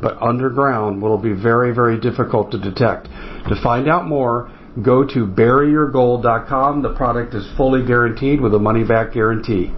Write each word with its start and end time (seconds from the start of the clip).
but 0.00 0.20
underground 0.20 1.02
will 1.02 1.18
be 1.18 1.32
very, 1.32 1.74
very 1.74 1.98
difficult 1.98 2.50
to 2.52 2.58
detect. 2.58 3.06
To 3.48 3.60
find 3.62 3.88
out 3.88 4.06
more, 4.06 4.50
go 4.82 5.04
to 5.04 5.26
buryyourgold.com. 5.26 6.82
The 6.82 6.94
product 6.94 7.34
is 7.34 7.46
fully 7.56 7.86
guaranteed 7.86 8.40
with 8.40 8.54
a 8.54 8.58
money 8.58 8.84
back 8.84 9.12
guarantee. 9.12 9.72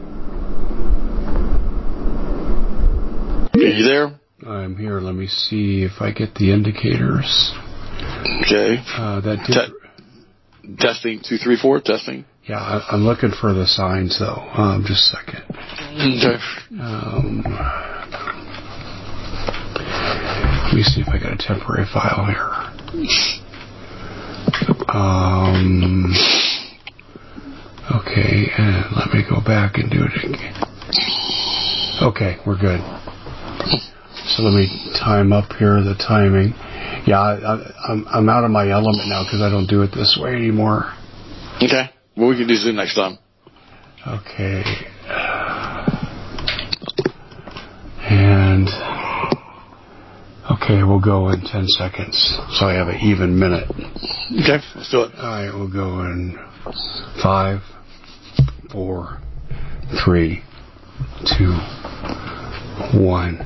Are 3.54 3.60
you 3.60 3.84
there? 3.84 4.18
I'm 4.46 4.76
here. 4.76 5.00
Let 5.00 5.14
me 5.14 5.26
see 5.26 5.82
if 5.82 6.00
I 6.00 6.12
get 6.12 6.34
the 6.34 6.52
indicators. 6.52 7.52
Okay. 8.44 8.82
Uh, 8.96 9.20
that 9.20 9.44
did... 9.46 9.54
Te- 9.54 9.78
testing 10.78 11.20
two 11.26 11.38
three 11.38 11.58
four 11.60 11.80
testing. 11.80 12.24
Yeah, 12.44 12.58
I, 12.58 12.94
am 12.94 13.04
looking 13.04 13.32
for 13.32 13.52
the 13.52 13.66
signs 13.66 14.18
though. 14.18 14.40
Um, 14.54 14.84
just 14.86 15.12
a 15.12 15.16
second. 15.16 15.44
Okay. 15.50 16.38
Um, 16.80 17.42
let 20.68 20.74
me 20.76 20.82
see 20.82 21.00
if 21.00 21.08
I 21.08 21.18
got 21.18 21.32
a 21.32 21.38
temporary 21.38 21.86
file 21.92 22.26
here. 22.28 22.52
Um, 24.92 26.12
okay, 27.96 28.52
and 28.58 28.84
let 28.94 29.08
me 29.14 29.24
go 29.28 29.40
back 29.40 29.76
and 29.76 29.90
do 29.90 30.04
it 30.04 30.24
again. 30.24 30.54
Okay, 32.02 32.36
we're 32.46 32.60
good. 32.60 32.80
So 34.36 34.42
let 34.42 34.52
me 34.52 34.68
time 35.00 35.32
up 35.32 35.50
here 35.58 35.82
the 35.82 35.94
timing. 35.94 36.52
Yeah, 37.06 37.18
I, 37.18 37.92
am 37.92 38.06
I'm 38.12 38.28
out 38.28 38.44
of 38.44 38.50
my 38.50 38.68
element 38.68 39.08
now 39.08 39.24
because 39.24 39.40
I 39.40 39.48
don't 39.48 39.66
do 39.66 39.80
it 39.82 39.90
this 39.92 40.18
way 40.20 40.34
anymore. 40.34 40.92
Okay. 41.62 41.88
Well, 42.14 42.28
we 42.28 42.36
can 42.36 42.46
do 42.46 42.56
Zoom 42.56 42.76
next 42.76 42.94
time. 42.94 43.16
Okay. 44.06 44.64
And 48.10 48.68
Okay, 50.50 50.82
we'll 50.82 51.00
go 51.00 51.28
in 51.28 51.42
10 51.42 51.66
seconds. 51.68 52.38
So 52.58 52.66
I 52.66 52.72
have 52.72 52.88
an 52.88 52.96
even 53.02 53.38
minute. 53.38 53.68
Okay, 53.70 54.64
let's 54.74 54.90
do 54.90 55.02
it. 55.02 55.12
All 55.18 55.26
right, 55.26 55.52
we'll 55.52 55.70
go 55.70 56.00
in 56.00 56.38
five, 57.22 57.60
four, 58.72 59.20
three, 60.02 60.42
two, 61.36 61.52
one. 62.98 63.44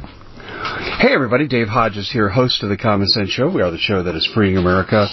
Hey 1.02 1.14
everybody, 1.14 1.48
Dave 1.48 1.66
Hodges 1.66 2.08
here, 2.12 2.28
host 2.28 2.62
of 2.62 2.68
the 2.68 2.76
Common 2.76 3.08
Sense 3.08 3.30
Show. 3.30 3.50
We 3.50 3.60
are 3.60 3.72
the 3.72 3.76
show 3.76 4.04
that 4.04 4.14
is 4.14 4.24
freeing 4.32 4.56
America 4.56 5.08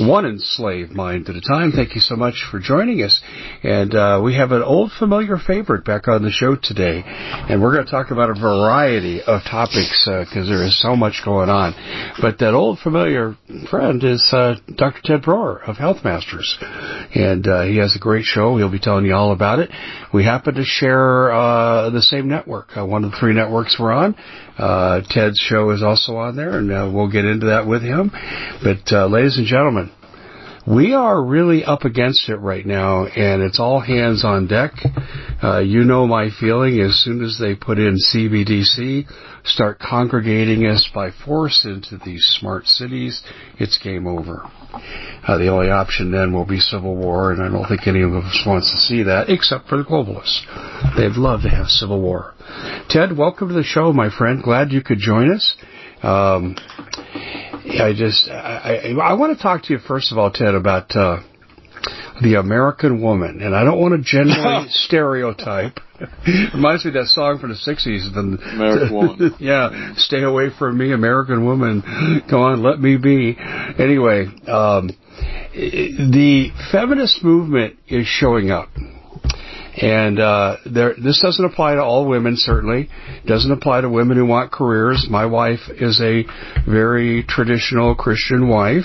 one 0.00 0.24
enslaved 0.24 0.92
mind 0.92 1.28
at 1.28 1.36
a 1.36 1.40
time. 1.42 1.70
Thank 1.70 1.94
you 1.94 2.00
so 2.00 2.16
much 2.16 2.46
for 2.50 2.58
joining 2.58 3.02
us. 3.02 3.20
And 3.62 3.94
uh, 3.94 4.22
we 4.24 4.36
have 4.36 4.52
an 4.52 4.62
old 4.62 4.90
familiar 4.98 5.36
favorite 5.36 5.84
back 5.84 6.08
on 6.08 6.22
the 6.22 6.30
show 6.30 6.56
today. 6.56 7.02
And 7.04 7.62
we're 7.62 7.74
going 7.74 7.84
to 7.84 7.90
talk 7.90 8.10
about 8.10 8.30
a 8.30 8.34
variety 8.34 9.20
of 9.20 9.42
topics 9.42 10.08
because 10.08 10.46
uh, 10.46 10.50
there 10.50 10.64
is 10.64 10.80
so 10.80 10.96
much 10.96 11.20
going 11.24 11.50
on. 11.50 11.74
But 12.22 12.38
that 12.38 12.54
old 12.54 12.78
familiar 12.78 13.36
friend 13.70 14.02
is 14.02 14.26
uh, 14.32 14.54
Dr. 14.74 15.00
Ted 15.04 15.22
Broer 15.22 15.62
of 15.66 15.76
Health 15.76 15.98
Masters. 16.04 16.56
And 17.14 17.46
uh, 17.46 17.62
he 17.64 17.76
has 17.76 17.94
a 17.94 18.00
great 18.00 18.24
show. 18.24 18.56
He'll 18.56 18.72
be 18.72 18.78
telling 18.78 19.04
you 19.04 19.14
all 19.14 19.32
about 19.32 19.58
it. 19.58 19.70
We 20.12 20.24
happen 20.24 20.54
to 20.54 20.64
share 20.64 21.32
uh, 21.32 21.90
the 21.90 22.02
same 22.02 22.28
network, 22.28 22.76
uh, 22.76 22.86
one 22.86 23.04
of 23.04 23.10
the 23.10 23.16
three 23.18 23.34
networks 23.34 23.76
we're 23.78 23.92
on. 23.92 24.14
Uh, 24.56 25.02
Ted's 25.34 25.40
show 25.40 25.70
is 25.70 25.82
also 25.82 26.16
on 26.16 26.36
there, 26.36 26.58
and 26.58 26.70
uh, 26.70 26.90
we'll 26.92 27.10
get 27.10 27.24
into 27.24 27.46
that 27.46 27.66
with 27.66 27.82
him. 27.82 28.10
But, 28.62 28.92
uh, 28.92 29.06
ladies 29.06 29.36
and 29.36 29.46
gentlemen, 29.46 29.90
we 30.66 30.94
are 30.94 31.22
really 31.22 31.62
up 31.64 31.82
against 31.82 32.28
it 32.28 32.36
right 32.36 32.64
now, 32.64 33.06
and 33.06 33.42
it's 33.42 33.60
all 33.60 33.80
hands 33.80 34.24
on 34.24 34.46
deck. 34.46 34.72
Uh, 35.42 35.58
you 35.58 35.84
know 35.84 36.06
my 36.06 36.30
feeling. 36.40 36.80
As 36.80 36.94
soon 37.04 37.22
as 37.22 37.38
they 37.38 37.54
put 37.54 37.78
in 37.78 37.98
CBDC, 37.98 39.04
start 39.44 39.78
congregating 39.78 40.64
us 40.66 40.88
by 40.94 41.10
force 41.24 41.66
into 41.66 42.02
these 42.02 42.24
smart 42.40 42.66
cities, 42.66 43.22
it's 43.58 43.78
game 43.78 44.06
over. 44.06 44.42
Uh, 45.26 45.38
the 45.38 45.48
only 45.48 45.70
option 45.70 46.10
then 46.10 46.32
will 46.32 46.46
be 46.46 46.58
civil 46.58 46.96
war, 46.96 47.32
and 47.32 47.42
I 47.42 47.50
don't 47.50 47.68
think 47.68 47.86
any 47.86 48.02
of 48.02 48.14
us 48.14 48.42
wants 48.46 48.70
to 48.70 48.78
see 48.78 49.02
that, 49.02 49.28
except 49.28 49.68
for 49.68 49.76
the 49.76 49.84
globalists. 49.84 50.40
They'd 50.96 51.20
love 51.20 51.42
to 51.42 51.50
have 51.50 51.66
civil 51.66 52.00
war. 52.00 52.32
Ted, 52.88 53.16
welcome 53.16 53.48
to 53.48 53.54
the 53.54 53.62
show, 53.62 53.92
my 53.92 54.08
friend. 54.16 54.42
Glad 54.42 54.72
you 54.72 54.82
could 54.82 54.98
join 54.98 55.30
us. 55.30 55.56
Um, 56.02 56.56
I 57.64 57.92
just, 57.96 58.28
I, 58.28 58.94
I, 58.98 59.10
I, 59.10 59.12
want 59.14 59.36
to 59.36 59.42
talk 59.42 59.62
to 59.64 59.72
you 59.72 59.78
first 59.78 60.12
of 60.12 60.18
all, 60.18 60.30
Ted, 60.30 60.54
about 60.54 60.94
uh, 60.94 61.22
the 62.22 62.34
American 62.34 63.00
woman, 63.00 63.40
and 63.42 63.54
I 63.54 63.64
don't 63.64 63.80
want 63.80 63.94
to 63.94 64.02
generally 64.02 64.66
stereotype. 64.70 65.80
Reminds 66.52 66.84
me 66.84 66.90
of 66.90 66.94
that 66.94 67.06
song 67.06 67.38
from 67.38 67.50
the 67.50 67.56
'60s. 67.56 68.12
The 68.12 68.20
American 68.20 68.94
woman. 68.94 69.34
yeah, 69.40 69.94
stay 69.96 70.22
away 70.22 70.50
from 70.58 70.76
me, 70.76 70.92
American 70.92 71.44
woman. 71.44 71.82
Come 72.28 72.40
on, 72.40 72.62
let 72.62 72.80
me 72.80 72.96
be. 72.96 73.36
Anyway, 73.38 74.26
um, 74.46 74.90
the 75.52 76.50
feminist 76.72 77.22
movement 77.22 77.76
is 77.88 78.06
showing 78.06 78.50
up. 78.50 78.68
And 79.80 80.20
uh, 80.20 80.58
there, 80.66 80.94
this 80.94 81.20
doesn't 81.20 81.44
apply 81.44 81.74
to 81.74 81.82
all 81.82 82.06
women, 82.06 82.36
certainly. 82.36 82.88
Doesn't 83.26 83.50
apply 83.50 83.80
to 83.80 83.88
women 83.88 84.16
who 84.16 84.26
want 84.26 84.52
careers. 84.52 85.06
My 85.10 85.26
wife 85.26 85.60
is 85.68 86.00
a 86.00 86.24
very 86.68 87.24
traditional 87.24 87.94
Christian 87.96 88.48
wife, 88.48 88.84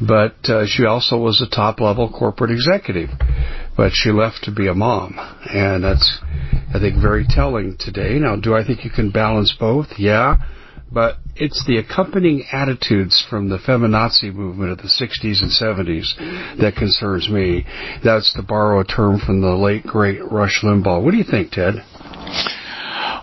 but 0.00 0.36
uh, 0.44 0.66
she 0.66 0.84
also 0.84 1.16
was 1.16 1.40
a 1.40 1.48
top 1.48 1.80
level 1.80 2.10
corporate 2.10 2.50
executive. 2.50 3.08
But 3.76 3.92
she 3.94 4.10
left 4.10 4.44
to 4.44 4.50
be 4.50 4.66
a 4.66 4.74
mom, 4.74 5.14
and 5.52 5.84
that's, 5.84 6.18
I 6.74 6.78
think, 6.78 7.00
very 7.00 7.24
telling 7.26 7.76
today. 7.78 8.18
Now, 8.18 8.36
do 8.36 8.54
I 8.54 8.66
think 8.66 8.84
you 8.84 8.90
can 8.90 9.10
balance 9.10 9.54
both? 9.58 9.86
Yeah 9.96 10.36
but 10.90 11.16
it's 11.36 11.64
the 11.66 11.78
accompanying 11.78 12.44
attitudes 12.52 13.24
from 13.28 13.48
the 13.48 13.58
feminazi 13.58 14.32
movement 14.32 14.72
of 14.72 14.78
the 14.78 14.84
60s 14.84 15.42
and 15.42 15.50
70s 15.50 16.58
that 16.60 16.74
concerns 16.76 17.28
me. 17.28 17.64
That's 18.02 18.32
to 18.34 18.42
borrow 18.42 18.80
a 18.80 18.84
term 18.84 19.20
from 19.24 19.40
the 19.40 19.54
late 19.54 19.84
great 19.84 20.20
Rush 20.30 20.62
Limbaugh. 20.62 21.02
What 21.02 21.12
do 21.12 21.18
you 21.18 21.24
think, 21.24 21.52
Ted? 21.52 21.74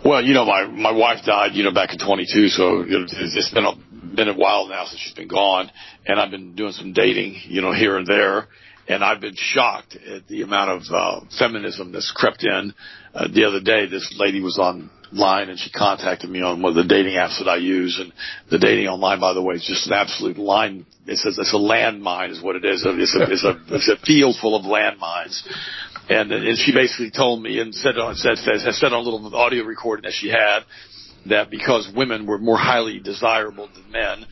Well, 0.06 0.24
you 0.24 0.36
know, 0.36 0.46
my 0.46 0.68
my 0.68 0.92
wife 0.92 1.25
died, 1.25 1.54
you 1.54 1.64
know, 1.64 1.74
back 1.74 1.92
in 1.92 1.98
22, 1.98 2.50
so 2.50 2.84
it's 2.88 3.52
been 3.52 3.66
a 3.66 3.74
been 4.16 4.30
a 4.30 4.36
while 4.36 4.68
now 4.68 4.86
since 4.86 5.02
she's 5.02 5.14
been 5.14 5.28
gone, 5.28 5.72
and 6.06 6.20
I've 6.20 6.30
been 6.30 6.56
doing 6.56 6.74
some 6.74 6.94
dating, 6.94 7.42
you 7.46 7.62
know, 7.62 7.74
here 7.74 7.98
and 7.98 8.06
there, 8.06 8.48
and 8.88 9.04
I've 9.04 9.20
been 9.20 9.36
shocked 9.36 9.96
at 9.96 10.28
the 10.28 10.44
amount 10.44 10.70
of 10.70 10.81
uh, 10.94 11.25
feminism 11.40 11.92
that's 11.92 12.12
crept 12.16 12.44
in. 12.44 12.74
Uh, 13.16 13.28
the 13.34 13.46
other 13.46 13.62
day, 13.62 13.88
this 13.88 14.16
lady 14.18 14.42
was 14.42 14.59
on 14.59 14.92
line 15.15 15.50
and 15.50 15.59
she 15.59 15.71
contacted 15.71 16.29
me 16.29 16.41
on 16.41 16.62
one 16.62 16.71
of 16.71 16.75
the 16.75 16.88
dating 16.88 17.13
apps 17.13 17.39
that 17.39 17.50
I 17.50 17.57
use. 17.57 18.00
And 18.00 18.12
the 18.50 18.59
dating 18.59 18.88
online, 18.88 19.19
by 19.19 19.33
the 19.33 19.41
way, 19.41 19.56
is 19.56 19.65
just 19.65 19.88
an 19.88 19.94
absolute 19.94 20.38
line. 20.38 20.85
It 21.07 21.17
says 21.17 21.38
it's 21.38 21.53
a 21.53 21.57
landmine 21.57 22.31
is 22.31 22.41
what 22.41 22.56
it 22.56 22.65
is. 22.65 22.85
It's 22.85 23.15
a, 23.15 23.31
it's 23.31 23.44
a, 23.44 23.75
it's 23.75 23.89
a 23.89 23.97
field 24.06 24.35
full 24.41 24.56
of 24.56 24.65
landmines. 24.65 25.41
And, 26.09 26.31
and 26.31 26.57
she 26.57 26.73
basically 26.73 27.12
told 27.12 27.41
me 27.41 27.59
and 27.59 27.73
said 27.73 27.97
on, 27.97 28.15
said, 28.15 28.38
said, 28.38 28.59
said 28.59 28.94
on 28.94 28.94
a 28.94 29.00
little 29.00 29.35
audio 29.35 29.63
recording 29.63 30.03
that 30.03 30.13
she 30.13 30.29
had 30.29 30.59
that 31.27 31.50
because 31.50 31.91
women 31.95 32.27
were 32.27 32.38
more 32.38 32.57
highly 32.57 33.00
desirable 33.00 33.67
than 33.73 33.91
men, 33.91 34.25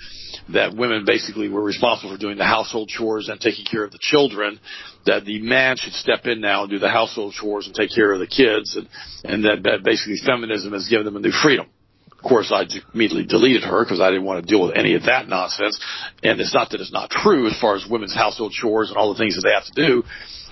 that 0.53 0.75
women 0.75 1.05
basically 1.05 1.49
were 1.49 1.63
responsible 1.63 2.13
for 2.13 2.19
doing 2.19 2.37
the 2.37 2.45
household 2.45 2.89
chores 2.89 3.29
and 3.29 3.39
taking 3.39 3.65
care 3.65 3.83
of 3.83 3.91
the 3.91 3.99
children, 3.99 4.59
that 5.05 5.25
the 5.25 5.39
man 5.41 5.77
should 5.77 5.93
step 5.93 6.25
in 6.25 6.41
now 6.41 6.63
and 6.63 6.71
do 6.71 6.79
the 6.79 6.89
household 6.89 7.33
chores 7.33 7.67
and 7.67 7.75
take 7.75 7.93
care 7.93 8.11
of 8.13 8.19
the 8.19 8.27
kids, 8.27 8.75
and, 8.75 8.87
and 9.23 9.43
that 9.45 9.83
basically 9.83 10.17
feminism 10.25 10.73
has 10.73 10.87
given 10.87 11.05
them 11.05 11.15
a 11.15 11.19
new 11.19 11.31
freedom. 11.31 11.67
Of 12.11 12.29
course, 12.29 12.53
I 12.53 12.63
immediately 12.93 13.25
deleted 13.25 13.63
her 13.63 13.83
because 13.83 13.99
I 13.99 14.09
didn't 14.09 14.23
want 14.23 14.45
to 14.45 14.49
deal 14.49 14.65
with 14.65 14.77
any 14.77 14.95
of 14.95 15.03
that 15.03 15.27
nonsense. 15.27 15.77
And 16.23 16.39
it's 16.39 16.53
not 16.53 16.69
that 16.69 16.79
it's 16.79 16.93
not 16.93 17.09
true 17.09 17.47
as 17.47 17.59
far 17.59 17.75
as 17.75 17.85
women's 17.89 18.15
household 18.15 18.53
chores 18.53 18.89
and 18.89 18.97
all 18.97 19.13
the 19.13 19.19
things 19.19 19.35
that 19.35 19.41
they 19.41 19.53
have 19.53 19.65
to 19.65 19.75
do, 19.75 20.03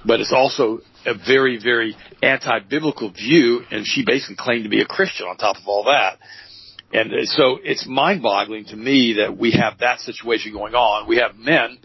but 0.05 0.19
it's 0.19 0.33
also 0.33 0.79
a 1.05 1.13
very, 1.13 1.59
very 1.63 1.95
anti-biblical 2.21 3.11
view, 3.11 3.61
and 3.71 3.87
she 3.87 4.03
basically 4.05 4.35
claimed 4.37 4.65
to 4.65 4.69
be 4.69 4.81
a 4.81 4.85
Christian 4.85 5.27
on 5.27 5.37
top 5.37 5.55
of 5.55 5.63
all 5.65 5.85
that. 5.85 6.17
And 6.91 7.13
uh, 7.13 7.23
so 7.23 7.57
it's 7.63 7.87
mind-boggling 7.87 8.65
to 8.65 8.75
me 8.75 9.13
that 9.19 9.37
we 9.37 9.51
have 9.53 9.77
that 9.79 10.01
situation 10.01 10.51
going 10.51 10.75
on. 10.75 11.07
We 11.07 11.17
have 11.17 11.37
men 11.37 11.79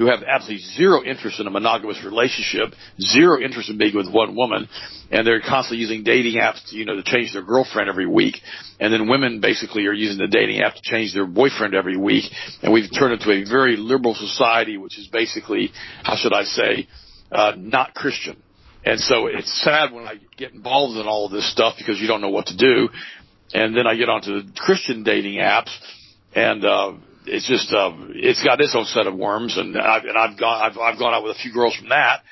who 0.00 0.06
have 0.06 0.22
absolutely 0.26 0.64
zero 0.64 1.04
interest 1.04 1.40
in 1.40 1.46
a 1.46 1.50
monogamous 1.50 2.02
relationship, 2.02 2.72
zero 2.98 3.38
interest 3.38 3.68
in 3.68 3.76
being 3.76 3.94
with 3.94 4.10
one 4.10 4.34
woman, 4.34 4.66
and 5.10 5.26
they're 5.26 5.42
constantly 5.42 5.76
using 5.76 6.02
dating 6.02 6.40
apps, 6.40 6.70
to, 6.70 6.74
you 6.74 6.86
know, 6.86 6.96
to 6.96 7.02
change 7.02 7.34
their 7.34 7.42
girlfriend 7.42 7.86
every 7.86 8.06
week. 8.06 8.36
And 8.80 8.94
then 8.94 9.10
women 9.10 9.42
basically 9.42 9.84
are 9.88 9.92
using 9.92 10.16
the 10.16 10.26
dating 10.26 10.62
app 10.62 10.74
to 10.76 10.80
change 10.82 11.12
their 11.12 11.26
boyfriend 11.26 11.74
every 11.74 11.98
week. 11.98 12.24
And 12.62 12.72
we've 12.72 12.88
turned 12.98 13.12
into 13.12 13.30
a 13.30 13.44
very 13.44 13.76
liberal 13.76 14.14
society, 14.14 14.78
which 14.78 14.98
is 14.98 15.06
basically, 15.08 15.70
how 16.02 16.16
should 16.16 16.32
I 16.32 16.44
say, 16.44 16.88
uh, 17.30 17.52
not 17.58 17.92
Christian. 17.92 18.42
And 18.82 18.98
so 19.00 19.26
it's 19.26 19.52
sad 19.62 19.92
when 19.92 20.06
I 20.06 20.14
get 20.38 20.54
involved 20.54 20.96
in 20.96 21.06
all 21.06 21.26
of 21.26 21.32
this 21.32 21.52
stuff 21.52 21.74
because 21.76 22.00
you 22.00 22.06
don't 22.06 22.22
know 22.22 22.30
what 22.30 22.46
to 22.46 22.56
do. 22.56 22.88
And 23.52 23.76
then 23.76 23.86
I 23.86 23.96
get 23.96 24.08
onto 24.08 24.40
the 24.40 24.50
Christian 24.56 25.02
dating 25.02 25.34
apps 25.34 25.76
and, 26.34 26.64
uh, 26.64 26.92
it's 27.26 27.46
just, 27.46 27.72
uh, 27.72 27.92
it's 28.10 28.42
got 28.42 28.60
its 28.60 28.74
own 28.74 28.84
set 28.86 29.06
of 29.06 29.14
worms 29.14 29.56
and 29.58 29.76
I've, 29.76 30.04
and 30.04 30.16
I've 30.16 30.38
gone, 30.38 30.62
I've, 30.70 30.78
I've 30.78 30.98
gone 30.98 31.14
out 31.14 31.22
with 31.22 31.36
a 31.36 31.38
few 31.38 31.52
girls 31.52 31.76
from 31.76 31.90
that 31.90 32.22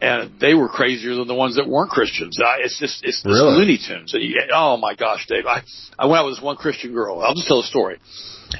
and 0.00 0.38
they 0.40 0.54
were 0.54 0.68
crazier 0.68 1.14
than 1.16 1.26
the 1.26 1.34
ones 1.34 1.56
that 1.56 1.68
weren't 1.68 1.90
Christians. 1.90 2.38
I, 2.40 2.58
it's 2.60 2.78
just, 2.78 3.02
it's 3.04 3.22
this 3.22 3.32
Really? 3.32 3.58
Looney 3.58 3.78
Tunes. 3.84 4.14
You- 4.14 4.40
Oh 4.54 4.76
my 4.76 4.94
gosh, 4.94 5.26
Dave. 5.26 5.44
I, 5.46 5.62
I 5.98 6.06
went 6.06 6.20
out 6.20 6.26
with 6.26 6.36
this 6.36 6.42
one 6.42 6.56
Christian 6.56 6.92
girl. 6.92 7.20
I'll 7.20 7.34
just 7.34 7.48
tell 7.48 7.60
a 7.60 7.64
story. 7.64 7.98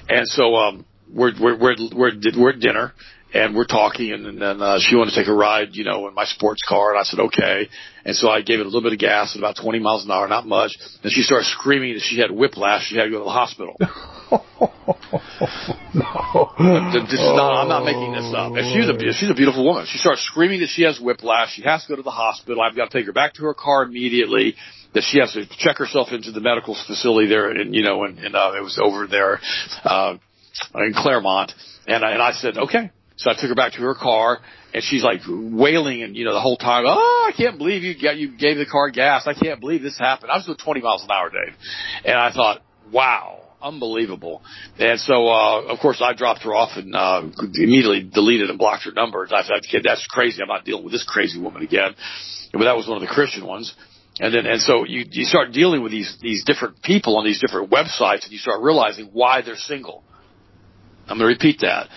And 0.08 0.26
so, 0.26 0.56
um, 0.56 0.84
we're, 1.12 1.32
we're, 1.40 1.56
we're, 1.58 1.76
we're, 1.94 2.12
we're 2.36 2.50
at 2.50 2.60
dinner 2.60 2.92
and 3.34 3.54
we're 3.54 3.66
talking 3.66 4.12
and, 4.12 4.26
and 4.26 4.40
then, 4.40 4.62
uh, 4.62 4.78
she 4.80 4.96
wanted 4.96 5.10
to 5.10 5.20
take 5.20 5.28
a 5.28 5.34
ride, 5.34 5.68
you 5.72 5.84
know, 5.84 6.08
in 6.08 6.14
my 6.14 6.24
sports 6.24 6.62
car 6.66 6.92
and 6.92 7.00
I 7.00 7.02
said, 7.02 7.20
okay. 7.20 7.68
And 8.04 8.16
so 8.16 8.30
I 8.30 8.40
gave 8.40 8.60
it 8.60 8.62
a 8.62 8.68
little 8.68 8.82
bit 8.82 8.94
of 8.94 8.98
gas 8.98 9.34
at 9.34 9.38
about 9.38 9.56
20 9.60 9.80
miles 9.80 10.04
an 10.04 10.10
hour, 10.10 10.26
not 10.28 10.46
much. 10.46 10.78
And 11.02 11.12
she 11.12 11.22
started 11.22 11.44
screaming 11.46 11.94
that 11.94 12.00
she 12.00 12.18
had 12.18 12.30
whiplash. 12.30 12.86
She 12.88 12.96
had 12.96 13.04
to 13.04 13.10
go 13.10 13.18
to 13.18 13.24
the 13.24 13.30
hospital. 13.30 13.76
no. 15.94 16.52
This 17.04 17.20
is 17.20 17.32
not, 17.36 17.62
I'm 17.62 17.68
not 17.68 17.84
making 17.84 18.12
this 18.12 18.32
up. 18.34 18.52
And 18.56 18.64
she's 18.72 18.88
a, 18.88 18.96
she's 19.12 19.30
a 19.30 19.34
beautiful 19.34 19.64
woman. 19.64 19.84
She 19.86 19.98
starts 19.98 20.22
screaming 20.22 20.60
that 20.60 20.70
she 20.70 20.82
has 20.84 20.98
whiplash. 20.98 21.52
She 21.54 21.62
has 21.62 21.82
to 21.84 21.88
go 21.88 21.96
to 21.96 22.02
the 22.02 22.10
hospital. 22.10 22.62
I've 22.62 22.76
got 22.76 22.90
to 22.90 22.98
take 22.98 23.06
her 23.06 23.12
back 23.12 23.34
to 23.34 23.42
her 23.42 23.54
car 23.54 23.82
immediately. 23.82 24.54
That 24.94 25.02
she 25.02 25.20
has 25.20 25.34
to 25.34 25.44
check 25.58 25.76
herself 25.76 26.12
into 26.12 26.32
the 26.32 26.40
medical 26.40 26.74
facility 26.86 27.28
there, 27.28 27.50
and 27.50 27.74
you 27.74 27.82
know, 27.82 28.04
and, 28.04 28.18
and 28.18 28.34
uh, 28.34 28.52
it 28.56 28.62
was 28.62 28.80
over 28.82 29.06
there 29.06 29.38
uh, 29.84 30.16
in 30.76 30.94
Claremont. 30.94 31.52
And 31.86 32.02
I, 32.02 32.12
and 32.12 32.22
I 32.22 32.32
said, 32.32 32.56
okay. 32.56 32.90
So 33.18 33.30
I 33.30 33.34
took 33.34 33.48
her 33.48 33.54
back 33.54 33.72
to 33.72 33.80
her 33.82 33.94
car, 33.94 34.38
and 34.72 34.82
she's 34.82 35.02
like 35.02 35.20
wailing, 35.28 36.02
and 36.02 36.16
you 36.16 36.24
know, 36.24 36.32
the 36.32 36.40
whole 36.40 36.56
time, 36.56 36.84
oh, 36.86 37.30
I 37.32 37.36
can't 37.36 37.58
believe 37.58 37.82
you 37.82 38.00
got 38.00 38.16
you 38.16 38.36
gave 38.36 38.56
the 38.56 38.66
car 38.66 38.90
gas. 38.90 39.26
I 39.26 39.34
can't 39.34 39.60
believe 39.60 39.82
this 39.82 39.98
happened. 39.98 40.30
I 40.30 40.36
was 40.36 40.46
doing 40.46 40.58
20 40.58 40.80
miles 40.80 41.02
an 41.02 41.10
hour, 41.10 41.28
Dave, 41.28 41.54
and 42.04 42.14
I 42.14 42.32
thought, 42.32 42.62
wow, 42.92 43.40
unbelievable. 43.60 44.40
And 44.78 45.00
so, 45.00 45.26
uh, 45.26 45.62
of 45.62 45.80
course, 45.80 46.00
I 46.00 46.14
dropped 46.14 46.44
her 46.44 46.54
off 46.54 46.76
and 46.76 46.94
uh, 46.94 47.22
immediately 47.54 48.02
deleted 48.02 48.50
and 48.50 48.58
blocked 48.58 48.84
her 48.84 48.92
numbers. 48.92 49.32
I 49.34 49.42
thought, 49.42 49.62
"Kid, 49.68 49.82
that's 49.84 50.06
crazy. 50.06 50.40
I'm 50.40 50.48
not 50.48 50.64
dealing 50.64 50.84
with 50.84 50.92
this 50.92 51.04
crazy 51.04 51.40
woman 51.40 51.62
again. 51.62 51.94
But 52.52 52.64
that 52.64 52.76
was 52.76 52.86
one 52.86 53.02
of 53.02 53.08
the 53.08 53.12
Christian 53.12 53.46
ones. 53.46 53.74
And 54.20 54.34
then, 54.34 54.46
and 54.46 54.60
so 54.60 54.84
you, 54.84 55.04
you 55.10 55.24
start 55.24 55.52
dealing 55.52 55.82
with 55.82 55.92
these, 55.92 56.16
these 56.20 56.44
different 56.44 56.82
people 56.82 57.18
on 57.18 57.24
these 57.24 57.40
different 57.40 57.70
websites 57.70 58.24
and 58.24 58.32
you 58.32 58.38
start 58.38 58.62
realizing 58.62 59.10
why 59.12 59.42
they're 59.42 59.56
single. 59.56 60.02
I'm 61.06 61.18
going 61.18 61.30
to 61.30 61.34
repeat 61.34 61.60
that. 61.60 61.88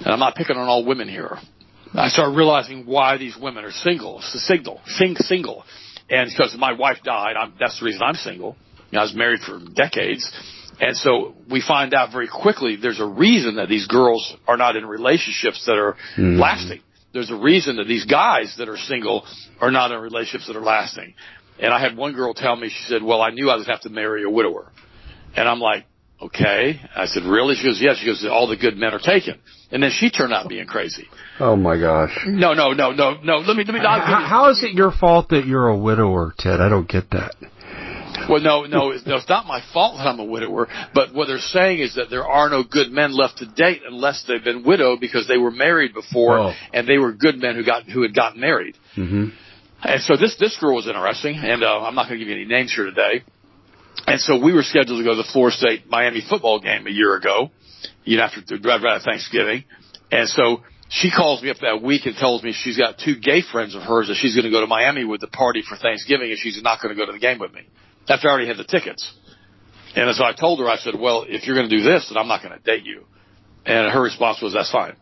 And 0.00 0.08
I'm 0.08 0.18
not 0.18 0.34
picking 0.34 0.56
on 0.56 0.68
all 0.68 0.84
women 0.84 1.08
here. 1.08 1.38
I 1.94 2.08
started 2.08 2.36
realizing 2.36 2.86
why 2.86 3.16
these 3.18 3.36
women 3.40 3.64
are 3.64 3.70
single. 3.70 4.18
It's 4.18 4.34
a 4.34 4.38
signal, 4.38 4.80
sing 4.86 5.16
single. 5.16 5.64
And 6.10 6.28
because 6.28 6.56
my 6.58 6.72
wife 6.72 6.98
died, 7.04 7.36
I'm, 7.40 7.54
that's 7.58 7.78
the 7.78 7.86
reason 7.86 8.02
I'm 8.02 8.14
single. 8.16 8.56
You 8.90 8.96
know, 8.96 9.00
I 9.00 9.02
was 9.04 9.14
married 9.14 9.40
for 9.40 9.60
decades. 9.74 10.30
And 10.80 10.96
so 10.96 11.34
we 11.48 11.60
find 11.60 11.94
out 11.94 12.10
very 12.10 12.28
quickly 12.28 12.76
there's 12.76 13.00
a 13.00 13.06
reason 13.06 13.56
that 13.56 13.68
these 13.68 13.86
girls 13.86 14.34
are 14.48 14.56
not 14.56 14.74
in 14.76 14.84
relationships 14.86 15.64
that 15.66 15.76
are 15.78 15.96
Mhm. 16.16 16.38
lasting. 16.38 16.80
There's 17.12 17.30
a 17.30 17.36
reason 17.36 17.76
that 17.76 17.86
these 17.86 18.04
guys 18.04 18.56
that 18.58 18.68
are 18.68 18.76
single 18.76 19.24
are 19.60 19.70
not 19.70 19.92
in 19.92 20.00
relationships 20.00 20.48
that 20.48 20.56
are 20.56 20.62
lasting. 20.64 21.14
And 21.60 21.72
I 21.72 21.78
had 21.78 21.96
one 21.96 22.12
girl 22.12 22.34
tell 22.34 22.56
me, 22.56 22.68
she 22.70 22.82
said, 22.88 23.04
well, 23.04 23.22
I 23.22 23.30
knew 23.30 23.48
I 23.50 23.56
would 23.56 23.68
have 23.68 23.82
to 23.82 23.88
marry 23.88 24.24
a 24.24 24.30
widower. 24.30 24.72
And 25.36 25.48
I'm 25.48 25.60
like, 25.60 25.84
okay. 26.26 26.80
I 26.94 27.06
said, 27.06 27.24
really? 27.24 27.54
She 27.54 27.64
goes, 27.64 27.80
yeah. 27.80 27.94
She 27.94 28.06
goes, 28.06 28.24
all 28.30 28.46
the 28.48 28.56
good 28.56 28.76
men 28.76 28.92
are 28.92 28.98
taken. 28.98 29.38
And 29.70 29.82
then 29.82 29.90
she 29.90 30.10
turned 30.10 30.32
out 30.32 30.48
being 30.48 30.66
crazy. 30.66 31.06
Oh 31.40 31.56
my 31.56 31.78
gosh. 31.78 32.16
No, 32.26 32.52
no, 32.54 32.72
no, 32.72 32.92
no, 32.92 33.20
no. 33.22 33.36
Let 33.38 33.56
me, 33.56 33.64
let 33.64 33.74
me 33.74 33.80
not. 33.80 34.00
How, 34.06 34.24
how 34.26 34.50
is 34.50 34.62
it 34.62 34.72
your 34.74 34.92
fault 34.92 35.28
that 35.30 35.46
you're 35.46 35.68
a 35.68 35.76
widower, 35.76 36.34
Ted? 36.38 36.60
I 36.60 36.68
don't 36.68 36.88
get 36.88 37.10
that. 37.10 37.34
Well, 38.28 38.40
no, 38.40 38.62
no, 38.64 38.90
it's, 38.92 39.04
no, 39.04 39.16
it's 39.16 39.28
not 39.28 39.44
my 39.46 39.60
fault 39.72 39.98
that 39.98 40.06
I'm 40.06 40.20
a 40.20 40.24
widower. 40.24 40.68
But 40.94 41.12
what 41.12 41.26
they're 41.26 41.38
saying 41.38 41.80
is 41.80 41.96
that 41.96 42.10
there 42.10 42.24
are 42.26 42.48
no 42.48 42.62
good 42.62 42.90
men 42.90 43.12
left 43.12 43.38
to 43.38 43.46
date 43.46 43.82
unless 43.86 44.24
they've 44.26 44.42
been 44.42 44.62
widowed 44.64 45.00
because 45.00 45.26
they 45.26 45.36
were 45.36 45.50
married 45.50 45.92
before 45.92 46.38
Oh. 46.38 46.52
and 46.72 46.88
they 46.88 46.98
were 46.98 47.12
good 47.12 47.36
men 47.36 47.56
who 47.56 47.64
got 47.64 47.84
who 47.84 48.02
had 48.02 48.14
gotten 48.14 48.40
married. 48.40 48.76
hmm 48.94 49.26
And 49.82 50.00
so 50.02 50.16
this 50.16 50.36
this 50.38 50.56
girl 50.60 50.76
was 50.76 50.86
interesting, 50.86 51.36
and 51.36 51.62
uh, 51.64 51.80
I'm 51.82 51.94
not 51.96 52.08
going 52.08 52.18
to 52.20 52.24
give 52.24 52.28
you 52.28 52.36
any 52.40 52.46
names 52.46 52.72
here 52.74 52.84
today. 52.86 53.24
And 54.06 54.20
so 54.20 54.38
we 54.38 54.52
were 54.52 54.62
scheduled 54.62 54.98
to 54.98 55.04
go 55.04 55.16
to 55.16 55.22
the 55.22 55.28
Florida 55.32 55.56
State 55.56 55.88
Miami 55.88 56.22
football 56.28 56.60
game 56.60 56.86
a 56.86 56.90
year 56.90 57.16
ago, 57.16 57.50
you 58.04 58.18
know, 58.18 58.24
after 58.24 58.40
right 58.62 58.84
after 58.84 59.10
Thanksgiving. 59.10 59.64
And 60.10 60.28
so 60.28 60.62
she 60.90 61.10
calls 61.10 61.42
me 61.42 61.50
up 61.50 61.58
that 61.62 61.82
week 61.82 62.06
and 62.06 62.14
tells 62.14 62.42
me 62.42 62.52
she's 62.52 62.78
got 62.78 62.98
two 63.02 63.16
gay 63.18 63.42
friends 63.42 63.74
of 63.74 63.82
hers 63.82 64.08
that 64.08 64.16
she's 64.16 64.34
going 64.34 64.44
to 64.44 64.50
go 64.50 64.60
to 64.60 64.66
Miami 64.66 65.04
with 65.04 65.20
the 65.20 65.26
party 65.26 65.62
for 65.66 65.76
Thanksgiving, 65.76 66.30
and 66.30 66.38
she's 66.38 66.60
not 66.62 66.80
going 66.82 66.94
to 66.94 67.00
go 67.00 67.06
to 67.06 67.12
the 67.12 67.18
game 67.18 67.38
with 67.38 67.52
me. 67.52 67.62
After 68.08 68.28
I 68.28 68.32
already 68.32 68.48
had 68.48 68.58
the 68.58 68.64
tickets. 68.64 69.12
And 69.96 70.14
so 70.14 70.24
I 70.24 70.34
told 70.34 70.60
her, 70.60 70.68
I 70.68 70.76
said, 70.76 70.94
well, 70.98 71.24
if 71.26 71.46
you're 71.46 71.56
going 71.56 71.68
to 71.68 71.76
do 71.76 71.82
this, 71.82 72.08
then 72.08 72.18
I'm 72.18 72.28
not 72.28 72.42
going 72.42 72.56
to 72.56 72.62
date 72.62 72.84
you. 72.84 73.06
And 73.64 73.90
her 73.90 74.02
response 74.02 74.42
was, 74.42 74.52
that's 74.52 74.70
fine. 74.70 74.96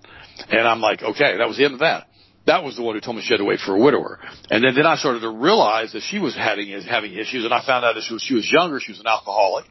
And 0.49 0.69
I'm 0.69 0.81
like, 0.81 1.03
okay, 1.03 1.37
that 1.39 1.49
was 1.49 1.57
the 1.57 1.65
end 1.65 1.75
of 1.75 1.81
that. 1.81 2.07
That 2.47 2.65
was 2.65 2.77
the 2.77 2.83
one 2.83 2.97
who 2.97 3.01
told 3.01 3.17
me 3.17 3.23
she 3.23 3.33
had 3.33 3.39
to 3.39 3.45
wait 3.45 3.61
for 3.61 3.77
a 3.77 3.79
widower. 3.79 4.19
And 4.51 4.65
then, 4.65 4.75
then 4.75 4.87
I 4.87 4.97
started 4.97 5.21
to 5.21 5.31
realize 5.31 5.93
that 5.93 6.03
she 6.03 6.19
was 6.19 6.35
having, 6.35 6.71
having 6.83 7.13
issues, 7.13 7.45
and 7.45 7.55
I 7.55 7.65
found 7.65 7.85
out 7.85 7.95
that 7.95 8.03
she 8.03 8.15
was, 8.15 8.23
she 8.23 8.35
was 8.35 8.51
younger, 8.51 8.81
she 8.81 8.91
was 8.93 9.01
an 9.01 9.07
alcoholic. 9.07 9.65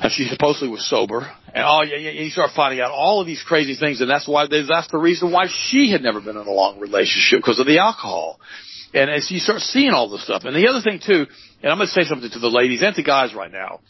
And 0.00 0.12
she 0.12 0.28
supposedly 0.28 0.68
was 0.68 0.88
sober. 0.88 1.28
And 1.52 1.64
oh 1.66 1.82
yeah, 1.82 1.96
yeah, 1.96 2.10
you 2.22 2.30
start 2.30 2.52
finding 2.54 2.80
out 2.80 2.92
all 2.92 3.20
of 3.20 3.26
these 3.26 3.42
crazy 3.42 3.74
things, 3.74 4.00
and 4.00 4.08
that's 4.08 4.28
why 4.28 4.46
that's 4.46 4.88
the 4.92 4.98
reason 4.98 5.32
why 5.32 5.48
she 5.48 5.90
had 5.90 6.02
never 6.02 6.20
been 6.20 6.36
in 6.36 6.46
a 6.46 6.52
long 6.52 6.78
relationship 6.78 7.40
because 7.40 7.58
of 7.58 7.66
the 7.66 7.80
alcohol. 7.80 8.38
And 8.94 9.10
as 9.10 9.28
you 9.28 9.40
start 9.40 9.60
seeing 9.60 9.90
all 9.90 10.08
this 10.08 10.22
stuff, 10.22 10.44
and 10.44 10.54
the 10.54 10.68
other 10.68 10.80
thing 10.82 11.00
too, 11.04 11.26
and 11.62 11.72
I'm 11.72 11.78
going 11.78 11.88
to 11.88 11.92
say 11.92 12.04
something 12.04 12.30
to 12.30 12.38
the 12.38 12.48
ladies 12.48 12.80
and 12.80 12.94
to 12.94 13.02
guys 13.02 13.34
right 13.34 13.50
now. 13.50 13.80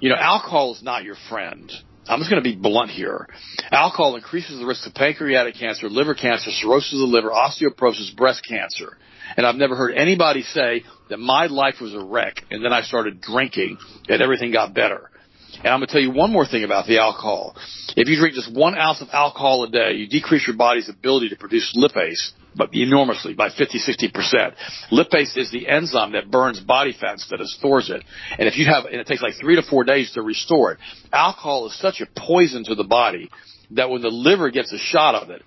You 0.00 0.10
know, 0.10 0.16
alcohol 0.16 0.74
is 0.74 0.82
not 0.82 1.02
your 1.02 1.16
friend. 1.28 1.72
I'm 2.08 2.20
just 2.20 2.30
going 2.30 2.42
to 2.42 2.48
be 2.48 2.56
blunt 2.56 2.90
here. 2.90 3.28
Alcohol 3.70 4.16
increases 4.16 4.58
the 4.58 4.64
risk 4.64 4.86
of 4.86 4.94
pancreatic 4.94 5.56
cancer, 5.56 5.90
liver 5.90 6.14
cancer, 6.14 6.50
cirrhosis 6.50 6.94
of 6.94 7.00
the 7.00 7.04
liver, 7.04 7.30
osteoporosis, 7.30 8.16
breast 8.16 8.42
cancer. 8.48 8.96
And 9.36 9.46
I've 9.46 9.56
never 9.56 9.76
heard 9.76 9.94
anybody 9.94 10.42
say 10.42 10.84
that 11.10 11.18
my 11.18 11.46
life 11.46 11.76
was 11.82 11.94
a 11.94 12.02
wreck 12.02 12.42
and 12.50 12.64
then 12.64 12.72
I 12.72 12.80
started 12.80 13.20
drinking 13.20 13.76
and 14.08 14.22
everything 14.22 14.52
got 14.52 14.72
better. 14.72 15.10
And 15.58 15.66
I'm 15.66 15.80
going 15.80 15.88
to 15.88 15.92
tell 15.92 16.02
you 16.02 16.12
one 16.12 16.32
more 16.32 16.46
thing 16.46 16.64
about 16.64 16.86
the 16.86 16.98
alcohol. 16.98 17.56
If 17.96 18.08
you 18.08 18.16
drink 18.16 18.34
just 18.34 18.52
one 18.52 18.76
ounce 18.76 19.00
of 19.00 19.08
alcohol 19.12 19.64
a 19.64 19.70
day, 19.70 19.92
you 19.94 20.08
decrease 20.08 20.46
your 20.46 20.56
body's 20.56 20.88
ability 20.88 21.30
to 21.30 21.36
produce 21.36 21.76
lipase 21.76 22.32
but 22.58 22.74
enormously 22.74 23.34
by 23.34 23.48
50, 23.50 23.78
60%. 23.78 24.54
Lipase 24.90 25.38
is 25.38 25.50
the 25.50 25.68
enzyme 25.68 26.12
that 26.12 26.30
burns 26.30 26.60
body 26.60 26.94
fat 26.98 27.12
instead 27.12 27.40
of 27.40 27.46
stores 27.46 27.88
it. 27.88 28.02
And 28.38 28.48
if 28.48 28.58
you 28.58 28.66
have, 28.66 28.84
and 28.84 28.96
it 28.96 29.06
takes 29.06 29.22
like 29.22 29.34
three 29.40 29.56
to 29.56 29.62
four 29.62 29.84
days 29.84 30.12
to 30.12 30.22
restore 30.22 30.72
it. 30.72 30.78
Alcohol 31.12 31.68
is 31.68 31.78
such 31.78 32.00
a 32.00 32.06
poison 32.16 32.64
to 32.64 32.74
the 32.74 32.84
body 32.84 33.30
that 33.70 33.88
when 33.88 34.02
the 34.02 34.08
liver 34.08 34.50
gets 34.50 34.72
a 34.72 34.78
shot 34.78 35.14
of 35.14 35.30
it, 35.30 35.42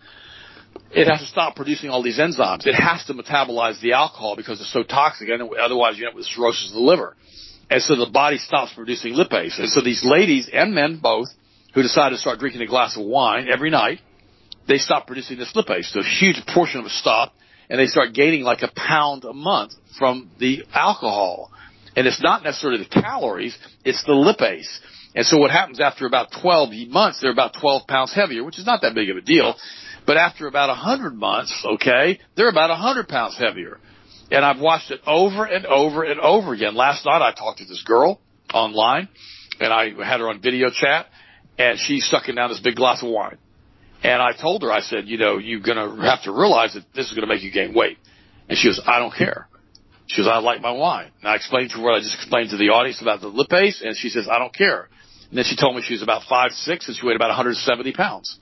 it 0.91 1.08
has 1.10 1.20
to 1.20 1.25
stop 1.25 1.55
producing 1.55 1.89
all 1.89 2.01
these 2.01 2.20
enzymes. 2.20 2.65
It 2.65 2.75
has 2.75 3.03
to 3.05 3.13
metabolize 3.13 3.81
the 3.81 3.93
alcohol 3.93 4.36
because 4.36 4.62
it's 4.62 4.72
so 4.72 4.84
toxic, 4.84 5.29
otherwise 5.29 5.98
you 5.98 6.05
end 6.05 6.13
up 6.13 6.15
with 6.15 6.25
cirrhosis 6.25 6.70
of 6.70 6.75
the 6.75 6.81
liver. 6.81 7.15
And 7.71 7.81
so 7.81 7.95
the 7.95 8.11
body 8.11 8.37
stops 8.37 8.73
producing 8.75 9.13
lipase. 9.13 9.57
And 9.57 9.69
so 9.69 9.79
these 9.81 10.03
ladies 10.03 10.49
and 10.51 10.75
men 10.75 10.99
both 11.01 11.29
who 11.73 11.81
decide 11.81 12.09
to 12.09 12.17
start 12.17 12.37
drinking 12.37 12.61
a 12.61 12.67
glass 12.67 12.97
of 12.97 13.05
wine 13.05 13.47
every 13.51 13.69
night, 13.69 13.99
they 14.67 14.77
stop 14.77 15.07
producing 15.07 15.37
this 15.39 15.53
lipase. 15.53 15.85
So 15.85 16.01
a 16.01 16.03
huge 16.03 16.45
portion 16.53 16.81
of 16.81 16.85
it 16.85 16.91
stop, 16.91 17.33
and 17.69 17.79
they 17.79 17.85
start 17.85 18.13
gaining 18.13 18.43
like 18.43 18.61
a 18.61 18.69
pound 18.75 19.23
a 19.23 19.31
month 19.31 19.71
from 19.97 20.29
the 20.37 20.65
alcohol. 20.73 21.49
And 21.95 22.05
it's 22.05 22.21
not 22.21 22.43
necessarily 22.43 22.83
the 22.83 23.01
calories, 23.01 23.57
it's 23.85 24.03
the 24.03 24.11
lipase. 24.11 24.79
And 25.15 25.25
so 25.25 25.37
what 25.37 25.51
happens 25.51 25.79
after 25.79 26.05
about 26.05 26.33
12 26.41 26.89
months, 26.89 27.21
they're 27.21 27.31
about 27.31 27.55
12 27.59 27.87
pounds 27.87 28.13
heavier, 28.13 28.43
which 28.43 28.59
is 28.59 28.65
not 28.65 28.81
that 28.81 28.95
big 28.95 29.09
of 29.09 29.15
a 29.15 29.21
deal. 29.21 29.55
But 30.05 30.17
after 30.17 30.47
about 30.47 30.67
100 30.67 31.15
months, 31.15 31.65
okay, 31.75 32.19
they're 32.35 32.49
about 32.49 32.69
100 32.69 33.07
pounds 33.07 33.37
heavier. 33.37 33.79
And 34.31 34.45
I've 34.45 34.59
watched 34.59 34.91
it 34.91 35.01
over 35.05 35.43
and 35.43 35.65
over 35.65 36.03
and 36.03 36.19
over 36.19 36.53
again. 36.53 36.73
Last 36.73 37.05
night 37.05 37.21
I 37.21 37.33
talked 37.33 37.59
to 37.59 37.65
this 37.65 37.83
girl 37.83 38.21
online, 38.53 39.09
and 39.59 39.73
I 39.73 39.89
had 40.05 40.21
her 40.21 40.29
on 40.29 40.41
video 40.41 40.69
chat, 40.69 41.07
and 41.57 41.77
she's 41.77 42.05
sucking 42.07 42.35
down 42.35 42.50
this 42.50 42.61
big 42.61 42.75
glass 42.75 43.03
of 43.03 43.09
wine. 43.09 43.38
And 44.03 44.21
I 44.21 44.31
told 44.31 44.63
her, 44.63 44.71
I 44.71 44.79
said, 44.79 45.07
you 45.07 45.17
know, 45.17 45.38
you're 45.38 45.59
going 45.59 45.77
to 45.77 46.01
have 46.03 46.23
to 46.23 46.31
realize 46.31 46.73
that 46.73 46.85
this 46.95 47.07
is 47.07 47.13
going 47.13 47.27
to 47.27 47.33
make 47.33 47.43
you 47.43 47.51
gain 47.51 47.73
weight. 47.73 47.97
And 48.50 48.57
she 48.57 48.69
goes, 48.69 48.81
I 48.85 49.00
don't 49.00 49.13
care. 49.13 49.47
She 50.07 50.21
goes, 50.21 50.27
I 50.27 50.39
like 50.39 50.61
my 50.61 50.71
wine. 50.71 51.11
And 51.21 51.29
I 51.29 51.35
explained 51.35 51.69
to 51.71 51.77
her 51.77 51.83
what 51.83 51.95
I 51.95 52.00
just 52.00 52.15
explained 52.15 52.50
to 52.50 52.57
the 52.57 52.69
audience 52.69 53.01
about 53.01 53.21
the 53.21 53.27
lipase, 53.27 53.85
and 53.85 53.95
she 53.95 54.09
says, 54.09 54.27
I 54.31 54.39
don't 54.39 54.53
care. 54.53 54.89
And 55.29 55.38
then 55.38 55.45
she 55.45 55.55
told 55.55 55.75
me 55.75 55.81
she 55.81 55.93
was 55.93 56.03
about 56.03 56.23
five 56.27 56.51
six 56.51 56.88
and 56.88 56.97
she 56.97 57.05
weighed 57.05 57.15
about 57.15 57.29
170 57.29 57.93
pounds, 57.93 58.39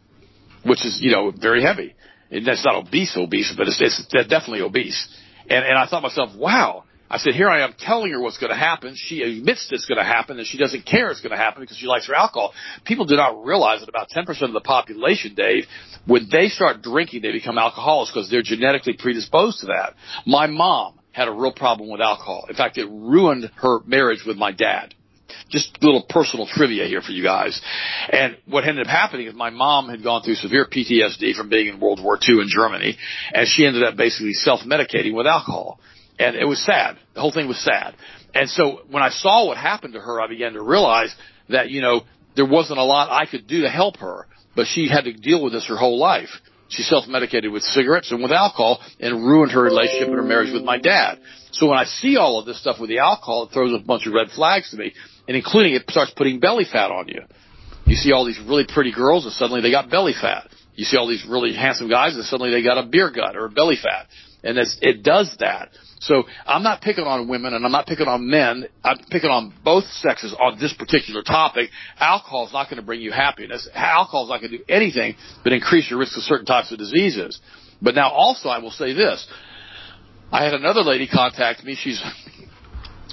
which 0.64 0.86
is, 0.86 1.00
you 1.02 1.12
know, 1.12 1.32
very 1.32 1.62
heavy. 1.62 1.96
And 2.32 2.46
that's 2.46 2.66
not 2.66 2.76
obese 2.76 3.16
obese, 3.18 3.54
but 3.56 3.68
it's, 3.68 3.82
it's 3.82 4.08
definitely 4.08 4.62
obese. 4.62 5.08
And, 5.50 5.66
and 5.66 5.78
I 5.78 5.88
thought 5.88 6.02
to 6.02 6.08
myself, 6.08 6.36
wow. 6.36 6.84
I 7.12 7.18
said, 7.18 7.34
here 7.34 7.50
I 7.50 7.64
am 7.64 7.74
telling 7.78 8.12
her 8.12 8.22
what's 8.22 8.38
going 8.38 8.52
to 8.52 8.58
happen. 8.58 8.94
She 8.96 9.24
admits 9.24 9.68
it's 9.72 9.88
going 9.88 9.98
to 9.98 10.04
happen 10.04 10.38
and 10.38 10.46
she 10.46 10.60
doesn't 10.60 10.86
care 10.86 11.10
it's 11.10 11.22
going 11.22 11.32
to 11.32 11.38
happen 11.38 11.64
because 11.64 11.78
she 11.78 11.88
likes 11.88 12.08
her 12.08 12.14
alcohol. 12.14 12.54
People 12.86 13.06
do 13.06 13.16
not 13.16 13.44
realize 13.44 13.80
that 13.80 13.90
about 13.90 14.10
10% 14.16 14.28
of 14.44 14.54
the 14.54 14.62
population, 14.62 15.34
Dave, 15.34 15.66
when 16.06 16.28
they 16.32 16.50
start 16.50 16.84
drinking, 16.84 17.24
they 17.24 17.32
become 17.32 17.58
alcoholics 17.58 18.12
because 18.12 18.30
they're 18.30 18.44
genetically 18.44 18.94
predisposed 18.94 19.62
to 19.62 19.68
that. 19.68 19.96
My 20.28 20.46
mom 20.46 21.00
had 21.12 21.28
a 21.28 21.32
real 21.32 21.52
problem 21.52 21.90
with 21.90 22.00
alcohol. 22.00 22.46
In 22.48 22.56
fact, 22.56 22.78
it 22.78 22.86
ruined 22.88 23.50
her 23.56 23.80
marriage 23.88 24.24
with 24.26 24.38
my 24.38 24.52
dad 24.52 24.94
just 25.50 25.78
a 25.82 25.86
little 25.86 26.04
personal 26.08 26.48
trivia 26.48 26.86
here 26.86 27.02
for 27.02 27.12
you 27.12 27.24
guys. 27.24 27.60
And 28.12 28.38
what 28.46 28.68
ended 28.68 28.88
up 28.88 28.92
happening 28.92 29.28
is 29.28 29.34
my 29.34 29.50
mom 29.50 29.90
had 29.90 30.04
gone 30.04 30.24
through 30.24 30.36
severe 30.36 30.66
PTSD 30.66 31.36
from 31.36 31.50
being 31.50 31.68
in 31.68 31.80
World 31.80 32.02
War 32.04 32.18
II 32.18 32.42
in 32.42 32.48
Germany, 32.50 32.98
and 33.34 33.48
she 33.48 33.66
ended 33.66 33.84
up 33.84 33.96
basically 33.96 34.34
self-medicating 34.34 35.14
with 35.14 35.28
alcohol. 35.28 35.80
And 36.18 36.36
it 36.36 36.46
was 36.46 36.64
sad. 36.64 36.98
The 37.14 37.22
whole 37.22 37.32
thing 37.32 37.48
was 37.48 37.64
sad. 37.64 37.96
And 38.34 38.50
so 38.50 38.82
when 38.90 39.02
I 39.02 39.10
saw 39.10 39.48
what 39.48 39.58
happened 39.58 39.94
to 39.94 40.02
her, 40.02 40.22
I 40.22 40.28
began 40.28 40.54
to 40.54 40.62
realize 40.62 41.16
that, 41.48 41.70
you 41.70 41.82
know, 41.82 42.02
there 42.36 42.46
wasn't 42.46 42.80
a 42.80 42.84
lot 42.84 43.10
I 43.10 43.26
could 43.26 43.48
do 43.48 43.62
to 43.62 43.70
help 43.70 43.98
her, 43.98 44.28
but 44.56 44.68
she 44.68 44.90
had 44.90 45.06
to 45.06 45.14
deal 45.14 45.44
with 45.44 45.54
this 45.54 45.68
her 45.68 45.78
whole 45.78 45.98
life. 45.98 46.30
She 46.68 46.84
self-medicated 46.84 47.52
with 47.52 47.64
cigarettes 47.64 48.12
and 48.12 48.22
with 48.22 48.32
alcohol 48.32 48.80
and 49.00 49.16
ruined 49.26 49.52
her 49.54 49.62
relationship 49.62 50.08
and 50.08 50.18
her 50.18 50.24
marriage 50.24 50.54
with 50.54 50.64
my 50.64 50.78
dad. 50.78 51.20
So 51.52 51.68
when 51.68 51.80
I 51.80 51.86
see 51.86 52.18
all 52.18 52.38
of 52.38 52.46
this 52.46 52.62
stuff 52.62 52.80
with 52.80 52.90
the 52.90 53.00
alcohol, 53.00 53.44
it 53.44 53.54
throws 53.54 53.74
a 53.74 53.84
bunch 53.84 54.06
of 54.06 54.14
red 54.14 54.30
flags 54.30 54.70
to 54.72 54.78
me 54.78 54.94
and 55.30 55.38
including 55.38 55.76
it 55.76 55.84
starts 55.92 56.12
putting 56.18 56.40
belly 56.40 56.66
fat 56.66 56.90
on 56.90 57.08
you. 57.08 57.22
You 57.86 57.96
see 57.96 58.12
all 58.12 58.26
these 58.26 58.40
really 58.40 58.66
pretty 58.68 58.92
girls 58.92 59.26
and 59.26 59.34
suddenly 59.34 59.62
they 59.62 59.70
got 59.70 59.88
belly 59.92 60.16
fat. 60.20 60.50
You 60.74 60.86
see 60.86 60.98
all 60.98 61.08
these 61.08 61.24
really 61.30 61.54
handsome 61.54 61.88
guys 61.88 62.16
and 62.16 62.26
suddenly 62.26 62.52
they 62.52 62.64
got 62.64 62.80
a 62.80 62.88
beer 62.88 63.12
gut 63.12 63.36
or 63.36 63.46
a 63.46 63.50
belly 63.50 63.76
fat. 63.76 64.08
And 64.44 64.58
it 64.58 65.04
does 65.04 65.36
that. 65.40 65.70
So 66.00 66.24
I'm 66.48 66.64
not 66.64 66.82
picking 66.82 67.04
on 67.04 67.28
women 67.28 67.54
and 67.54 67.64
I'm 67.64 67.72
not 67.72 67.86
picking 67.86 68.08
on 68.08 68.28
men. 68.28 68.66
I'm 68.84 68.98
picking 69.12 69.30
on 69.30 69.54
both 69.64 69.84
sexes 69.84 70.34
on 70.34 70.58
this 70.60 70.74
particular 70.74 71.22
topic. 71.22 71.70
Alcohol 72.00 72.48
is 72.48 72.54
not 72.54 72.68
going 72.68 72.78
to 72.78 72.86
bring 72.86 73.02
you 73.02 73.12
happiness. 73.12 73.70
Alcohol 73.76 74.24
is 74.24 74.30
not 74.30 74.40
going 74.40 74.52
to 74.54 74.58
do 74.58 74.64
anything 74.68 75.16
but 75.44 75.54
increase 75.54 75.92
your 75.92 76.00
risk 76.00 76.18
of 76.18 76.24
certain 76.24 76.48
types 76.48 76.72
of 76.72 76.80
diseases. 76.80 77.40
But 77.84 77.94
now 77.94 78.10
also 78.10 78.50
I 78.50 78.58
will 78.58 78.72
say 78.72 78.94
this. 78.94 79.28
I 80.32 80.44
had 80.44 80.56
another 80.56 80.82
lady 80.82 81.08
contact 81.08 81.64
me. 81.64 81.76
She's 81.76 82.02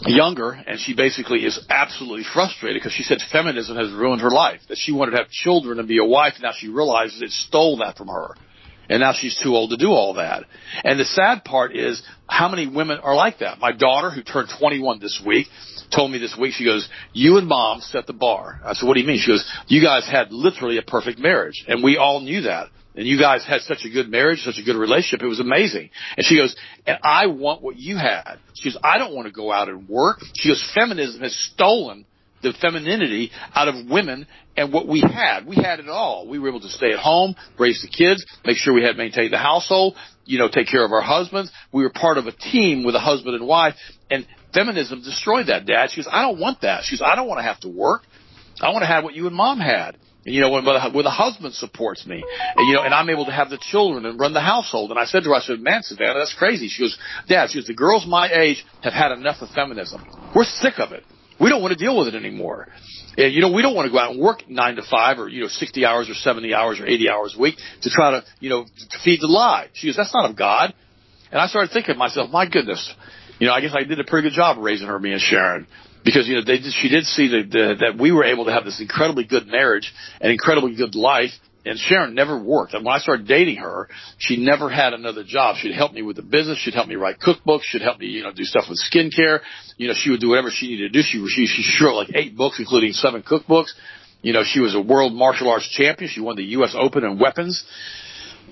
younger, 0.04 0.50
and 0.52 0.78
she 0.78 0.94
basically 0.94 1.44
is 1.44 1.58
absolutely 1.70 2.24
frustrated 2.32 2.80
because 2.80 2.92
she 2.92 3.02
said 3.02 3.18
feminism 3.32 3.76
has 3.76 3.90
ruined 3.92 4.20
her 4.22 4.30
life. 4.30 4.60
That 4.68 4.78
she 4.78 4.92
wanted 4.92 5.12
to 5.12 5.18
have 5.18 5.30
children 5.30 5.78
and 5.78 5.88
be 5.88 5.98
a 5.98 6.04
wife, 6.04 6.34
and 6.34 6.42
now 6.42 6.52
she 6.56 6.68
realizes 6.68 7.22
it 7.22 7.30
stole 7.30 7.78
that 7.78 7.96
from 7.96 8.08
her. 8.08 8.34
And 8.88 9.00
now 9.00 9.12
she's 9.12 9.40
too 9.42 9.54
old 9.54 9.70
to 9.70 9.76
do 9.76 9.90
all 9.90 10.14
that. 10.14 10.44
And 10.84 11.00
the 11.00 11.04
sad 11.04 11.44
part 11.44 11.74
is 11.74 12.02
how 12.28 12.48
many 12.48 12.68
women 12.68 12.98
are 13.02 13.16
like 13.16 13.40
that. 13.40 13.58
My 13.58 13.72
daughter, 13.72 14.10
who 14.10 14.22
turned 14.22 14.48
21 14.60 15.00
this 15.00 15.20
week, 15.26 15.48
told 15.92 16.12
me 16.12 16.18
this 16.18 16.36
week, 16.40 16.52
she 16.52 16.64
goes, 16.64 16.88
you 17.12 17.36
and 17.36 17.48
mom 17.48 17.80
set 17.80 18.06
the 18.06 18.12
bar. 18.12 18.60
I 18.64 18.74
said, 18.74 18.86
what 18.86 18.94
do 18.94 19.00
you 19.00 19.06
mean? 19.06 19.18
She 19.18 19.32
goes, 19.32 19.44
you 19.66 19.82
guys 19.82 20.08
had 20.08 20.30
literally 20.30 20.78
a 20.78 20.82
perfect 20.82 21.18
marriage. 21.18 21.64
And 21.66 21.82
we 21.82 21.96
all 21.96 22.20
knew 22.20 22.42
that 22.42 22.68
and 22.96 23.06
you 23.06 23.18
guys 23.18 23.44
had 23.44 23.60
such 23.60 23.84
a 23.84 23.90
good 23.90 24.08
marriage, 24.08 24.40
such 24.40 24.58
a 24.58 24.64
good 24.64 24.76
relationship. 24.76 25.22
It 25.22 25.28
was 25.28 25.40
amazing. 25.40 25.90
And 26.16 26.24
she 26.24 26.36
goes, 26.36 26.56
and 26.86 26.98
I 27.02 27.26
want 27.26 27.62
what 27.62 27.76
you 27.76 27.96
had. 27.96 28.38
She 28.54 28.70
goes, 28.70 28.78
I 28.82 28.98
don't 28.98 29.14
want 29.14 29.26
to 29.26 29.32
go 29.32 29.52
out 29.52 29.68
and 29.68 29.88
work. 29.88 30.18
She 30.34 30.48
goes, 30.48 30.64
feminism 30.74 31.20
has 31.20 31.36
stolen 31.52 32.06
the 32.42 32.52
femininity 32.60 33.30
out 33.54 33.68
of 33.68 33.86
women 33.90 34.26
and 34.56 34.72
what 34.72 34.86
we 34.86 35.00
had. 35.00 35.46
We 35.46 35.56
had 35.56 35.80
it 35.80 35.88
all. 35.88 36.26
We 36.26 36.38
were 36.38 36.48
able 36.48 36.60
to 36.60 36.68
stay 36.68 36.92
at 36.92 36.98
home, 36.98 37.34
raise 37.58 37.82
the 37.82 37.88
kids, 37.88 38.24
make 38.44 38.56
sure 38.56 38.74
we 38.74 38.84
had 38.84 38.96
maintained 38.96 39.32
the 39.32 39.38
household, 39.38 39.96
you 40.24 40.38
know, 40.38 40.48
take 40.48 40.68
care 40.68 40.84
of 40.84 40.92
our 40.92 41.02
husbands. 41.02 41.50
We 41.72 41.82
were 41.82 41.90
part 41.90 42.18
of 42.18 42.26
a 42.26 42.32
team 42.32 42.84
with 42.84 42.94
a 42.94 43.00
husband 43.00 43.34
and 43.34 43.46
wife 43.46 43.74
and 44.10 44.26
feminism 44.54 45.02
destroyed 45.02 45.48
that, 45.48 45.66
dad. 45.66 45.90
She 45.90 46.00
goes, 46.00 46.08
I 46.10 46.22
don't 46.22 46.40
want 46.40 46.62
that. 46.62 46.84
She 46.84 46.96
goes, 46.96 47.02
I 47.04 47.16
don't 47.16 47.28
want 47.28 47.38
to 47.38 47.44
have 47.44 47.60
to 47.60 47.68
work. 47.68 48.02
I 48.60 48.70
want 48.70 48.82
to 48.82 48.86
have 48.86 49.04
what 49.04 49.14
you 49.14 49.26
and 49.26 49.36
mom 49.36 49.60
had. 49.60 49.96
You 50.26 50.40
know, 50.40 50.50
when, 50.50 50.64
when 50.64 51.04
the 51.04 51.10
husband 51.10 51.54
supports 51.54 52.04
me, 52.04 52.24
and, 52.56 52.68
you 52.68 52.74
know, 52.74 52.82
and 52.82 52.92
I'm 52.92 53.08
able 53.10 53.26
to 53.26 53.32
have 53.32 53.48
the 53.48 53.58
children 53.58 54.04
and 54.04 54.18
run 54.18 54.34
the 54.34 54.40
household. 54.40 54.90
And 54.90 54.98
I 54.98 55.04
said 55.04 55.22
to 55.22 55.30
her, 55.30 55.36
I 55.36 55.40
said, 55.40 55.60
man, 55.60 55.82
Savannah, 55.84 56.18
that's 56.18 56.34
crazy. 56.34 56.68
She 56.68 56.82
goes, 56.82 56.98
Dad, 57.28 57.50
she 57.50 57.58
goes, 57.58 57.66
the 57.66 57.74
girls 57.74 58.06
my 58.06 58.28
age 58.32 58.64
have 58.82 58.92
had 58.92 59.12
enough 59.12 59.36
of 59.40 59.50
feminism. 59.50 60.04
We're 60.34 60.44
sick 60.44 60.74
of 60.78 60.90
it. 60.90 61.04
We 61.38 61.48
don't 61.48 61.62
want 61.62 61.78
to 61.78 61.84
deal 61.84 61.96
with 61.96 62.08
it 62.08 62.16
anymore. 62.16 62.66
And, 63.16 63.32
you 63.32 63.40
know, 63.40 63.52
we 63.52 63.62
don't 63.62 63.76
want 63.76 63.86
to 63.86 63.92
go 63.92 63.98
out 64.00 64.12
and 64.12 64.20
work 64.20 64.48
nine 64.48 64.76
to 64.76 64.82
five 64.90 65.18
or, 65.18 65.28
you 65.28 65.42
know, 65.42 65.48
60 65.48 65.84
hours 65.84 66.10
or 66.10 66.14
70 66.14 66.52
hours 66.52 66.80
or 66.80 66.86
80 66.86 67.08
hours 67.08 67.34
a 67.36 67.40
week 67.40 67.56
to 67.82 67.90
try 67.90 68.10
to, 68.12 68.24
you 68.40 68.50
know, 68.50 68.64
to 68.64 68.98
feed 69.04 69.20
the 69.20 69.28
lie. 69.28 69.68
She 69.74 69.86
goes, 69.86 69.96
that's 69.96 70.14
not 70.14 70.28
of 70.28 70.36
God. 70.36 70.74
And 71.30 71.40
I 71.40 71.46
started 71.46 71.70
thinking 71.72 71.94
to 71.94 71.98
myself, 71.98 72.30
my 72.30 72.48
goodness, 72.48 72.92
you 73.38 73.46
know, 73.46 73.52
I 73.52 73.60
guess 73.60 73.74
I 73.78 73.84
did 73.84 74.00
a 74.00 74.04
pretty 74.04 74.28
good 74.28 74.34
job 74.34 74.56
raising 74.58 74.88
her, 74.88 74.98
me 74.98 75.12
and 75.12 75.20
Sharon 75.20 75.66
because 76.06 76.28
you 76.28 76.36
know 76.36 76.42
they 76.46 76.58
she 76.60 76.88
did 76.88 77.04
see 77.04 77.26
that 77.28 77.76
that 77.80 78.00
we 78.00 78.12
were 78.12 78.24
able 78.24 78.44
to 78.46 78.52
have 78.52 78.64
this 78.64 78.80
incredibly 78.80 79.24
good 79.24 79.48
marriage 79.48 79.92
and 80.20 80.30
incredibly 80.30 80.74
good 80.74 80.94
life. 80.94 81.32
And 81.66 81.76
Sharon 81.80 82.14
never 82.14 82.38
worked. 82.38 82.74
And 82.74 82.84
when 82.84 82.94
I 82.94 82.98
started 82.98 83.26
dating 83.26 83.56
her, 83.56 83.88
she 84.18 84.36
never 84.36 84.70
had 84.70 84.92
another 84.92 85.24
job. 85.24 85.56
She'd 85.56 85.74
help 85.74 85.92
me 85.92 86.00
with 86.00 86.14
the 86.14 86.22
business. 86.22 86.58
She'd 86.58 86.74
help 86.74 86.86
me 86.86 86.94
write 86.94 87.18
cookbooks. 87.18 87.62
She'd 87.64 87.82
help 87.82 87.98
me, 87.98 88.06
you 88.06 88.22
know, 88.22 88.30
do 88.30 88.44
stuff 88.44 88.66
with 88.68 88.78
skincare. 88.78 89.40
You 89.76 89.88
know, 89.88 89.94
she 89.96 90.10
would 90.10 90.20
do 90.20 90.28
whatever 90.28 90.48
she 90.48 90.68
needed 90.68 90.92
to 90.92 90.96
do. 90.96 91.02
She 91.02 91.26
she 91.26 91.46
she 91.46 91.84
wrote 91.84 91.96
like 91.96 92.14
eight 92.14 92.36
books, 92.36 92.60
including 92.60 92.92
seven 92.92 93.24
cookbooks. 93.24 93.72
You 94.22 94.32
know, 94.32 94.44
she 94.44 94.60
was 94.60 94.76
a 94.76 94.80
world 94.80 95.12
martial 95.12 95.50
arts 95.50 95.68
champion. 95.68 96.08
She 96.08 96.20
won 96.20 96.36
the 96.36 96.44
U.S. 96.44 96.76
Open 96.78 97.02
in 97.02 97.18
weapons 97.18 97.64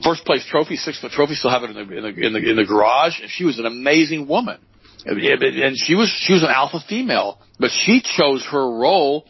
first 0.02 0.24
place 0.24 0.44
trophy, 0.50 0.74
six 0.74 1.00
foot 1.00 1.12
trophy, 1.12 1.34
still 1.34 1.52
have 1.52 1.62
it 1.62 1.70
in 1.70 1.76
the, 1.76 1.96
in 1.96 2.02
the 2.02 2.26
in 2.26 2.32
the 2.32 2.50
in 2.50 2.56
the 2.56 2.64
garage. 2.64 3.20
And 3.20 3.30
she 3.30 3.44
was 3.44 3.60
an 3.60 3.66
amazing 3.66 4.26
woman 4.26 4.58
and 5.06 5.76
she 5.76 5.94
was 5.94 6.08
she 6.08 6.32
was 6.32 6.42
an 6.42 6.50
alpha 6.50 6.80
female, 6.88 7.38
but 7.58 7.70
she 7.70 8.02
chose 8.02 8.44
her 8.50 8.78
role 8.78 9.24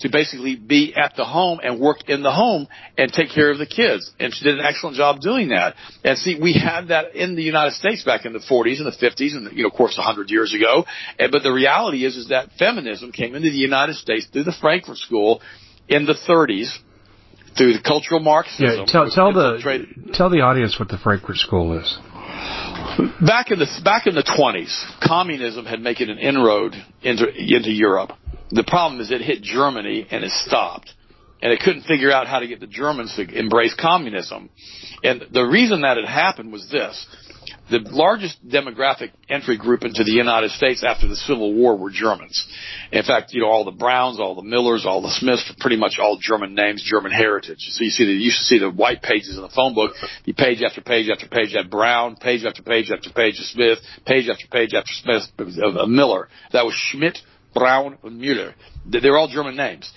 to 0.00 0.10
basically 0.10 0.56
be 0.56 0.94
at 0.94 1.14
the 1.16 1.24
home 1.24 1.60
and 1.62 1.80
work 1.80 2.08
in 2.08 2.22
the 2.22 2.30
home 2.30 2.68
and 2.98 3.12
take 3.12 3.30
care 3.30 3.50
of 3.50 3.58
the 3.58 3.66
kids. 3.66 4.10
And 4.20 4.32
she 4.32 4.44
did 4.44 4.58
an 4.58 4.64
excellent 4.64 4.96
job 4.96 5.20
doing 5.20 5.48
that. 5.48 5.74
And 6.04 6.18
see, 6.18 6.38
we 6.40 6.52
had 6.52 6.88
that 6.88 7.14
in 7.14 7.34
the 7.34 7.42
United 7.42 7.72
States 7.72 8.04
back 8.04 8.24
in 8.24 8.32
the 8.32 8.40
40s 8.40 8.78
and 8.78 8.86
the 8.86 8.90
50s 8.90 9.34
and, 9.34 9.56
you 9.56 9.62
know, 9.62 9.68
of 9.68 9.74
course, 9.74 9.96
100 9.96 10.30
years 10.30 10.54
ago. 10.54 10.84
And, 11.18 11.32
but 11.32 11.42
the 11.42 11.52
reality 11.52 12.04
is, 12.04 12.16
is 12.16 12.28
that 12.28 12.50
feminism 12.58 13.12
came 13.12 13.34
into 13.34 13.50
the 13.50 13.56
United 13.56 13.96
States 13.96 14.26
through 14.32 14.44
the 14.44 14.56
Frankfurt 14.60 14.98
School 14.98 15.40
in 15.88 16.04
the 16.04 16.14
30s 16.28 16.76
through 17.56 17.72
the 17.72 17.82
cultural 17.82 18.20
Marxism. 18.20 18.80
Yeah, 18.80 18.84
tell, 18.86 19.10
tell 19.10 19.32
the, 19.32 19.86
tell 20.12 20.28
the 20.28 20.40
audience 20.40 20.78
what 20.78 20.88
the 20.88 20.98
Frankfurt 20.98 21.36
School 21.36 21.78
is. 21.78 21.98
Back 23.20 23.50
in 23.50 23.58
the 23.58 23.68
back 23.84 24.06
in 24.06 24.14
the 24.14 24.22
20s, 24.22 25.00
communism 25.06 25.66
had 25.66 25.80
made 25.80 26.00
an 26.00 26.18
inroad 26.18 26.74
into 27.02 27.26
into 27.28 27.70
Europe. 27.70 28.12
The 28.50 28.64
problem 28.64 29.00
is 29.00 29.10
it 29.10 29.20
hit 29.20 29.42
Germany 29.42 30.06
and 30.10 30.24
it 30.24 30.30
stopped, 30.30 30.92
and 31.42 31.52
it 31.52 31.60
couldn't 31.60 31.82
figure 31.82 32.10
out 32.10 32.26
how 32.26 32.38
to 32.38 32.46
get 32.46 32.60
the 32.60 32.66
Germans 32.66 33.14
to 33.16 33.22
embrace 33.22 33.74
communism. 33.78 34.48
And 35.02 35.26
the 35.30 35.42
reason 35.42 35.82
that 35.82 35.98
it 35.98 36.06
happened 36.06 36.52
was 36.52 36.68
this: 36.70 37.06
the 37.70 37.80
largest 37.90 38.46
demographic 38.46 39.10
entry 39.28 39.56
group 39.56 39.84
into 39.84 40.04
the 40.04 40.12
United 40.12 40.50
States 40.52 40.84
after 40.84 41.08
the 41.08 41.16
Civil 41.16 41.52
War 41.52 41.76
were 41.76 41.90
Germans. 41.90 42.46
In 42.92 43.02
fact, 43.02 43.32
you 43.32 43.42
know, 43.42 43.48
all 43.48 43.64
the 43.64 43.72
Browns, 43.72 44.20
all 44.20 44.34
the 44.34 44.42
Millers, 44.42 44.86
all 44.86 45.02
the 45.02 45.10
Smiths, 45.10 45.52
pretty 45.58 45.76
much 45.76 45.98
all 46.00 46.18
German 46.20 46.54
names, 46.54 46.84
German 46.88 47.10
heritage. 47.10 47.58
So 47.58 47.82
you 47.82 47.90
see 47.90 48.04
the, 48.04 48.12
you 48.12 48.26
used 48.26 48.38
to 48.38 48.44
see 48.44 48.58
the 48.58 48.70
white 48.70 49.02
pages 49.02 49.36
in 49.36 49.42
the 49.42 49.48
phone 49.48 49.74
book, 49.74 49.92
the 50.24 50.32
page 50.32 50.62
after 50.62 50.80
page 50.80 51.10
after 51.10 51.26
page 51.26 51.54
had 51.54 51.70
Brown, 51.70 52.16
page 52.16 52.44
after 52.44 52.62
page 52.62 52.90
after 52.90 53.10
page 53.10 53.38
of 53.38 53.46
Smith, 53.46 53.78
page 54.04 54.28
after 54.28 54.46
page 54.48 54.72
after 54.74 54.92
Smith 54.92 55.22
of, 55.58 55.88
Miller. 55.88 56.28
That 56.52 56.64
was 56.64 56.74
Schmidt, 56.74 57.18
Brown, 57.52 57.98
and 58.04 58.20
Mueller. 58.20 58.54
They're 58.86 59.16
all 59.16 59.28
German 59.28 59.56
names. 59.56 59.90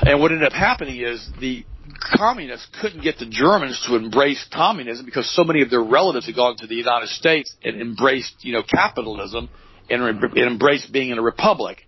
And 0.00 0.20
what 0.20 0.32
ended 0.32 0.46
up 0.46 0.52
happening 0.52 1.00
is 1.00 1.28
the 1.40 1.64
communists 2.00 2.68
couldn't 2.80 3.02
get 3.02 3.18
the 3.18 3.26
Germans 3.26 3.84
to 3.86 3.96
embrace 3.96 4.44
communism 4.52 5.04
because 5.04 5.28
so 5.34 5.44
many 5.44 5.62
of 5.62 5.70
their 5.70 5.82
relatives 5.82 6.26
had 6.26 6.34
gone 6.34 6.56
to 6.56 6.66
the 6.66 6.74
United 6.74 7.08
States 7.08 7.54
and 7.62 7.80
embraced, 7.80 8.34
you 8.44 8.52
know, 8.52 8.62
capitalism 8.62 9.48
and, 9.90 10.02
and 10.02 10.38
embraced 10.38 10.92
being 10.92 11.10
in 11.10 11.18
a 11.18 11.22
republic. 11.22 11.78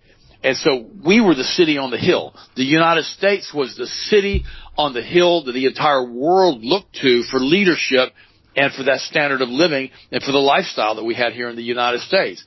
And 0.43 0.55
so 0.55 0.85
we 1.03 1.19
were 1.19 1.35
the 1.35 1.43
city 1.43 1.77
on 1.77 1.89
the 1.89 1.97
hill. 1.97 2.35
The 2.55 2.63
United 2.63 3.05
States 3.05 3.51
was 3.53 3.75
the 3.75 3.87
city 3.87 4.45
on 4.77 4.93
the 4.93 5.01
hill 5.01 5.43
that 5.45 5.51
the 5.51 5.65
entire 5.65 6.03
world 6.03 6.63
looked 6.63 6.93
to 7.01 7.23
for 7.23 7.39
leadership 7.39 8.13
and 8.55 8.71
for 8.73 8.83
that 8.83 8.99
standard 9.01 9.41
of 9.41 9.49
living 9.49 9.89
and 10.11 10.21
for 10.21 10.31
the 10.31 10.37
lifestyle 10.37 10.95
that 10.95 11.03
we 11.03 11.15
had 11.15 11.33
here 11.33 11.49
in 11.49 11.55
the 11.55 11.63
United 11.63 12.01
States. 12.01 12.43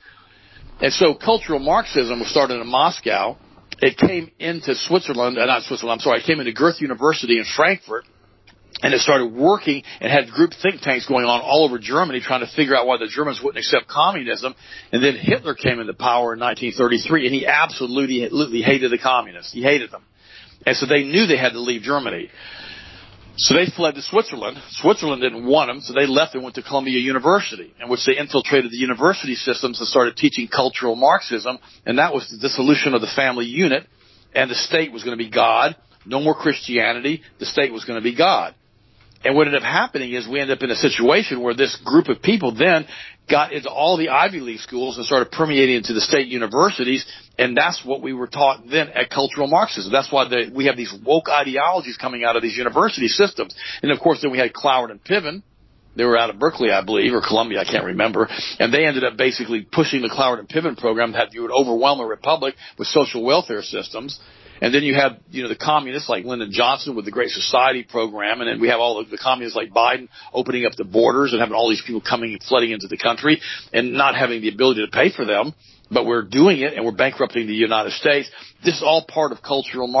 And 0.81 0.91
so 0.93 1.13
cultural 1.13 1.59
Marxism 1.59 2.19
was 2.19 2.29
started 2.29 2.59
in 2.59 2.67
Moscow 2.67 3.37
it 3.81 3.97
came 3.97 4.31
into 4.39 4.75
Switzerland, 4.75 5.37
uh, 5.37 5.45
not 5.45 5.63
Switzerland, 5.63 5.99
I'm 5.99 6.03
sorry, 6.03 6.19
it 6.19 6.25
came 6.25 6.39
into 6.39 6.53
Goethe 6.53 6.79
University 6.79 7.39
in 7.39 7.45
Frankfurt 7.55 8.05
and 8.83 8.93
it 8.93 8.99
started 9.01 9.33
working 9.33 9.83
and 9.99 10.11
had 10.11 10.31
group 10.31 10.51
think 10.61 10.81
tanks 10.81 11.07
going 11.07 11.25
on 11.25 11.41
all 11.41 11.65
over 11.65 11.77
Germany 11.77 12.19
trying 12.19 12.41
to 12.41 12.51
figure 12.55 12.75
out 12.75 12.87
why 12.87 12.97
the 12.97 13.07
Germans 13.07 13.41
wouldn't 13.43 13.59
accept 13.59 13.87
communism. 13.87 14.55
And 14.91 15.03
then 15.03 15.15
Hitler 15.15 15.55
came 15.55 15.79
into 15.79 15.93
power 15.93 16.33
in 16.33 16.39
1933 16.39 17.25
and 17.25 17.35
he 17.35 17.45
absolutely, 17.45 18.23
absolutely 18.23 18.61
hated 18.61 18.91
the 18.91 18.97
communists. 18.97 19.53
He 19.53 19.61
hated 19.61 19.91
them. 19.91 20.03
And 20.65 20.75
so 20.77 20.85
they 20.85 21.03
knew 21.03 21.27
they 21.27 21.37
had 21.37 21.53
to 21.53 21.59
leave 21.59 21.81
Germany. 21.81 22.29
So 23.37 23.55
they 23.55 23.65
fled 23.65 23.95
to 23.95 24.01
Switzerland. 24.01 24.57
Switzerland 24.71 25.21
didn't 25.21 25.45
want 25.45 25.69
them, 25.69 25.81
so 25.81 25.93
they 25.93 26.05
left 26.05 26.35
and 26.35 26.43
went 26.43 26.55
to 26.55 26.61
Columbia 26.61 26.99
University, 26.99 27.73
in 27.81 27.89
which 27.89 28.05
they 28.05 28.17
infiltrated 28.17 28.71
the 28.71 28.77
university 28.77 29.35
systems 29.35 29.79
and 29.79 29.87
started 29.87 30.17
teaching 30.17 30.47
cultural 30.47 30.95
Marxism. 30.95 31.57
And 31.85 31.97
that 31.97 32.13
was 32.13 32.29
the 32.29 32.37
dissolution 32.37 32.93
of 32.93 33.01
the 33.01 33.11
family 33.15 33.45
unit, 33.45 33.87
and 34.35 34.51
the 34.51 34.55
state 34.55 34.91
was 34.91 35.03
going 35.03 35.17
to 35.17 35.23
be 35.23 35.29
God. 35.29 35.75
No 36.05 36.19
more 36.19 36.35
Christianity. 36.35 37.21
The 37.39 37.45
state 37.45 37.71
was 37.71 37.85
going 37.85 37.99
to 37.99 38.03
be 38.03 38.15
God. 38.15 38.55
And 39.23 39.35
what 39.35 39.47
ended 39.47 39.61
up 39.61 39.67
happening 39.67 40.13
is 40.13 40.27
we 40.27 40.39
ended 40.39 40.57
up 40.57 40.63
in 40.63 40.71
a 40.71 40.75
situation 40.75 41.41
where 41.41 41.53
this 41.53 41.75
group 41.85 42.09
of 42.09 42.21
people 42.21 42.55
then 42.55 42.87
got 43.29 43.53
into 43.53 43.69
all 43.69 43.97
the 43.97 44.09
Ivy 44.09 44.39
League 44.39 44.59
schools 44.59 44.97
and 44.97 45.05
started 45.05 45.31
permeating 45.31 45.75
into 45.75 45.93
the 45.93 46.01
state 46.01 46.27
universities. 46.27 47.05
And 47.37 47.55
that's 47.55 47.83
what 47.85 48.01
we 48.01 48.13
were 48.13 48.27
taught 48.27 48.67
then 48.69 48.89
at 48.89 49.09
cultural 49.09 49.47
Marxism. 49.47 49.91
That's 49.91 50.11
why 50.11 50.29
we 50.53 50.65
have 50.65 50.77
these 50.77 50.93
woke 51.05 51.29
ideologies 51.29 51.97
coming 51.97 52.23
out 52.23 52.35
of 52.35 52.41
these 52.41 52.57
university 52.57 53.07
systems. 53.07 53.55
And 53.81 53.91
of 53.91 53.99
course, 53.99 54.21
then 54.21 54.31
we 54.31 54.37
had 54.37 54.53
Cloward 54.53 54.91
and 54.91 55.03
Piven. 55.03 55.43
They 55.95 56.05
were 56.05 56.17
out 56.17 56.29
of 56.29 56.39
Berkeley, 56.39 56.71
I 56.71 56.83
believe, 56.83 57.13
or 57.13 57.21
Columbia, 57.21 57.59
I 57.59 57.65
can't 57.65 57.83
remember. 57.83 58.29
And 58.59 58.73
they 58.73 58.85
ended 58.85 59.03
up 59.03 59.17
basically 59.17 59.67
pushing 59.69 60.01
the 60.01 60.09
Cloward 60.09 60.39
and 60.39 60.47
Piven 60.47 60.77
program 60.77 61.11
that 61.13 61.33
you 61.33 61.41
would 61.41 61.51
overwhelm 61.51 61.99
a 61.99 62.05
republic 62.05 62.55
with 62.77 62.87
social 62.87 63.23
welfare 63.23 63.61
systems. 63.61 64.19
And 64.61 64.73
then 64.73 64.83
you 64.83 64.93
have, 64.93 65.17
you 65.31 65.41
know, 65.41 65.49
the 65.49 65.55
communists 65.55 66.07
like 66.07 66.23
Lyndon 66.23 66.51
Johnson 66.51 66.95
with 66.95 67.05
the 67.05 67.11
Great 67.11 67.29
Society 67.29 67.83
program. 67.83 68.41
And 68.41 68.47
then 68.47 68.61
we 68.61 68.69
have 68.69 68.79
all 68.79 69.03
the, 69.03 69.09
the 69.09 69.17
communists 69.17 69.55
like 69.55 69.71
Biden 69.71 70.07
opening 70.33 70.65
up 70.65 70.73
the 70.77 70.83
borders 70.83 71.33
and 71.33 71.41
having 71.41 71.55
all 71.55 71.67
these 71.67 71.81
people 71.85 72.01
coming 72.01 72.33
and 72.33 72.43
flooding 72.43 72.71
into 72.71 72.87
the 72.87 72.97
country 72.97 73.41
and 73.73 73.93
not 73.93 74.15
having 74.15 74.41
the 74.41 74.49
ability 74.49 74.85
to 74.85 74.91
pay 74.91 75.11
for 75.11 75.25
them. 75.25 75.53
But 75.89 76.05
we're 76.05 76.21
doing 76.23 76.61
it 76.61 76.73
and 76.75 76.85
we're 76.85 76.91
bankrupting 76.91 77.47
the 77.47 77.53
United 77.53 77.93
States. 77.93 78.29
This 78.63 78.75
is 78.75 78.83
all 78.83 79.03
part 79.05 79.31
of 79.31 79.41
cultural. 79.41 80.00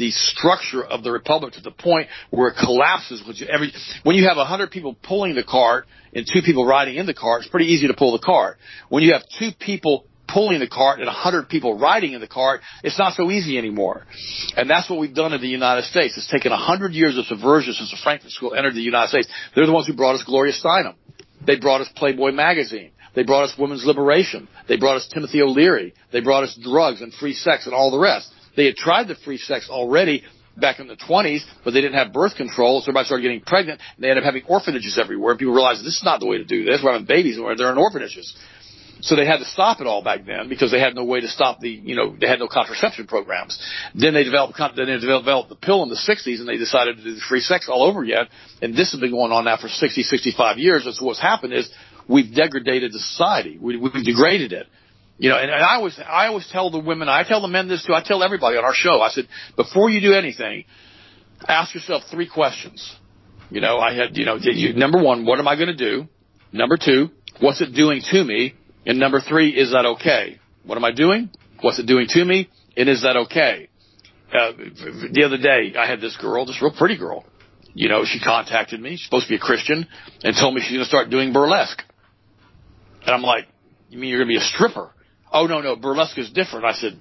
the 0.00 0.10
structure 0.10 0.82
of 0.82 1.04
the 1.04 1.12
republic 1.12 1.52
to 1.52 1.60
the 1.60 1.70
point 1.70 2.08
where 2.30 2.48
it 2.48 2.56
collapses 2.58 3.22
you 3.38 3.46
every 3.46 3.70
when 4.02 4.16
you 4.16 4.26
have 4.26 4.38
a 4.38 4.46
hundred 4.46 4.70
people 4.70 4.96
pulling 5.02 5.34
the 5.34 5.44
cart 5.44 5.86
and 6.14 6.26
two 6.26 6.40
people 6.40 6.64
riding 6.66 6.96
in 6.96 7.04
the 7.04 7.12
cart, 7.12 7.42
it's 7.42 7.50
pretty 7.50 7.66
easy 7.66 7.86
to 7.86 7.94
pull 7.94 8.12
the 8.12 8.24
cart. 8.24 8.56
When 8.88 9.02
you 9.02 9.12
have 9.12 9.22
two 9.38 9.50
people 9.60 10.06
pulling 10.26 10.58
the 10.58 10.68
cart 10.68 11.00
and 11.00 11.08
a 11.08 11.12
100 11.12 11.50
people 11.50 11.78
riding 11.78 12.14
in 12.14 12.20
the 12.20 12.26
cart, 12.26 12.62
it's 12.82 12.98
not 12.98 13.12
so 13.12 13.30
easy 13.30 13.58
anymore. 13.58 14.06
And 14.56 14.70
that's 14.70 14.88
what 14.88 14.98
we've 14.98 15.14
done 15.14 15.34
in 15.34 15.42
the 15.42 15.48
United 15.48 15.84
States. 15.84 16.16
It's 16.16 16.30
taken 16.30 16.50
a 16.50 16.56
100 16.56 16.92
years 16.92 17.18
of 17.18 17.26
subversion 17.26 17.74
since 17.74 17.90
the 17.90 17.98
Frankfurt 18.02 18.30
School 18.30 18.54
entered 18.54 18.74
the 18.74 18.80
United 18.80 19.08
States. 19.08 19.28
They're 19.54 19.66
the 19.66 19.72
ones 19.72 19.86
who 19.86 19.92
brought 19.92 20.14
us 20.14 20.24
Gloria 20.24 20.54
Steinem. 20.54 20.94
They 21.46 21.58
brought 21.58 21.82
us 21.82 21.90
Playboy 21.94 22.32
magazine. 22.32 22.92
They 23.14 23.24
brought 23.24 23.44
us 23.44 23.54
women's 23.58 23.84
liberation. 23.84 24.48
They 24.66 24.76
brought 24.78 24.96
us 24.96 25.08
Timothy 25.12 25.42
O'Leary. 25.42 25.94
They 26.12 26.20
brought 26.20 26.44
us 26.44 26.58
drugs 26.62 27.02
and 27.02 27.12
free 27.12 27.34
sex 27.34 27.66
and 27.66 27.74
all 27.74 27.90
the 27.90 27.98
rest. 27.98 28.32
They 28.56 28.66
had 28.66 28.76
tried 28.76 29.08
the 29.08 29.14
free 29.14 29.38
sex 29.38 29.68
already 29.70 30.24
back 30.56 30.80
in 30.80 30.88
the 30.88 30.96
20s, 30.96 31.40
but 31.64 31.72
they 31.72 31.80
didn't 31.80 31.96
have 31.96 32.12
birth 32.12 32.36
control, 32.36 32.80
so 32.80 32.84
everybody 32.84 33.06
started 33.06 33.22
getting 33.22 33.40
pregnant, 33.40 33.80
and 33.96 34.04
they 34.04 34.08
ended 34.08 34.24
up 34.24 34.26
having 34.26 34.42
orphanages 34.46 34.98
everywhere. 34.98 35.36
People 35.36 35.54
realized 35.54 35.80
this 35.80 35.96
is 35.96 36.04
not 36.04 36.20
the 36.20 36.26
way 36.26 36.38
to 36.38 36.44
do 36.44 36.64
this. 36.64 36.80
We're 36.82 36.92
having 36.92 37.06
babies, 37.06 37.38
and 37.38 37.58
they're 37.58 37.72
in 37.72 37.78
orphanages. 37.78 38.36
So 39.02 39.16
they 39.16 39.24
had 39.24 39.38
to 39.38 39.46
stop 39.46 39.80
it 39.80 39.86
all 39.86 40.02
back 40.02 40.26
then 40.26 40.48
because 40.48 40.70
they 40.70 40.80
had 40.80 40.94
no 40.94 41.04
way 41.04 41.20
to 41.20 41.28
stop 41.28 41.60
the, 41.60 41.70
you 41.70 41.96
know, 41.96 42.14
they 42.20 42.26
had 42.26 42.38
no 42.38 42.48
contraception 42.48 43.06
programs. 43.06 43.58
Then 43.94 44.12
they 44.12 44.24
developed, 44.24 44.58
then 44.76 44.86
they 44.86 44.98
developed 44.98 45.48
the 45.48 45.56
pill 45.56 45.82
in 45.82 45.88
the 45.88 45.96
60s 45.96 46.38
and 46.38 46.48
they 46.48 46.58
decided 46.58 46.98
to 46.98 47.02
do 47.02 47.14
the 47.14 47.20
free 47.26 47.40
sex 47.40 47.68
all 47.70 47.82
over 47.82 48.02
again. 48.02 48.26
And 48.60 48.74
this 48.74 48.92
has 48.92 49.00
been 49.00 49.10
going 49.10 49.32
on 49.32 49.46
now 49.46 49.56
for 49.56 49.68
60, 49.68 50.02
65 50.02 50.58
years. 50.58 50.84
And 50.84 50.94
so 50.94 51.06
what's 51.06 51.20
happened 51.20 51.54
is 51.54 51.70
we've 52.08 52.34
degraded 52.34 52.92
the 52.92 52.98
society. 52.98 53.58
We, 53.58 53.78
we've 53.78 54.04
degraded 54.04 54.52
it. 54.52 54.66
You 55.20 55.28
know, 55.28 55.36
and, 55.36 55.50
and 55.50 55.62
I 55.62 55.74
always, 55.74 56.00
I 56.00 56.28
always 56.28 56.48
tell 56.50 56.70
the 56.70 56.78
women, 56.78 57.10
I 57.10 57.24
tell 57.24 57.42
the 57.42 57.48
men 57.48 57.68
this 57.68 57.84
too, 57.84 57.92
I 57.92 58.02
tell 58.02 58.22
everybody 58.22 58.56
on 58.56 58.64
our 58.64 58.72
show, 58.72 59.02
I 59.02 59.10
said, 59.10 59.28
before 59.54 59.90
you 59.90 60.00
do 60.00 60.14
anything, 60.14 60.64
ask 61.46 61.74
yourself 61.74 62.04
three 62.10 62.26
questions. 62.26 62.96
You 63.50 63.60
know, 63.60 63.78
I 63.78 63.92
had, 63.94 64.16
you 64.16 64.24
know, 64.24 64.36
you, 64.40 64.72
number 64.72 65.02
one, 65.02 65.26
what 65.26 65.38
am 65.38 65.46
I 65.46 65.56
going 65.56 65.68
to 65.68 65.76
do? 65.76 66.08
Number 66.52 66.78
two, 66.82 67.10
what's 67.38 67.60
it 67.60 67.74
doing 67.74 68.00
to 68.10 68.24
me? 68.24 68.54
And 68.86 68.98
number 68.98 69.20
three, 69.20 69.50
is 69.50 69.72
that 69.72 69.84
okay? 69.96 70.40
What 70.64 70.78
am 70.78 70.86
I 70.86 70.92
doing? 70.92 71.28
What's 71.60 71.78
it 71.78 71.86
doing 71.86 72.06
to 72.08 72.24
me? 72.24 72.48
And 72.74 72.88
is 72.88 73.02
that 73.02 73.18
okay? 73.26 73.68
Uh, 74.32 74.52
the 75.12 75.24
other 75.26 75.36
day, 75.36 75.78
I 75.78 75.86
had 75.86 76.00
this 76.00 76.16
girl, 76.16 76.46
this 76.46 76.62
real 76.62 76.72
pretty 76.72 76.96
girl. 76.96 77.26
You 77.74 77.90
know, 77.90 78.06
she 78.06 78.20
contacted 78.20 78.80
me. 78.80 78.92
She's 78.92 79.04
supposed 79.04 79.26
to 79.26 79.32
be 79.32 79.36
a 79.36 79.38
Christian 79.38 79.86
and 80.24 80.34
told 80.34 80.54
me 80.54 80.62
she's 80.62 80.70
going 80.70 80.80
to 80.80 80.88
start 80.88 81.10
doing 81.10 81.34
burlesque. 81.34 81.82
And 83.02 83.10
I'm 83.10 83.22
like, 83.22 83.46
you 83.90 83.98
mean 83.98 84.08
you're 84.08 84.24
going 84.24 84.28
to 84.28 84.40
be 84.40 84.42
a 84.42 84.48
stripper? 84.48 84.92
Oh, 85.32 85.46
no, 85.46 85.60
no, 85.60 85.76
burlesque 85.76 86.18
is 86.18 86.30
different. 86.30 86.64
I 86.64 86.72
said, 86.72 86.98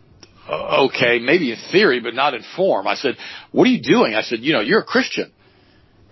uh, 0.48 0.86
okay, 0.86 1.20
maybe 1.20 1.52
in 1.52 1.58
theory, 1.72 2.00
but 2.00 2.14
not 2.14 2.34
in 2.34 2.44
form. 2.56 2.88
I 2.88 2.96
said, 2.96 3.18
what 3.52 3.66
are 3.68 3.72
you 3.72 3.82
doing? 3.82 4.16
I 4.16 4.22
said, 4.22 4.40
you 4.40 4.54
know, 4.54 4.62
you're 4.62 4.82
a 4.82 4.86
Christian. 4.86 5.32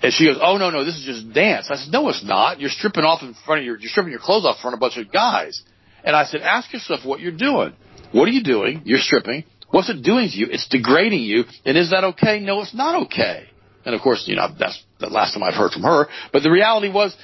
And 0.02 0.14
she 0.14 0.26
goes, 0.26 0.38
oh, 0.42 0.58
no, 0.58 0.70
no, 0.70 0.86
this 0.86 0.96
is 0.96 1.06
just 1.06 1.34
dance. 1.34 1.70
I 1.72 1.76
said, 1.76 1.92
no, 1.92 2.08
it's 2.10 2.24
not. 2.24 2.60
You're 2.60 2.70
stripping 2.70 3.04
off 3.04 3.24
in 3.24 3.36
front 3.46 3.60
of 3.60 3.66
your, 3.66 3.80
you're 3.80 3.90
stripping 3.90 4.12
your 4.12 4.22
clothes 4.22 4.46
off 4.46 4.58
in 4.58 4.62
front 4.62 4.74
of 4.76 4.78
a 4.78 4.82
bunch 4.82 4.98
of 4.98 5.12
guys. 5.12 5.62
And 6.04 6.16
I 6.16 6.26
said, 6.26 6.42
ask 6.42 6.72
yourself 6.72 7.04
what 7.04 7.20
you're 7.20 7.32
doing. 7.32 7.74
What 8.12 8.28
are 8.28 8.32
you 8.32 8.44
doing? 8.44 8.84
You're 8.86 9.00
stripping. 9.00 9.44
What's 9.70 9.90
it 9.90 10.04
doing 10.04 10.30
to 10.30 10.38
you? 10.38 10.48
It's 10.50 10.68
degrading 10.68 11.22
you. 11.22 11.44
And 11.66 11.78
is 11.78 11.90
that 11.90 12.04
okay? 12.04 12.40
No, 12.40 12.62
it's 12.62 12.76
not 12.76 13.04
okay. 13.06 13.48
And 13.86 13.96
of 13.96 14.02
course, 14.02 14.26
you 14.28 14.36
know, 14.36 14.48
that's 14.58 14.82
the 15.00 15.08
last 15.08 15.34
time 15.34 15.44
I've 15.44 15.56
heard 15.56 15.72
from 15.72 15.84
her. 15.84 16.08
But 16.32 16.44
the 16.44 16.52
reality 16.52 16.90
was, 16.92 17.16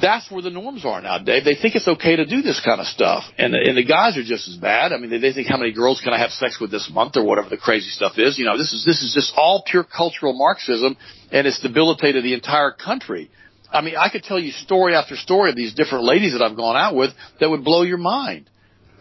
that's 0.00 0.28
where 0.30 0.42
the 0.42 0.50
norms 0.50 0.84
are 0.84 1.00
now, 1.00 1.18
Dave. 1.18 1.44
They 1.44 1.54
think 1.54 1.76
it's 1.76 1.86
okay 1.86 2.16
to 2.16 2.26
do 2.26 2.42
this 2.42 2.60
kind 2.64 2.80
of 2.80 2.86
stuff. 2.86 3.24
And 3.38 3.54
the, 3.54 3.58
and 3.58 3.76
the 3.76 3.84
guys 3.84 4.18
are 4.18 4.24
just 4.24 4.48
as 4.48 4.56
bad. 4.56 4.92
I 4.92 4.98
mean, 4.98 5.10
they, 5.10 5.18
they 5.18 5.32
think 5.32 5.48
how 5.48 5.56
many 5.56 5.72
girls 5.72 6.00
can 6.02 6.12
I 6.12 6.18
have 6.18 6.30
sex 6.30 6.58
with 6.60 6.72
this 6.72 6.90
month 6.92 7.16
or 7.16 7.24
whatever 7.24 7.48
the 7.48 7.56
crazy 7.56 7.90
stuff 7.90 8.14
is. 8.16 8.38
You 8.38 8.44
know, 8.44 8.58
this 8.58 8.72
is, 8.72 8.84
this 8.84 9.02
is 9.02 9.14
just 9.14 9.32
all 9.36 9.62
pure 9.64 9.84
cultural 9.84 10.32
Marxism 10.32 10.96
and 11.30 11.46
it's 11.46 11.60
debilitated 11.60 12.24
the 12.24 12.34
entire 12.34 12.72
country. 12.72 13.30
I 13.72 13.82
mean, 13.82 13.94
I 13.96 14.08
could 14.08 14.24
tell 14.24 14.38
you 14.38 14.50
story 14.50 14.94
after 14.94 15.16
story 15.16 15.50
of 15.50 15.56
these 15.56 15.74
different 15.74 16.04
ladies 16.04 16.32
that 16.32 16.42
I've 16.42 16.56
gone 16.56 16.76
out 16.76 16.96
with 16.96 17.10
that 17.40 17.48
would 17.48 17.64
blow 17.64 17.82
your 17.82 17.98
mind. 17.98 18.50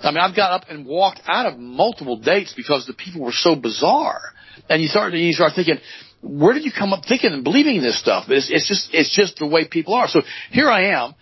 I 0.02 0.12
mean, 0.12 0.20
I've 0.20 0.36
got 0.36 0.52
up 0.52 0.70
and 0.70 0.86
walked 0.86 1.22
out 1.28 1.46
of 1.46 1.58
multiple 1.58 2.18
dates 2.18 2.54
because 2.56 2.86
the 2.86 2.94
people 2.94 3.22
were 3.22 3.32
so 3.32 3.56
bizarre. 3.56 4.22
And 4.70 4.82
you 4.82 4.88
start, 4.88 5.14
you 5.14 5.34
start 5.34 5.54
thinking, 5.56 5.78
where 6.24 6.54
did 6.54 6.64
you 6.64 6.72
come 6.72 6.94
up 6.94 7.04
thinking 7.06 7.34
and 7.34 7.44
believing 7.44 7.82
this 7.82 8.00
stuff? 8.00 8.26
It's, 8.30 8.50
it's 8.50 8.68
just, 8.68 8.90
it's 8.94 9.14
just 9.14 9.38
the 9.38 9.48
way 9.48 9.68
people 9.68 9.94
are. 9.94 10.08
So 10.08 10.22
here 10.52 10.70
I 10.70 10.94
am, 11.04 11.16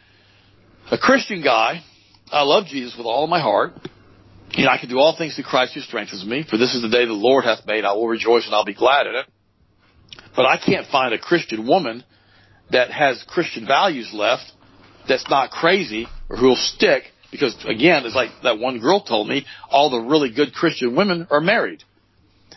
a 0.91 0.97
Christian 0.97 1.43
guy. 1.43 1.81
I 2.31 2.43
love 2.43 2.67
Jesus 2.67 2.95
with 2.95 3.05
all 3.05 3.27
my 3.27 3.41
heart. 3.41 3.73
You 4.51 4.65
know, 4.65 4.71
I 4.71 4.77
can 4.77 4.89
do 4.89 4.99
all 4.99 5.15
things 5.17 5.35
through 5.35 5.45
Christ 5.45 5.73
who 5.73 5.81
strengthens 5.81 6.25
me. 6.25 6.45
For 6.47 6.57
this 6.57 6.75
is 6.75 6.81
the 6.81 6.89
day 6.89 7.05
the 7.05 7.13
Lord 7.13 7.45
hath 7.45 7.65
made. 7.65 7.83
I 7.83 7.93
will 7.93 8.07
rejoice 8.07 8.45
and 8.45 8.53
I'll 8.53 8.65
be 8.65 8.73
glad 8.73 9.07
in 9.07 9.15
it. 9.15 9.25
But 10.35 10.45
I 10.45 10.57
can't 10.57 10.87
find 10.87 11.13
a 11.13 11.19
Christian 11.19 11.67
woman 11.67 12.03
that 12.69 12.91
has 12.91 13.23
Christian 13.27 13.65
values 13.65 14.11
left 14.13 14.43
that's 15.07 15.29
not 15.29 15.49
crazy 15.51 16.07
or 16.29 16.37
who'll 16.37 16.55
stick 16.55 17.03
because 17.31 17.55
again, 17.65 18.05
it's 18.05 18.15
like 18.15 18.29
that 18.43 18.59
one 18.59 18.79
girl 18.79 19.01
told 19.01 19.27
me, 19.27 19.45
all 19.69 19.89
the 19.89 19.99
really 19.99 20.31
good 20.33 20.53
Christian 20.53 20.95
women 20.95 21.27
are 21.31 21.41
married. 21.41 21.83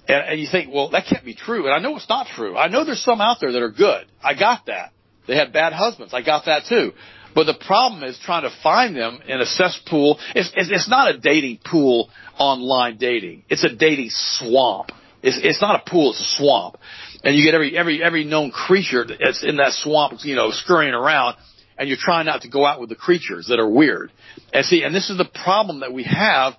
And, 0.06 0.28
and 0.28 0.40
you 0.40 0.46
think, 0.50 0.72
well, 0.72 0.90
that 0.90 1.06
can't 1.06 1.24
be 1.24 1.34
true. 1.34 1.66
And 1.66 1.74
I 1.74 1.78
know 1.78 1.96
it's 1.96 2.08
not 2.08 2.26
true. 2.26 2.56
I 2.56 2.68
know 2.68 2.84
there's 2.84 3.02
some 3.02 3.20
out 3.20 3.38
there 3.40 3.52
that 3.52 3.62
are 3.62 3.70
good. 3.70 4.06
I 4.22 4.34
got 4.34 4.66
that. 4.66 4.92
They 5.26 5.36
had 5.36 5.52
bad 5.52 5.72
husbands. 5.72 6.12
I 6.12 6.22
got 6.22 6.44
that 6.46 6.64
too. 6.68 6.92
But 7.34 7.44
the 7.44 7.54
problem 7.66 8.04
is 8.04 8.18
trying 8.22 8.42
to 8.42 8.54
find 8.62 8.94
them 8.94 9.20
in 9.26 9.40
a 9.40 9.46
cesspool. 9.46 10.18
It's, 10.34 10.50
it's, 10.54 10.70
it's 10.70 10.88
not 10.88 11.12
a 11.12 11.18
dating 11.18 11.60
pool, 11.64 12.10
online 12.38 12.96
dating. 12.96 13.44
It's 13.48 13.64
a 13.64 13.74
dating 13.74 14.10
swamp. 14.10 14.92
It's, 15.22 15.38
it's 15.42 15.60
not 15.60 15.80
a 15.80 15.90
pool, 15.90 16.10
it's 16.10 16.20
a 16.20 16.36
swamp. 16.36 16.76
And 17.24 17.34
you 17.34 17.44
get 17.44 17.54
every, 17.54 17.76
every, 17.76 18.04
every 18.04 18.24
known 18.24 18.50
creature 18.50 19.04
that's 19.06 19.42
in 19.42 19.56
that 19.56 19.72
swamp, 19.72 20.20
you 20.22 20.36
know, 20.36 20.50
scurrying 20.50 20.92
around, 20.92 21.36
and 21.78 21.88
you're 21.88 21.98
trying 21.98 22.26
not 22.26 22.42
to 22.42 22.48
go 22.48 22.66
out 22.66 22.78
with 22.78 22.90
the 22.90 22.94
creatures 22.94 23.46
that 23.48 23.58
are 23.58 23.68
weird. 23.68 24.12
And 24.52 24.64
see, 24.66 24.82
and 24.82 24.94
this 24.94 25.08
is 25.08 25.16
the 25.16 25.24
problem 25.24 25.80
that 25.80 25.94
we 25.94 26.04
have 26.04 26.54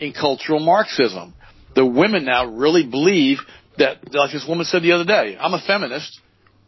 in 0.00 0.12
cultural 0.12 0.58
Marxism 0.58 1.32
the 1.78 1.86
women 1.86 2.24
now 2.24 2.44
really 2.46 2.84
believe 2.84 3.38
that, 3.78 4.12
like 4.12 4.32
this 4.32 4.44
woman 4.48 4.64
said 4.66 4.82
the 4.82 4.92
other 4.92 5.04
day, 5.04 5.36
I'm 5.38 5.54
a 5.54 5.62
feminist. 5.64 6.20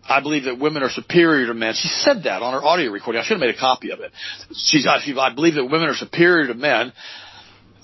I 0.09 0.21
believe 0.21 0.45
that 0.45 0.61
women 0.61 0.85
are 0.85 0.89
superior 0.89 1.49
to 1.49 1.55
men. 1.55 1.75
She 1.75 1.89
said 1.89 2.23
that 2.25 2.43
on 2.43 2.53
her 2.53 2.65
audio 2.65 2.93
recording. 2.93 3.21
I 3.21 3.25
should 3.25 3.35
have 3.35 3.41
made 3.41 3.55
a 3.55 3.59
copy 3.59 3.91
of 3.91 3.99
it. 3.99 4.13
She's, 4.55 4.87
she, 5.03 5.15
I 5.19 5.35
believe 5.35 5.55
that 5.55 5.65
women 5.65 5.89
are 5.89 5.95
superior 5.95 6.47
to 6.47 6.55
men. 6.55 6.93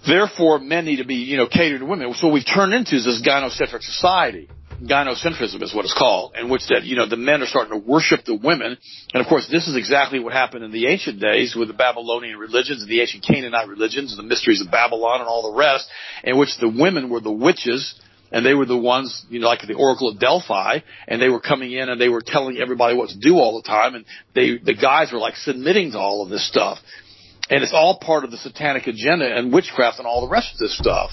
Therefore, 0.07 0.61
men 0.61 0.85
need 0.85 0.99
to 0.99 1.05
be, 1.05 1.17
you 1.17 1.37
know, 1.37 1.49
catered 1.49 1.81
to 1.81 1.87
women. 1.87 2.15
So 2.15 2.29
we've 2.29 2.47
turned 2.47 2.73
into 2.73 2.95
this 3.01 3.21
gynocentric 3.27 3.83
society 3.83 4.49
gynocentrism 4.83 5.63
is 5.63 5.75
what 5.75 5.85
it's 5.85 5.97
called, 5.97 6.35
in 6.39 6.49
which 6.49 6.67
that, 6.69 6.85
you 6.85 6.97
know, 6.97 7.09
the 7.09 7.17
men 7.17 7.43
are 7.43 7.47
starting 7.47 7.73
to 7.73 7.87
worship 7.87 8.25
the 8.25 8.35
women. 8.35 8.77
And 9.15 9.21
of 9.23 9.29
course, 9.29 9.49
this 9.51 9.69
is 9.69 9.77
exactly 9.77 10.19
what 10.19 10.33
happened 10.33 10.65
in 10.65 10.73
the 10.73 10.87
ancient 10.87 11.21
days 11.21 11.55
with 11.57 11.69
the 11.69 11.75
Babylonian 11.75 12.39
religions 12.39 12.83
and 12.83 12.91
the 12.91 13.01
ancient 13.01 13.25
Canaanite 13.25 13.69
religions 13.69 14.13
and 14.13 14.19
the 14.19 14.29
mysteries 14.29 14.61
of 14.61 14.71
Babylon 14.71 15.21
and 15.21 15.29
all 15.29 15.51
the 15.51 15.59
rest, 15.59 15.89
in 16.25 16.39
which 16.39 16.57
the 16.59 16.69
women 16.69 17.09
were 17.09 17.21
the 17.21 17.33
witches 17.33 17.99
and 18.33 18.45
they 18.45 18.55
were 18.55 18.67
the 18.67 18.77
ones, 18.77 19.25
you 19.31 19.39
know, 19.39 19.47
like 19.47 19.67
the 19.67 19.75
Oracle 19.75 20.09
of 20.09 20.19
Delphi, 20.19 20.81
and 21.07 21.23
they 21.23 21.29
were 21.29 21.41
coming 21.41 21.73
in 21.73 21.89
and 21.89 22.01
they 22.01 22.09
were 22.09 22.23
telling 22.25 22.59
everybody 22.59 22.97
what 22.97 23.11
to 23.11 23.19
do 23.19 23.37
all 23.37 23.61
the 23.63 23.67
time, 23.67 23.95
and 23.95 24.05
they, 24.35 24.59
the 24.59 24.75
guys 24.75 25.13
were 25.13 25.19
like 25.19 25.37
submitting 25.37 25.93
to 25.93 25.99
all 25.99 26.23
of 26.23 26.29
this 26.29 26.47
stuff. 26.47 26.79
And 27.49 27.63
it's 27.63 27.73
all 27.73 28.01
part 28.01 28.25
of 28.25 28.33
the 28.33 28.39
satanic 28.39 28.89
agenda 28.89 29.25
and 29.25 29.53
witchcraft 29.53 29.99
and 29.99 30.07
all 30.07 30.21
the 30.27 30.31
rest 30.31 30.55
of 30.55 30.59
this 30.59 30.77
stuff. 30.77 31.13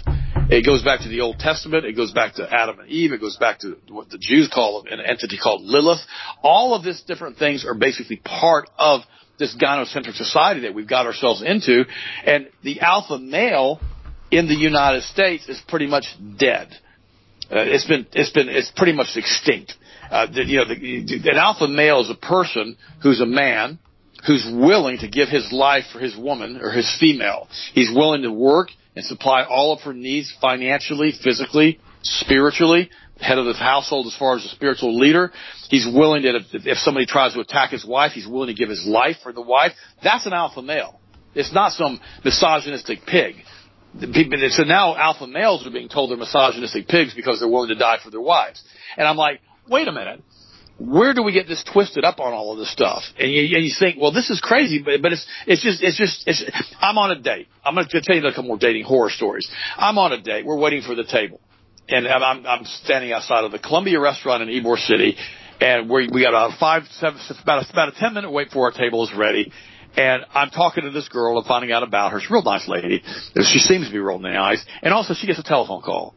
It 0.50 0.66
goes 0.66 0.84
back 0.84 1.02
to 1.02 1.10
the 1.10 1.22
Old 1.22 1.40
Testament. 1.40 1.86
It 1.86 1.96
goes 1.96 2.12
back 2.12 2.36
to 2.36 2.48
Adam 2.52 2.80
and 2.80 2.90
Eve. 2.90 3.14
It 3.14 3.22
goes 3.22 3.38
back 3.38 3.60
to 3.60 3.78
what 3.90 4.10
the 4.10 4.18
Jews 4.18 4.50
call 4.54 4.86
an 4.90 5.00
entity 5.00 5.38
called 5.42 5.62
Lilith. 5.64 6.02
All 6.42 6.76
of 6.76 6.84
these 6.84 7.02
different 7.02 7.38
things 7.38 7.66
are 7.66 7.74
basically 7.74 8.18
part 8.18 8.70
of 8.78 9.02
this 9.40 9.56
gynocentric 9.56 10.14
society 10.14 10.62
that 10.62 10.74
we've 10.74 10.88
got 10.88 11.06
ourselves 11.06 11.42
into. 11.42 11.86
And 12.26 12.50
the 12.62 12.82
alpha 12.82 13.18
male 13.18 13.80
in 14.32 14.48
the 14.48 14.56
United 14.56 15.04
States 15.04 15.48
is 15.48 15.62
pretty 15.68 15.88
much 15.88 16.06
dead. 16.38 16.70
Uh, 17.52 17.60
it's 17.60 17.86
been, 17.86 18.06
it's 18.14 18.32
been, 18.32 18.50
it's 18.50 18.72
pretty 18.76 18.94
much 18.94 19.16
extinct. 19.16 19.74
Uh, 20.12 20.28
you 20.34 20.58
know, 20.58 20.68
the, 20.68 21.30
an 21.32 21.38
alpha 21.38 21.68
male 21.68 22.02
is 22.02 22.10
a 22.10 22.16
person 22.16 22.78
who's 23.02 23.22
a 23.22 23.26
man 23.26 23.80
who's 24.28 24.46
willing 24.52 24.98
to 25.00 25.08
give 25.08 25.30
his 25.30 25.52
life 25.52 25.86
for 25.92 26.00
his 26.00 26.16
woman 26.18 26.60
or 26.62 26.72
his 26.72 26.94
female. 27.00 27.48
He's 27.74 27.90
willing 27.94 28.22
to 28.24 28.32
work 28.32 28.70
and 28.96 29.06
supply 29.06 29.44
all 29.44 29.74
of 29.74 29.82
her 29.82 29.94
needs 29.94 30.36
financially, 30.40 31.12
physically, 31.24 31.80
spiritually, 32.02 32.90
head 33.20 33.38
of 33.38 33.46
the 33.46 33.54
household 33.54 34.08
as 34.08 34.16
far 34.16 34.36
as 34.36 34.46
a 34.46 34.50
spiritual 34.50 34.98
leader. 34.98 35.32
He's 35.70 35.88
willing 35.88 36.24
to, 36.24 36.40
if 36.54 36.78
somebody 36.80 37.06
tries 37.06 37.34
to 37.34 37.40
attack 37.40 37.72
his 37.72 37.86
wife, 37.86 38.12
he's 38.12 38.28
willing 38.28 38.48
to 38.48 38.54
give 38.54 38.70
his 38.70 38.86
life 38.86 39.18
for 39.24 39.34
the 39.34 39.42
wife. 39.42 39.72
That's 40.04 40.26
an 40.26 40.34
alpha 40.34 40.62
male. 40.62 41.00
It's 41.36 41.54
not 41.54 41.72
some 41.72 42.00
misogynistic 42.24 43.06
pig. 43.06 43.36
So 44.00 44.64
now 44.64 44.96
alpha 44.96 45.28
males 45.28 45.66
are 45.66 45.72
being 45.72 45.90
told 45.90 46.10
they're 46.10 46.18
misogynistic 46.18 46.88
pigs 46.88 47.14
because 47.14 47.40
they're 47.40 47.50
willing 47.50 47.70
to 47.70 47.76
die 47.76 47.98
for 48.04 48.10
their 48.10 48.22
wives. 48.22 48.64
And 48.98 49.08
I'm 49.08 49.18
like, 49.18 49.40
wait 49.68 49.88
a 49.88 49.92
minute 49.92 50.22
where 50.80 51.14
do 51.14 51.24
we 51.24 51.32
get 51.32 51.48
this 51.48 51.64
twisted 51.72 52.04
up 52.04 52.20
on 52.20 52.34
all 52.34 52.52
of 52.52 52.58
this 52.58 52.72
stuff? 52.72 53.04
And 53.20 53.32
you, 53.32 53.56
and 53.56 53.64
you 53.64 53.72
think, 53.78 53.98
well, 54.00 54.12
this 54.12 54.30
is 54.30 54.42
crazy, 54.42 54.82
but, 54.84 55.02
but 55.02 55.14
it's, 55.14 55.26
it's 55.46 55.62
just, 55.62 55.84
it's 55.84 55.98
just, 55.98 56.24
it's, 56.28 56.44
I'm 56.82 56.98
on 56.98 57.12
a 57.12 57.20
date. 57.20 57.48
I'm 57.64 57.76
going 57.76 57.88
to 57.88 58.02
tell 58.02 58.16
you 58.16 58.26
a 58.26 58.32
couple 58.32 58.44
more 58.44 58.58
dating 58.58 58.84
horror 58.84 59.10
stories. 59.10 59.50
I'm 59.78 59.98
on 59.98 60.14
a 60.14 60.22
date. 60.22 60.46
We're 60.46 60.58
waiting 60.58 60.82
for 60.82 60.96
the 60.96 61.04
table. 61.04 61.40
And 61.90 62.08
I'm, 62.08 62.46
I'm 62.46 62.66
standing 62.66 63.12
outside 63.12 63.44
of 63.44 63.52
the 63.52 63.60
Columbia 63.60 64.00
restaurant 64.00 64.42
in 64.42 64.50
Ybor 64.50 64.78
City. 64.78 65.18
And 65.60 65.90
we, 65.90 66.10
we 66.12 66.22
got 66.22 66.30
about 66.30 66.58
five, 66.60 66.84
seven, 66.94 67.20
about 67.44 67.66
a, 67.66 67.72
about 67.72 67.90
a 67.90 68.00
10 68.00 68.14
minute 68.14 68.32
wait 68.32 68.50
for 68.50 68.66
our 68.66 68.72
table 68.72 69.04
is 69.04 69.14
ready. 69.16 69.52
And 69.96 70.26
I'm 70.34 70.50
talking 70.50 70.86
to 70.86 70.92
this 70.92 71.08
girl 71.08 71.38
and 71.38 71.46
finding 71.46 71.72
out 71.72 71.84
about 71.84 72.14
her. 72.14 72.20
She's 72.20 72.32
a 72.32 72.34
real 72.34 72.44
nice 72.44 72.68
lady. 72.68 73.04
She 73.36 73.60
seems 73.60 73.88
to 73.88 73.92
be 73.92 74.00
real 74.00 74.18
nice. 74.18 74.64
And 74.82 74.94
also 74.94 75.14
she 75.14 75.28
gets 75.28 75.40
a 75.40 75.44
telephone 75.44 75.82
call. 75.82 76.16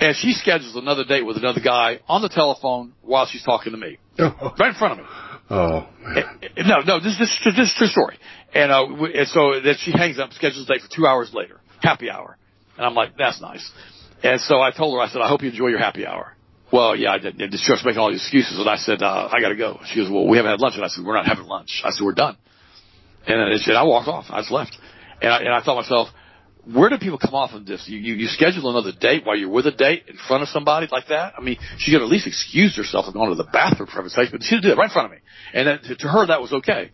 And 0.00 0.16
she 0.16 0.32
schedules 0.32 0.76
another 0.76 1.04
date 1.04 1.26
with 1.26 1.36
another 1.36 1.60
guy 1.60 2.00
on 2.08 2.22
the 2.22 2.30
telephone 2.30 2.94
while 3.02 3.26
she's 3.26 3.42
talking 3.42 3.72
to 3.72 3.78
me. 3.78 3.98
right 4.18 4.68
in 4.68 4.74
front 4.74 4.92
of 4.92 4.98
me. 4.98 5.04
Oh. 5.50 5.86
And, 6.56 6.68
no, 6.68 6.80
no, 6.80 7.00
this, 7.00 7.18
this, 7.18 7.38
this 7.44 7.68
is 7.68 7.74
true 7.76 7.86
story. 7.86 8.18
And, 8.54 8.72
uh, 8.72 8.86
and 8.86 9.28
so 9.28 9.60
then 9.60 9.74
she 9.78 9.92
hangs 9.92 10.18
up, 10.18 10.32
schedules 10.32 10.68
a 10.68 10.72
date 10.72 10.82
for 10.82 10.88
two 10.94 11.06
hours 11.06 11.32
later. 11.34 11.60
Happy 11.82 12.08
hour. 12.10 12.38
And 12.78 12.86
I'm 12.86 12.94
like, 12.94 13.16
that's 13.18 13.40
nice. 13.42 13.70
And 14.22 14.40
so 14.40 14.60
I 14.60 14.70
told 14.70 14.94
her, 14.94 15.00
I 15.00 15.08
said, 15.08 15.20
I 15.20 15.28
hope 15.28 15.42
you 15.42 15.50
enjoy 15.50 15.68
your 15.68 15.78
happy 15.78 16.06
hour. 16.06 16.34
Well, 16.72 16.96
yeah, 16.96 17.10
I 17.10 17.18
did. 17.18 17.40
And 17.40 17.52
she 17.52 17.58
starts 17.58 17.84
making 17.84 17.98
all 17.98 18.10
these 18.10 18.22
excuses. 18.22 18.58
And 18.58 18.68
I 18.68 18.76
said, 18.76 19.02
uh, 19.02 19.28
I 19.30 19.40
gotta 19.40 19.56
go. 19.56 19.80
She 19.86 20.00
goes, 20.00 20.10
well, 20.10 20.26
we 20.26 20.36
haven't 20.38 20.52
had 20.52 20.60
lunch. 20.60 20.76
And 20.76 20.84
I 20.84 20.88
said, 20.88 21.04
we're 21.04 21.16
not 21.16 21.26
having 21.26 21.44
lunch. 21.44 21.82
I 21.84 21.90
said, 21.90 22.04
we're 22.04 22.14
done. 22.14 22.36
And, 23.26 23.52
and 23.52 23.76
I 23.76 23.82
walked 23.82 24.08
off. 24.08 24.26
I 24.30 24.40
just 24.40 24.52
left. 24.52 24.76
And 25.20 25.30
I, 25.30 25.38
and 25.40 25.48
I 25.48 25.60
thought 25.62 25.74
to 25.74 25.82
myself, 25.82 26.08
where 26.64 26.90
do 26.90 26.98
people 26.98 27.18
come 27.18 27.34
off 27.34 27.52
of 27.52 27.66
this? 27.66 27.84
You, 27.86 27.98
you, 27.98 28.14
you 28.14 28.26
schedule 28.28 28.70
another 28.70 28.92
date 28.98 29.24
while 29.24 29.36
you're 29.36 29.50
with 29.50 29.66
a 29.66 29.70
date 29.70 30.04
in 30.08 30.16
front 30.28 30.42
of 30.42 30.48
somebody 30.48 30.88
like 30.90 31.08
that? 31.08 31.34
I 31.36 31.40
mean, 31.40 31.58
she 31.78 31.92
could 31.92 32.02
at 32.02 32.08
least 32.08 32.26
excuse 32.26 32.76
herself 32.76 33.06
and 33.06 33.14
going 33.14 33.30
to 33.30 33.34
the 33.34 33.48
bathroom 33.50 33.86
for 33.86 33.94
heaven's 33.94 34.14
sake, 34.14 34.28
but 34.30 34.42
she 34.42 34.60
did 34.60 34.70
it 34.70 34.76
right 34.76 34.84
in 34.84 34.90
front 34.90 35.06
of 35.06 35.12
me. 35.12 35.18
And 35.54 35.68
that, 35.68 35.82
to, 35.84 35.96
to 35.96 36.08
her, 36.08 36.26
that 36.26 36.40
was 36.40 36.52
okay. 36.52 36.90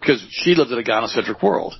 Because 0.00 0.24
she 0.30 0.54
lived 0.54 0.70
in 0.70 0.78
a 0.78 0.82
gynocentric 0.82 1.42
world. 1.42 1.74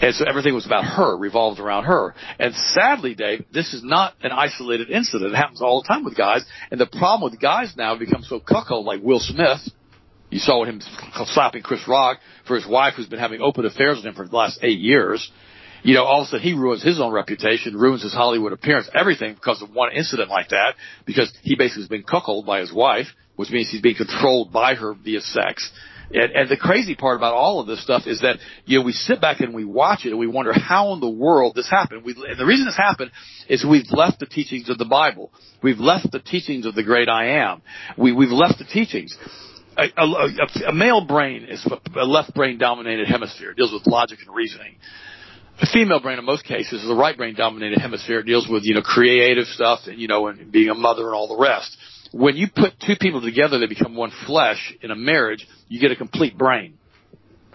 And 0.00 0.14
so 0.14 0.24
everything 0.28 0.54
was 0.54 0.66
about 0.66 0.84
her, 0.84 1.16
revolved 1.16 1.60
around 1.60 1.84
her. 1.84 2.14
And 2.38 2.54
sadly, 2.54 3.14
Dave, 3.14 3.44
this 3.52 3.72
is 3.72 3.82
not 3.82 4.14
an 4.22 4.32
isolated 4.32 4.90
incident. 4.90 5.32
It 5.32 5.36
happens 5.36 5.62
all 5.62 5.82
the 5.82 5.88
time 5.88 6.04
with 6.04 6.16
guys. 6.16 6.44
And 6.70 6.80
the 6.80 6.86
problem 6.86 7.30
with 7.30 7.40
guys 7.40 7.74
now 7.76 7.96
become 7.96 8.22
so 8.22 8.40
cuckold 8.40 8.84
like 8.84 9.00
Will 9.02 9.20
Smith. 9.20 9.60
You 10.30 10.40
saw 10.40 10.64
him 10.64 10.80
slapping 11.26 11.62
Chris 11.62 11.86
Rock 11.86 12.18
for 12.46 12.56
his 12.56 12.66
wife 12.66 12.94
who's 12.96 13.06
been 13.06 13.20
having 13.20 13.40
open 13.40 13.64
affairs 13.64 13.98
with 13.98 14.06
him 14.06 14.14
for 14.14 14.26
the 14.26 14.36
last 14.36 14.58
eight 14.62 14.80
years 14.80 15.30
you 15.84 15.94
know, 15.94 16.04
all 16.04 16.22
of 16.22 16.24
a 16.24 16.30
sudden 16.30 16.42
he 16.42 16.54
ruins 16.54 16.82
his 16.82 16.98
own 16.98 17.12
reputation, 17.12 17.76
ruins 17.76 18.02
his 18.02 18.14
Hollywood 18.14 18.52
appearance, 18.52 18.88
everything 18.94 19.34
because 19.34 19.60
of 19.62 19.70
one 19.70 19.92
incident 19.92 20.30
like 20.30 20.48
that, 20.48 20.74
because 21.04 21.32
he 21.42 21.56
basically 21.56 21.82
has 21.82 21.88
been 21.88 22.02
cuckolded 22.02 22.46
by 22.46 22.60
his 22.60 22.72
wife, 22.72 23.06
which 23.36 23.50
means 23.50 23.70
he's 23.70 23.82
being 23.82 23.94
controlled 23.94 24.50
by 24.50 24.74
her 24.74 24.94
via 24.94 25.20
sex. 25.20 25.70
And, 26.10 26.32
and 26.32 26.48
the 26.48 26.56
crazy 26.56 26.94
part 26.94 27.16
about 27.16 27.34
all 27.34 27.60
of 27.60 27.66
this 27.66 27.82
stuff 27.82 28.06
is 28.06 28.20
that, 28.20 28.38
you 28.64 28.78
know, 28.78 28.84
we 28.84 28.92
sit 28.92 29.20
back 29.20 29.40
and 29.40 29.54
we 29.54 29.64
watch 29.64 30.06
it 30.06 30.10
and 30.10 30.18
we 30.18 30.26
wonder 30.26 30.52
how 30.52 30.94
in 30.94 31.00
the 31.00 31.10
world 31.10 31.54
this 31.54 31.68
happened. 31.68 32.02
We, 32.02 32.12
and 32.12 32.38
the 32.38 32.46
reason 32.46 32.64
this 32.64 32.76
happened 32.76 33.10
is 33.48 33.64
we've 33.64 33.90
left 33.90 34.20
the 34.20 34.26
teachings 34.26 34.70
of 34.70 34.78
the 34.78 34.84
Bible. 34.86 35.32
We've 35.62 35.78
left 35.78 36.12
the 36.12 36.20
teachings 36.20 36.66
of 36.66 36.74
the 36.74 36.82
great 36.82 37.08
I 37.08 37.40
am. 37.40 37.62
We, 37.98 38.12
we've 38.12 38.30
left 38.30 38.58
the 38.58 38.64
teachings. 38.64 39.16
A, 39.76 39.86
a, 39.96 40.68
a, 40.68 40.72
male 40.72 41.04
brain 41.04 41.46
is 41.48 41.66
a 41.96 42.04
left 42.04 42.32
brain 42.32 42.58
dominated 42.58 43.08
hemisphere. 43.08 43.50
It 43.50 43.56
deals 43.56 43.72
with 43.72 43.86
logic 43.86 44.20
and 44.24 44.34
reasoning. 44.34 44.76
The 45.60 45.68
female 45.72 46.00
brain 46.00 46.18
in 46.18 46.24
most 46.24 46.44
cases 46.44 46.82
is 46.82 46.88
the 46.88 46.94
right 46.94 47.16
brain 47.16 47.34
dominated 47.36 47.78
hemisphere. 47.78 48.20
It 48.20 48.26
deals 48.26 48.48
with, 48.48 48.64
you 48.64 48.74
know, 48.74 48.82
creative 48.82 49.46
stuff 49.46 49.80
and, 49.86 50.00
you 50.00 50.08
know, 50.08 50.26
and 50.26 50.50
being 50.50 50.68
a 50.68 50.74
mother 50.74 51.06
and 51.06 51.14
all 51.14 51.28
the 51.28 51.40
rest. 51.40 51.76
When 52.12 52.36
you 52.36 52.48
put 52.54 52.72
two 52.84 52.94
people 53.00 53.20
together, 53.20 53.58
they 53.58 53.66
become 53.66 53.94
one 53.94 54.12
flesh 54.26 54.74
in 54.82 54.90
a 54.90 54.96
marriage, 54.96 55.46
you 55.68 55.80
get 55.80 55.92
a 55.92 55.96
complete 55.96 56.36
brain. 56.36 56.78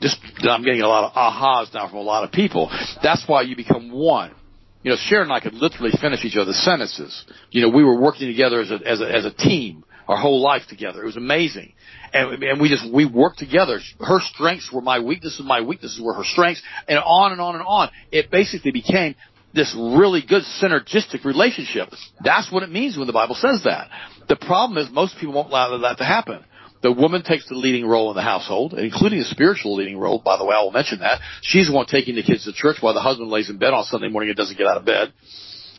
Just, 0.01 0.17
I'm 0.43 0.63
getting 0.63 0.81
a 0.81 0.87
lot 0.87 1.05
of 1.05 1.13
ahas 1.13 1.73
now 1.73 1.89
from 1.89 1.97
a 1.97 2.01
lot 2.01 2.23
of 2.23 2.31
people. 2.31 2.71
That's 3.03 3.23
why 3.27 3.41
you 3.41 3.55
become 3.55 3.91
one. 3.91 4.33
You 4.81 4.91
know, 4.91 4.97
Sharon 4.97 5.23
and 5.23 5.33
I 5.33 5.41
could 5.41 5.55
literally 5.55 5.91
finish 5.99 6.23
each 6.23 6.37
other's 6.37 6.57
sentences. 6.63 7.25
You 7.51 7.63
know, 7.63 7.69
we 7.69 7.83
were 7.83 7.99
working 7.99 8.27
together 8.27 8.61
as 8.61 8.71
a, 8.71 8.79
as 8.85 9.01
a, 9.01 9.13
as 9.13 9.25
a 9.25 9.31
team 9.31 9.83
our 10.09 10.17
whole 10.17 10.41
life 10.41 10.63
together. 10.67 11.01
It 11.01 11.05
was 11.05 11.17
amazing 11.17 11.73
and, 12.13 12.43
and 12.43 12.61
we 12.61 12.69
just 12.69 12.91
we 12.91 13.05
worked 13.05 13.39
together. 13.39 13.79
Her 13.99 14.19
strengths 14.19 14.71
were 14.71 14.81
my 14.81 14.99
weaknesses, 14.99 15.41
my 15.45 15.61
weaknesses 15.61 16.01
were 16.01 16.13
her 16.13 16.23
strengths, 16.23 16.61
and 16.87 16.99
on 16.99 17.31
and 17.31 17.41
on 17.41 17.55
and 17.55 17.63
on. 17.65 17.89
It 18.11 18.31
basically 18.31 18.71
became 18.71 19.15
this 19.53 19.75
really 19.75 20.21
good 20.27 20.43
synergistic 20.61 21.25
relationship. 21.25 21.89
That's 22.23 22.51
what 22.51 22.63
it 22.63 22.69
means 22.69 22.97
when 22.97 23.07
the 23.07 23.13
Bible 23.13 23.35
says 23.35 23.63
that. 23.65 23.89
The 24.27 24.35
problem 24.35 24.77
is 24.77 24.91
most 24.91 25.15
people 25.19 25.33
won't 25.33 25.49
allow 25.49 25.77
that 25.77 25.97
to 25.97 26.05
happen. 26.05 26.43
The 26.81 26.91
woman 26.93 27.23
takes 27.23 27.47
the 27.49 27.55
leading 27.55 27.85
role 27.85 28.09
in 28.11 28.15
the 28.15 28.21
household, 28.21 28.73
including 28.73 29.19
the 29.19 29.25
spiritual 29.25 29.75
leading 29.75 29.97
role. 29.97 30.21
By 30.23 30.37
the 30.37 30.45
way, 30.45 30.55
I 30.55 30.61
will 30.61 30.71
mention 30.71 30.99
that. 30.99 31.19
She's 31.41 31.67
the 31.67 31.73
one 31.73 31.87
taking 31.87 32.15
the 32.15 32.23
kids 32.23 32.45
to 32.45 32.53
church 32.53 32.77
while 32.79 32.93
the 32.93 33.01
husband 33.01 33.29
lays 33.29 33.49
in 33.49 33.57
bed 33.57 33.73
on 33.73 33.83
Sunday 33.83 34.07
morning 34.07 34.29
and 34.29 34.37
doesn't 34.37 34.57
get 34.57 34.65
out 34.65 34.77
of 34.77 34.85
bed. 34.85 35.11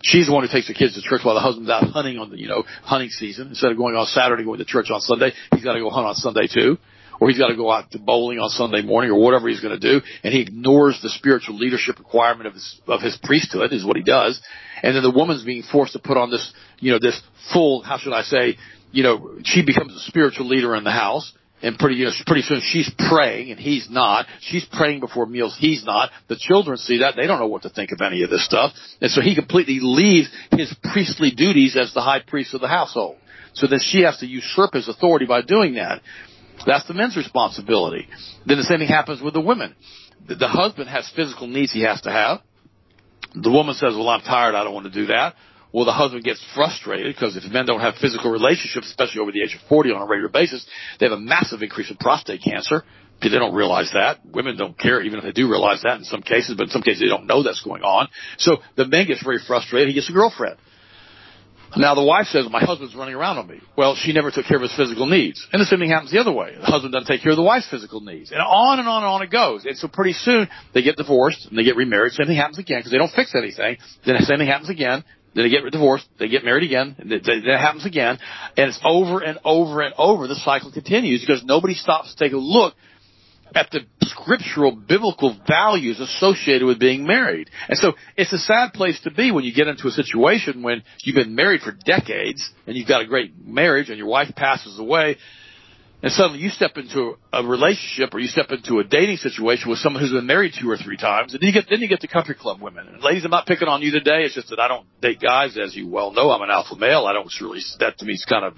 She's 0.02 0.26
the 0.26 0.32
one 0.32 0.44
who 0.44 0.52
takes 0.52 0.68
the 0.68 0.74
kids 0.74 0.94
to 0.94 1.02
church 1.02 1.20
while 1.24 1.34
the 1.34 1.40
husband's 1.40 1.70
out 1.70 1.84
hunting 1.84 2.18
on 2.18 2.30
the, 2.30 2.38
you 2.38 2.48
know, 2.48 2.64
hunting 2.82 3.10
season. 3.10 3.48
Instead 3.48 3.70
of 3.70 3.76
going 3.76 3.94
on 3.96 4.06
Saturday, 4.06 4.44
going 4.44 4.58
to 4.58 4.64
church 4.64 4.90
on 4.90 5.00
Sunday, 5.00 5.32
he's 5.54 5.64
got 5.64 5.74
to 5.74 5.80
go 5.80 5.90
hunt 5.90 6.06
on 6.06 6.14
Sunday 6.14 6.46
too. 6.52 6.78
Or 7.20 7.28
he's 7.28 7.38
got 7.38 7.48
to 7.48 7.56
go 7.56 7.70
out 7.70 7.90
to 7.90 7.98
bowling 7.98 8.38
on 8.38 8.48
Sunday 8.48 8.80
morning 8.80 9.10
or 9.10 9.20
whatever 9.20 9.46
he's 9.48 9.60
going 9.60 9.78
to 9.78 9.92
do. 9.92 10.00
And 10.24 10.32
he 10.32 10.40
ignores 10.40 11.02
the 11.02 11.10
spiritual 11.10 11.56
leadership 11.56 11.98
requirement 11.98 12.46
of 12.46 12.54
his, 12.54 12.80
of 12.86 13.02
his 13.02 13.18
priesthood 13.22 13.74
is 13.74 13.84
what 13.84 13.98
he 13.98 14.02
does. 14.02 14.40
And 14.82 14.96
then 14.96 15.02
the 15.02 15.10
woman's 15.10 15.44
being 15.44 15.62
forced 15.62 15.92
to 15.92 15.98
put 15.98 16.16
on 16.16 16.30
this, 16.30 16.50
you 16.78 16.92
know, 16.92 16.98
this 16.98 17.20
full, 17.52 17.82
how 17.82 17.98
should 17.98 18.14
I 18.14 18.22
say, 18.22 18.56
you 18.90 19.02
know, 19.02 19.32
she 19.44 19.62
becomes 19.62 19.94
a 19.94 20.00
spiritual 20.00 20.46
leader 20.46 20.74
in 20.74 20.84
the 20.84 20.90
house 20.90 21.30
and 21.62 21.78
pretty, 21.78 21.96
you 21.96 22.06
know, 22.06 22.12
pretty 22.26 22.42
soon 22.42 22.60
she's 22.62 22.90
praying 23.10 23.50
and 23.50 23.60
he's 23.60 23.88
not. 23.90 24.26
She's 24.40 24.64
praying 24.64 25.00
before 25.00 25.26
meals. 25.26 25.56
He's 25.58 25.84
not. 25.84 26.10
The 26.28 26.36
children 26.36 26.78
see 26.78 26.98
that. 26.98 27.14
They 27.16 27.26
don't 27.26 27.38
know 27.38 27.46
what 27.46 27.62
to 27.62 27.70
think 27.70 27.92
of 27.92 28.00
any 28.00 28.22
of 28.22 28.30
this 28.30 28.44
stuff. 28.44 28.72
And 29.00 29.10
so 29.10 29.20
he 29.20 29.34
completely 29.34 29.78
leaves 29.80 30.28
his 30.50 30.74
priestly 30.92 31.30
duties 31.30 31.76
as 31.76 31.92
the 31.92 32.00
high 32.00 32.20
priest 32.20 32.54
of 32.54 32.60
the 32.60 32.68
household. 32.68 33.16
So 33.52 33.66
then 33.66 33.80
she 33.82 34.02
has 34.02 34.18
to 34.18 34.26
usurp 34.26 34.74
his 34.74 34.88
authority 34.88 35.26
by 35.26 35.42
doing 35.42 35.74
that. 35.74 36.00
That's 36.66 36.86
the 36.86 36.94
men's 36.94 37.16
responsibility. 37.16 38.06
Then 38.46 38.58
the 38.58 38.64
same 38.64 38.78
thing 38.78 38.88
happens 38.88 39.20
with 39.20 39.34
the 39.34 39.40
women. 39.40 39.74
The 40.28 40.48
husband 40.48 40.88
has 40.88 41.10
physical 41.16 41.46
needs 41.46 41.72
he 41.72 41.82
has 41.82 42.00
to 42.02 42.10
have. 42.10 42.40
The 43.34 43.50
woman 43.50 43.74
says, 43.74 43.94
well, 43.94 44.08
I'm 44.08 44.20
tired. 44.20 44.54
I 44.54 44.64
don't 44.64 44.74
want 44.74 44.86
to 44.86 44.92
do 44.92 45.06
that. 45.06 45.34
Well, 45.72 45.84
the 45.84 45.92
husband 45.92 46.24
gets 46.24 46.44
frustrated 46.54 47.14
because 47.14 47.36
if 47.36 47.44
men 47.44 47.66
don't 47.66 47.80
have 47.80 47.94
physical 47.96 48.30
relationships, 48.30 48.88
especially 48.88 49.20
over 49.20 49.32
the 49.32 49.42
age 49.42 49.54
of 49.54 49.60
40 49.68 49.92
on 49.92 50.02
a 50.02 50.06
regular 50.06 50.28
basis, 50.28 50.66
they 50.98 51.06
have 51.06 51.16
a 51.16 51.20
massive 51.20 51.62
increase 51.62 51.90
in 51.90 51.96
prostate 51.96 52.42
cancer. 52.42 52.82
They 53.22 53.28
don't 53.28 53.54
realize 53.54 53.90
that. 53.92 54.24
Women 54.24 54.56
don't 54.56 54.78
care, 54.78 55.02
even 55.02 55.18
if 55.18 55.24
they 55.24 55.32
do 55.32 55.48
realize 55.48 55.82
that 55.82 55.98
in 55.98 56.04
some 56.04 56.22
cases, 56.22 56.56
but 56.56 56.64
in 56.64 56.70
some 56.70 56.82
cases 56.82 57.00
they 57.00 57.08
don't 57.08 57.26
know 57.26 57.42
that's 57.42 57.62
going 57.62 57.82
on. 57.82 58.08
So 58.38 58.58
the 58.76 58.86
man 58.86 59.06
gets 59.06 59.22
very 59.22 59.38
frustrated. 59.46 59.88
He 59.88 59.94
gets 59.94 60.08
a 60.08 60.12
girlfriend. 60.12 60.56
Now 61.76 61.94
the 61.94 62.02
wife 62.02 62.26
says, 62.26 62.46
my 62.50 62.64
husband's 62.64 62.96
running 62.96 63.14
around 63.14 63.38
on 63.38 63.46
me. 63.46 63.60
Well, 63.76 63.94
she 63.94 64.12
never 64.12 64.30
took 64.30 64.46
care 64.46 64.56
of 64.56 64.62
his 64.62 64.74
physical 64.74 65.06
needs. 65.06 65.46
And 65.52 65.60
the 65.60 65.66
same 65.66 65.78
thing 65.78 65.90
happens 65.90 66.10
the 66.10 66.18
other 66.18 66.32
way. 66.32 66.56
The 66.58 66.66
husband 66.66 66.92
doesn't 66.92 67.06
take 67.06 67.22
care 67.22 67.30
of 67.30 67.36
the 67.36 67.44
wife's 67.44 67.68
physical 67.70 68.00
needs. 68.00 68.32
And 68.32 68.40
on 68.40 68.80
and 68.80 68.88
on 68.88 69.04
and 69.04 69.08
on 69.08 69.22
it 69.22 69.30
goes. 69.30 69.64
And 69.64 69.76
so 69.76 69.86
pretty 69.86 70.14
soon 70.14 70.48
they 70.74 70.82
get 70.82 70.96
divorced 70.96 71.46
and 71.46 71.56
they 71.56 71.62
get 71.62 71.76
remarried. 71.76 72.12
Same 72.12 72.26
thing 72.26 72.36
happens 72.36 72.58
again 72.58 72.80
because 72.80 72.90
they 72.90 72.98
don't 72.98 73.12
fix 73.12 73.34
anything. 73.36 73.76
Then 74.04 74.16
the 74.18 74.24
same 74.24 74.38
thing 74.38 74.48
happens 74.48 74.70
again. 74.70 75.04
Then 75.34 75.44
they 75.44 75.50
get 75.50 75.70
divorced. 75.70 76.06
They 76.18 76.28
get 76.28 76.44
married 76.44 76.64
again. 76.64 76.96
That 76.98 77.58
happens 77.60 77.86
again. 77.86 78.18
And 78.56 78.68
it's 78.68 78.80
over 78.84 79.20
and 79.20 79.38
over 79.44 79.80
and 79.80 79.94
over. 79.96 80.26
The 80.26 80.34
cycle 80.36 80.72
continues 80.72 81.20
because 81.20 81.44
nobody 81.44 81.74
stops 81.74 82.14
to 82.14 82.24
take 82.24 82.32
a 82.32 82.38
look 82.38 82.74
at 83.54 83.70
the 83.70 83.80
scriptural 84.02 84.72
biblical 84.72 85.36
values 85.46 86.00
associated 86.00 86.66
with 86.66 86.78
being 86.78 87.04
married. 87.04 87.50
And 87.68 87.78
so 87.78 87.94
it's 88.16 88.32
a 88.32 88.38
sad 88.38 88.72
place 88.72 89.00
to 89.02 89.10
be 89.10 89.30
when 89.30 89.44
you 89.44 89.52
get 89.52 89.68
into 89.68 89.88
a 89.88 89.90
situation 89.90 90.62
when 90.62 90.82
you've 91.02 91.16
been 91.16 91.34
married 91.34 91.62
for 91.62 91.72
decades 91.72 92.48
and 92.66 92.76
you've 92.76 92.88
got 92.88 93.02
a 93.02 93.06
great 93.06 93.32
marriage 93.44 93.88
and 93.88 93.98
your 93.98 94.06
wife 94.06 94.34
passes 94.36 94.78
away 94.78 95.16
and 96.02 96.12
suddenly 96.12 96.40
you 96.40 96.48
step 96.48 96.76
into 96.76 97.16
a 97.32 97.44
relationship 97.44 98.14
or 98.14 98.18
you 98.20 98.28
step 98.28 98.50
into 98.50 98.78
a 98.78 98.84
dating 98.84 99.18
situation 99.18 99.68
with 99.68 99.78
someone 99.78 100.02
who's 100.02 100.12
been 100.12 100.26
married 100.26 100.54
two 100.58 100.70
or 100.70 100.76
three 100.76 100.96
times, 100.96 101.34
and 101.34 101.42
then 101.42 101.48
you 101.48 101.52
get 101.52 101.66
then 101.68 101.80
you 101.80 101.88
get 101.88 102.00
to 102.00 102.08
country 102.08 102.34
club 102.34 102.60
women. 102.60 102.88
And 102.88 103.02
ladies, 103.02 103.24
I'm 103.24 103.30
not 103.30 103.46
picking 103.46 103.68
on 103.68 103.82
you 103.82 103.90
today. 103.90 104.22
It's 104.24 104.34
just 104.34 104.48
that 104.48 104.60
I 104.60 104.68
don't 104.68 104.86
date 105.00 105.20
guys, 105.20 105.58
as 105.58 105.76
you 105.76 105.88
well 105.88 106.12
know. 106.12 106.30
I'm 106.30 106.42
an 106.42 106.50
alpha 106.50 106.76
male. 106.76 107.06
I 107.06 107.12
don't 107.12 107.30
really 107.40 107.60
that 107.80 107.98
to 107.98 108.04
me 108.04 108.14
is 108.14 108.24
kind 108.28 108.44
of 108.44 108.54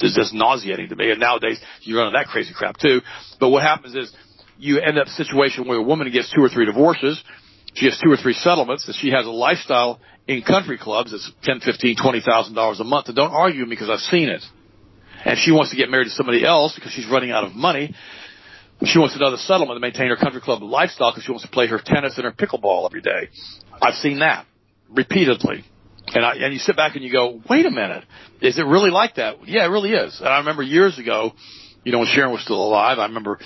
is 0.00 0.14
just 0.14 0.34
nauseating 0.34 0.88
to 0.90 0.96
me. 0.96 1.10
And 1.10 1.20
nowadays 1.20 1.60
you 1.82 1.96
run 1.96 2.08
into 2.08 2.18
that 2.18 2.26
crazy 2.26 2.52
crap 2.54 2.76
too. 2.76 3.00
But 3.40 3.48
what 3.48 3.62
happens 3.62 3.94
is 3.94 4.12
you 4.58 4.78
end 4.78 4.98
up 4.98 5.06
in 5.06 5.12
a 5.12 5.16
situation 5.16 5.66
where 5.66 5.78
a 5.78 5.82
woman 5.82 6.10
gets 6.12 6.32
two 6.34 6.42
or 6.42 6.48
three 6.48 6.66
divorces. 6.66 7.22
She 7.74 7.86
has 7.86 7.98
two 8.04 8.12
or 8.12 8.16
three 8.16 8.34
settlements, 8.34 8.86
and 8.86 8.94
she 8.94 9.10
has 9.10 9.26
a 9.26 9.30
lifestyle 9.30 10.00
in 10.28 10.42
country 10.42 10.78
clubs 10.78 11.10
that's 11.10 11.30
ten, 11.42 11.60
fifteen, 11.60 11.96
twenty 12.00 12.20
thousand 12.20 12.54
dollars 12.54 12.78
a 12.78 12.84
month. 12.84 13.08
And 13.08 13.16
don't 13.16 13.32
argue 13.32 13.60
with 13.60 13.68
me 13.68 13.74
because 13.74 13.90
I've 13.90 14.00
seen 14.00 14.28
it 14.28 14.44
and 15.24 15.38
she 15.38 15.50
wants 15.50 15.70
to 15.70 15.76
get 15.76 15.90
married 15.90 16.04
to 16.04 16.10
somebody 16.10 16.44
else 16.44 16.74
because 16.74 16.92
she's 16.92 17.08
running 17.08 17.30
out 17.30 17.44
of 17.44 17.54
money. 17.54 17.94
She 18.84 18.98
wants 18.98 19.16
another 19.16 19.36
settlement 19.36 19.76
to 19.76 19.80
maintain 19.80 20.08
her 20.08 20.16
country 20.16 20.40
club 20.40 20.62
lifestyle 20.62 21.12
because 21.12 21.24
she 21.24 21.30
wants 21.30 21.44
to 21.44 21.50
play 21.50 21.66
her 21.66 21.80
tennis 21.82 22.16
and 22.16 22.24
her 22.24 22.32
pickleball 22.32 22.86
every 22.86 23.00
day. 23.00 23.28
I've 23.80 23.94
seen 23.94 24.18
that 24.18 24.46
repeatedly. 24.90 25.64
And 26.08 26.24
I, 26.24 26.34
and 26.34 26.52
you 26.52 26.58
sit 26.58 26.76
back 26.76 26.96
and 26.96 27.04
you 27.04 27.10
go, 27.10 27.40
wait 27.48 27.64
a 27.64 27.70
minute, 27.70 28.04
is 28.42 28.58
it 28.58 28.66
really 28.66 28.90
like 28.90 29.14
that? 29.14 29.48
Yeah, 29.48 29.64
it 29.64 29.68
really 29.68 29.92
is. 29.92 30.20
And 30.20 30.28
I 30.28 30.38
remember 30.38 30.62
years 30.62 30.98
ago, 30.98 31.32
you 31.82 31.92
know, 31.92 31.98
when 31.98 32.08
Sharon 32.08 32.32
was 32.32 32.42
still 32.42 32.62
alive, 32.62 32.98
I 32.98 33.06
remember 33.06 33.38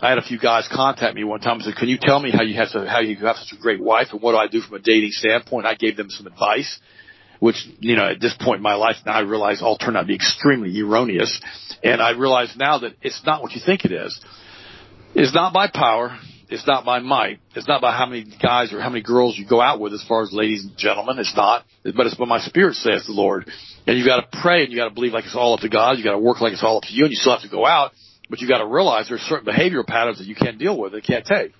I 0.00 0.08
had 0.08 0.18
a 0.18 0.22
few 0.22 0.38
guys 0.38 0.68
contact 0.72 1.14
me 1.14 1.24
one 1.24 1.40
time 1.40 1.56
and 1.56 1.62
said, 1.62 1.76
can 1.76 1.88
you 1.88 1.98
tell 2.00 2.20
me 2.20 2.30
how 2.30 2.42
you 2.42 2.54
have 2.54 2.72
to, 2.72 2.88
how 2.88 3.00
you 3.00 3.16
have 3.16 3.36
such 3.36 3.58
a 3.58 3.60
great 3.60 3.80
wife 3.82 4.08
and 4.12 4.22
what 4.22 4.32
do 4.32 4.38
I 4.38 4.48
do 4.48 4.60
from 4.60 4.76
a 4.76 4.78
dating 4.78 5.10
standpoint? 5.12 5.66
I 5.66 5.74
gave 5.74 5.96
them 5.96 6.08
some 6.08 6.26
advice 6.26 6.78
which, 7.40 7.56
you 7.80 7.96
know, 7.96 8.10
at 8.10 8.20
this 8.20 8.34
point 8.40 8.58
in 8.58 8.62
my 8.62 8.74
life 8.74 8.96
now 9.04 9.14
I 9.14 9.20
realize 9.20 9.62
all 9.62 9.78
turned 9.78 9.96
out 9.96 10.02
to 10.02 10.06
be 10.06 10.14
extremely 10.14 10.78
erroneous. 10.80 11.40
And 11.82 12.00
I 12.00 12.10
realize 12.10 12.54
now 12.56 12.78
that 12.78 12.94
it's 13.02 13.22
not 13.24 13.42
what 13.42 13.52
you 13.52 13.60
think 13.64 13.84
it 13.84 13.92
is. 13.92 14.18
It's 15.14 15.34
not 15.34 15.52
by 15.52 15.68
power. 15.72 16.18
It's 16.48 16.66
not 16.66 16.84
by 16.84 17.00
might. 17.00 17.40
It's 17.54 17.66
not 17.66 17.80
by 17.80 17.96
how 17.96 18.06
many 18.06 18.24
guys 18.40 18.72
or 18.72 18.80
how 18.80 18.88
many 18.88 19.02
girls 19.02 19.36
you 19.36 19.46
go 19.46 19.60
out 19.60 19.80
with 19.80 19.92
as 19.92 20.04
far 20.06 20.22
as 20.22 20.32
ladies 20.32 20.64
and 20.64 20.76
gentlemen. 20.76 21.18
It's 21.18 21.34
not. 21.34 21.64
But 21.82 22.06
it's 22.06 22.14
by 22.14 22.26
my 22.26 22.40
spirit, 22.40 22.74
says 22.74 23.06
the 23.06 23.12
Lord. 23.12 23.50
And 23.86 23.98
you 23.98 24.04
gotta 24.04 24.28
pray 24.42 24.62
and 24.62 24.72
you 24.72 24.78
gotta 24.78 24.94
believe 24.94 25.12
like 25.12 25.24
it's 25.24 25.34
all 25.34 25.54
up 25.54 25.60
to 25.60 25.68
God. 25.68 25.98
You 25.98 26.04
gotta 26.04 26.18
work 26.18 26.40
like 26.40 26.52
it's 26.52 26.62
all 26.62 26.78
up 26.78 26.84
to 26.84 26.92
you 26.92 27.04
and 27.04 27.10
you 27.10 27.16
still 27.16 27.32
have 27.32 27.42
to 27.42 27.48
go 27.48 27.66
out. 27.66 27.92
But 28.30 28.40
you 28.40 28.48
gotta 28.48 28.66
realize 28.66 29.08
there's 29.08 29.20
certain 29.22 29.52
behavioral 29.52 29.86
patterns 29.86 30.18
that 30.18 30.26
you 30.26 30.34
can't 30.34 30.58
deal 30.58 30.78
with, 30.78 30.92
that 30.92 30.98
you 30.98 31.14
can't 31.14 31.26
take. 31.26 31.52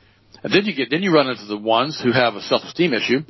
And 0.42 0.52
then 0.52 0.64
you 0.66 0.74
get, 0.74 0.90
then 0.90 1.02
you 1.02 1.12
run 1.12 1.28
into 1.28 1.46
the 1.46 1.56
ones 1.56 2.00
who 2.02 2.12
have 2.12 2.34
a 2.34 2.40
self-esteem 2.42 2.92
issue 2.92 3.20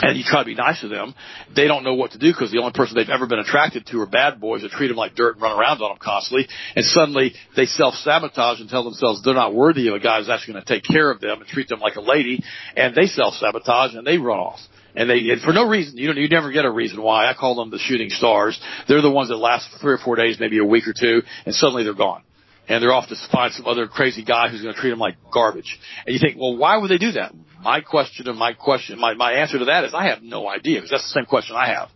and 0.00 0.16
you 0.16 0.24
try 0.24 0.40
to 0.40 0.46
be 0.46 0.54
nice 0.54 0.80
to 0.80 0.88
them, 0.88 1.14
they 1.54 1.66
don't 1.66 1.84
know 1.84 1.94
what 1.94 2.12
to 2.12 2.18
do 2.18 2.32
because 2.32 2.50
the 2.50 2.58
only 2.58 2.72
person 2.72 2.96
they've 2.96 3.08
ever 3.08 3.26
been 3.26 3.38
attracted 3.38 3.86
to 3.86 4.00
are 4.00 4.06
bad 4.06 4.40
boys 4.40 4.62
that 4.62 4.70
treat 4.70 4.88
them 4.88 4.96
like 4.96 5.14
dirt 5.14 5.34
and 5.34 5.42
run 5.42 5.58
around 5.58 5.82
on 5.82 5.90
them 5.90 5.98
constantly. 6.00 6.48
And 6.76 6.84
suddenly 6.84 7.34
they 7.56 7.66
self-sabotage 7.66 8.60
and 8.60 8.68
tell 8.68 8.84
themselves 8.84 9.22
they're 9.22 9.34
not 9.34 9.54
worthy 9.54 9.88
of 9.88 9.94
a 9.94 10.00
guy 10.00 10.18
who's 10.18 10.28
actually 10.28 10.54
going 10.54 10.64
to 10.64 10.74
take 10.74 10.84
care 10.84 11.10
of 11.10 11.20
them 11.20 11.40
and 11.40 11.48
treat 11.48 11.68
them 11.68 11.80
like 11.80 11.96
a 11.96 12.00
lady. 12.00 12.42
And 12.76 12.94
they 12.94 13.06
self-sabotage 13.06 13.94
and 13.94 14.06
they 14.06 14.18
run 14.18 14.38
off. 14.38 14.60
And 14.94 15.08
they, 15.08 15.30
and 15.30 15.40
for 15.40 15.52
no 15.52 15.66
reason, 15.68 15.96
you 15.96 16.12
know, 16.12 16.20
you 16.20 16.28
never 16.28 16.52
get 16.52 16.66
a 16.66 16.70
reason 16.70 17.00
why. 17.00 17.26
I 17.26 17.34
call 17.34 17.54
them 17.54 17.70
the 17.70 17.78
shooting 17.78 18.10
stars. 18.10 18.60
They're 18.88 19.00
the 19.00 19.10
ones 19.10 19.30
that 19.30 19.36
last 19.36 19.68
three 19.80 19.94
or 19.94 19.98
four 19.98 20.16
days, 20.16 20.38
maybe 20.38 20.58
a 20.58 20.64
week 20.64 20.86
or 20.86 20.94
two, 20.98 21.22
and 21.46 21.54
suddenly 21.54 21.84
they're 21.84 21.94
gone 21.94 22.22
and 22.68 22.82
they're 22.82 22.92
off 22.92 23.08
to 23.08 23.16
find 23.32 23.52
some 23.52 23.66
other 23.66 23.88
crazy 23.88 24.24
guy 24.24 24.48
who's 24.48 24.62
going 24.62 24.74
to 24.74 24.80
treat 24.80 24.90
them 24.90 24.98
like 24.98 25.16
garbage. 25.32 25.78
And 26.06 26.14
you 26.14 26.20
think, 26.20 26.38
well, 26.38 26.56
why 26.56 26.76
would 26.76 26.90
they 26.90 26.98
do 26.98 27.12
that? 27.12 27.32
My 27.62 27.80
question 27.80 28.28
and 28.28 28.36
my 28.36 28.54
question, 28.54 28.98
my, 28.98 29.14
my 29.14 29.34
answer 29.34 29.58
to 29.58 29.66
that 29.66 29.84
is 29.84 29.94
I 29.94 30.06
have 30.06 30.22
no 30.22 30.48
idea 30.48 30.78
because 30.78 30.90
that's 30.90 31.04
the 31.04 31.20
same 31.20 31.26
question 31.26 31.54
I 31.54 31.68
have. 31.68 31.90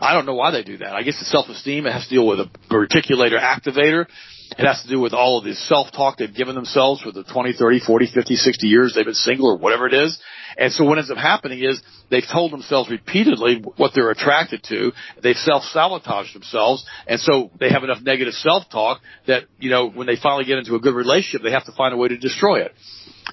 I 0.00 0.12
don't 0.12 0.26
know 0.26 0.34
why 0.34 0.50
they 0.50 0.62
do 0.62 0.78
that. 0.78 0.94
I 0.94 1.02
guess 1.02 1.20
it's 1.20 1.30
self-esteem, 1.30 1.86
it 1.86 1.92
has 1.92 2.04
to 2.08 2.10
deal 2.10 2.26
with 2.26 2.40
a 2.40 2.50
reticulator 2.70 3.40
activator. 3.40 4.06
It 4.58 4.64
has 4.64 4.82
to 4.82 4.88
do 4.88 5.00
with 5.00 5.12
all 5.12 5.38
of 5.38 5.44
this 5.44 5.58
self-talk 5.68 6.18
they've 6.18 6.34
given 6.34 6.54
themselves 6.54 7.02
for 7.02 7.12
the 7.12 7.24
20, 7.24 7.52
30, 7.52 7.80
40, 7.80 8.06
50, 8.14 8.36
60 8.36 8.66
years 8.66 8.94
they've 8.94 9.04
been 9.04 9.14
single 9.14 9.48
or 9.48 9.58
whatever 9.58 9.86
it 9.86 9.94
is. 9.94 10.18
And 10.56 10.72
so 10.72 10.84
what 10.84 10.98
ends 10.98 11.10
up 11.10 11.18
happening 11.18 11.62
is 11.62 11.80
they've 12.10 12.26
told 12.30 12.52
themselves 12.52 12.90
repeatedly 12.90 13.62
what 13.76 13.92
they're 13.94 14.10
attracted 14.10 14.62
to. 14.64 14.92
They've 15.22 15.36
self-sabotaged 15.36 16.34
themselves. 16.34 16.84
And 17.06 17.20
so 17.20 17.50
they 17.58 17.70
have 17.70 17.84
enough 17.84 18.02
negative 18.02 18.34
self-talk 18.34 19.00
that, 19.26 19.44
you 19.58 19.70
know, 19.70 19.88
when 19.88 20.06
they 20.06 20.16
finally 20.16 20.44
get 20.44 20.58
into 20.58 20.74
a 20.74 20.80
good 20.80 20.94
relationship, 20.94 21.42
they 21.42 21.52
have 21.52 21.66
to 21.66 21.72
find 21.72 21.92
a 21.94 21.96
way 21.96 22.08
to 22.08 22.16
destroy 22.16 22.60
it. 22.60 22.72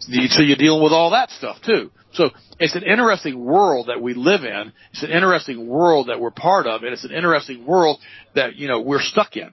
So 0.02 0.42
you're 0.42 0.58
dealing 0.58 0.84
with 0.84 0.94
all 0.94 1.12
that 1.12 1.30
stuff 1.32 1.58
too. 1.66 1.92
So 2.14 2.30
it's 2.60 2.76
an 2.76 2.84
interesting 2.84 3.44
world 3.44 3.88
that 3.88 4.02
we 4.02 4.14
live 4.14 4.44
in. 4.44 4.72
It's 4.92 5.04
an 5.04 5.12
interesting 5.12 5.68
world 5.68 6.10
that 6.10 6.20
we're 6.20 6.32
part 6.32 6.68
of, 6.68 6.84
and 6.84 6.94
it's 6.94 7.04
an 7.04 7.12
interesting 7.12 7.66
world 7.66 8.00
that, 8.36 8.56
you 8.56 8.68
know, 8.68 8.82
we're 8.82 9.02
stuck 9.02 9.36
in. 9.36 9.52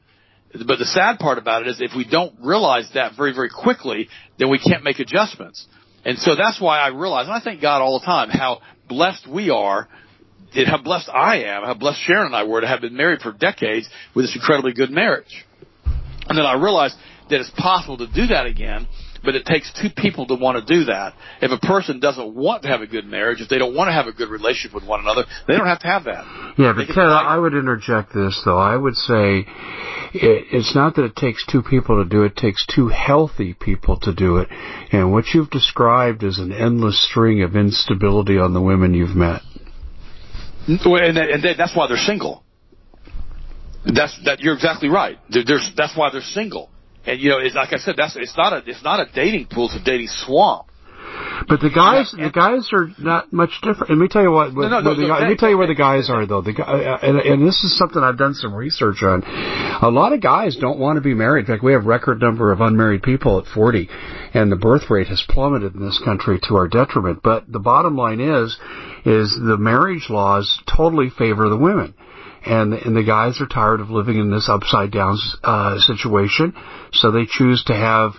But 0.53 0.79
the 0.79 0.85
sad 0.85 1.19
part 1.19 1.39
about 1.39 1.63
it 1.63 1.69
is 1.69 1.81
if 1.81 1.93
we 1.97 2.05
don't 2.05 2.35
realize 2.41 2.91
that 2.95 3.13
very, 3.17 3.33
very 3.33 3.51
quickly, 3.51 4.09
then 4.39 4.51
we 4.51 4.59
can't 4.59 4.83
make 4.83 4.99
adjustments. 4.99 5.67
And 6.05 6.19
so 6.19 6.35
that's 6.35 6.61
why 6.61 6.81
I 6.81 6.89
realize, 6.89 7.27
and 7.27 7.35
I 7.35 7.41
thank 7.41 7.63
God 7.63 7.83
all 7.83 7.99
the 7.99 8.05
time, 8.05 8.31
how 8.31 8.61
blessed 8.89 9.29
we 9.31 9.51
are, 9.51 9.89
and 10.55 10.67
how 10.67 10.83
blessed 10.83 11.09
I 11.09 11.45
am, 11.45 11.63
how 11.63 11.75
blessed 11.75 12.01
Sharon 12.01 12.27
and 12.27 12.37
I 12.37 12.45
were 12.45 12.61
to 12.61 12.67
have 12.67 12.81
been 12.81 12.97
married 12.97 13.21
for 13.21 13.33
decades 13.33 13.89
with 14.15 14.25
this 14.25 14.35
incredibly 14.35 14.73
good 14.73 14.91
marriage. 14.91 15.47
And 16.29 16.37
then 16.37 16.45
I 16.45 16.55
realized 16.55 16.97
that 17.29 17.41
it's 17.41 17.51
possible 17.57 17.99
to 17.99 18.07
do 18.07 18.27
that 18.29 18.47
again, 18.47 18.89
but 19.23 19.35
it 19.35 19.45
takes 19.45 19.73
two 19.81 19.89
people 19.95 20.27
to 20.27 20.35
want 20.35 20.65
to 20.65 20.75
do 20.75 20.85
that. 20.85 21.15
If 21.41 21.51
a 21.51 21.67
person 21.67 22.01
doesn't 22.01 22.35
want 22.35 22.63
to 22.63 22.69
have 22.69 22.81
a 22.81 22.87
good 22.87 23.07
marriage, 23.07 23.41
if 23.41 23.49
they 23.49 23.59
don't 23.59 23.75
want 23.75 23.89
to 23.89 23.93
have 23.93 24.07
a 24.07 24.13
good 24.13 24.29
relationship 24.29 24.75
with 24.75 24.87
one 24.87 25.01
another, 25.01 25.25
they 25.47 25.57
don't 25.57 25.67
have 25.67 25.81
to 25.81 25.87
have 25.87 26.05
that. 26.05 26.55
Yeah, 26.59 26.73
but 26.75 26.87
Ted, 26.87 26.99
I 26.99 27.39
would 27.39 27.55
interject 27.55 28.15
this 28.15 28.41
though. 28.45 28.59
I 28.59 28.77
would 28.77 28.97
say 28.97 29.45
it, 30.13 30.47
it's 30.53 30.75
not 30.75 30.97
that 30.97 31.05
it 31.05 31.17
takes 31.17 31.45
two 31.47 31.63
people 31.63 32.03
to 32.03 32.09
do 32.09 32.23
it, 32.23 32.33
it 32.33 32.37
takes 32.37 32.65
two 32.67 32.89
healthy 32.89 33.55
people 33.55 33.99
to 34.01 34.15
do 34.15 34.39
it. 34.39 34.49
And 34.93 35.13
what 35.13 35.27
you've 35.35 35.51
described 35.51 36.23
is 36.23 36.39
an 36.39 36.53
endless 36.53 37.07
string 37.11 37.43
of 37.43 37.57
instability 37.57 38.39
on 38.39 38.55
the 38.55 38.61
women 38.61 38.95
you've 38.95 39.17
met. 39.17 39.43
And, 40.67 41.19
and 41.19 41.45
that's 41.59 41.75
why 41.75 41.87
they're 41.89 41.97
single. 41.97 42.45
That's 43.85 44.19
that. 44.25 44.41
You're 44.41 44.55
exactly 44.55 44.89
right. 44.89 45.19
There's, 45.31 45.73
that's 45.77 45.97
why 45.97 46.11
they're 46.13 46.21
single. 46.21 46.69
And 47.07 47.21
you 47.21 47.31
know, 47.31 47.39
it's 47.39 47.55
like 47.55 47.73
I 47.73 47.79
said, 47.79 47.95
that's 47.97 48.17
it's 48.17 48.37
not 48.37 48.53
a 48.53 48.63
it's 48.67 48.85
not 48.85 49.01
a 49.01 49.11
dating 49.13 49.47
pool, 49.47 49.67
it's 49.67 49.77
a 49.77 49.85
dating 49.85 50.09
swamp. 50.09 50.67
But 51.49 51.61
the 51.61 51.71
guys, 51.71 52.13
the 52.13 52.31
guys 52.31 52.69
are 52.73 52.89
not 52.99 53.33
much 53.33 53.51
different. 53.63 53.91
Let 53.91 53.99
me 53.99 54.09
tell 54.09 54.23
you 54.23 54.31
what. 54.31 54.53
no, 54.53 54.69
no, 54.69 54.81
no, 54.81 54.95
the, 54.95 55.07
let 55.07 55.29
me 55.29 55.37
tell 55.37 55.49
you 55.49 55.57
where 55.57 55.67
the 55.67 55.75
guys 55.75 56.11
are, 56.11 56.27
though. 56.27 56.43
The 56.43 56.53
uh, 56.63 56.99
and, 57.03 57.19
and 57.19 57.47
this 57.47 57.65
is 57.65 57.77
something 57.77 58.03
I've 58.03 58.19
done 58.19 58.35
some 58.35 58.55
research 58.55 59.03
on. 59.03 59.23
A 59.83 59.91
lot 59.91 60.13
of 60.13 60.21
guys 60.21 60.57
don't 60.57 60.79
want 60.79 60.97
to 60.97 61.01
be 61.01 61.15
married. 61.15 61.41
In 61.41 61.47
fact, 61.47 61.65
we 61.65 61.73
have 61.73 61.87
record 61.87 62.21
number 62.21 62.53
of 62.53 62.61
unmarried 62.61 63.03
people 63.03 63.39
at 63.39 63.47
40, 63.47 63.89
and 64.35 64.53
the 64.53 64.57
birth 64.57 64.91
rate 64.91 65.09
has 65.09 65.25
plummeted 65.29 65.75
in 65.75 65.85
this 65.85 66.01
country 66.05 66.39
to 66.49 66.57
our 66.57 66.69
detriment. 66.69 67.23
But 67.23 67.51
the 67.51 67.59
bottom 67.59 67.97
line 67.97 68.21
is, 68.21 68.57
is 69.05 69.35
the 69.35 69.57
marriage 69.59 70.07
laws 70.11 70.61
totally 70.67 71.11
favor 71.11 71.49
the 71.49 71.57
women 71.57 71.95
and 72.45 72.73
and 72.73 72.97
the 72.97 73.03
guys 73.03 73.41
are 73.41 73.47
tired 73.47 73.81
of 73.81 73.91
living 73.91 74.19
in 74.19 74.31
this 74.31 74.49
upside 74.49 74.91
down 74.91 75.19
uh, 75.43 75.79
situation, 75.79 76.55
so 76.93 77.11
they 77.11 77.27
choose 77.27 77.63
to 77.65 77.75
have 77.75 78.13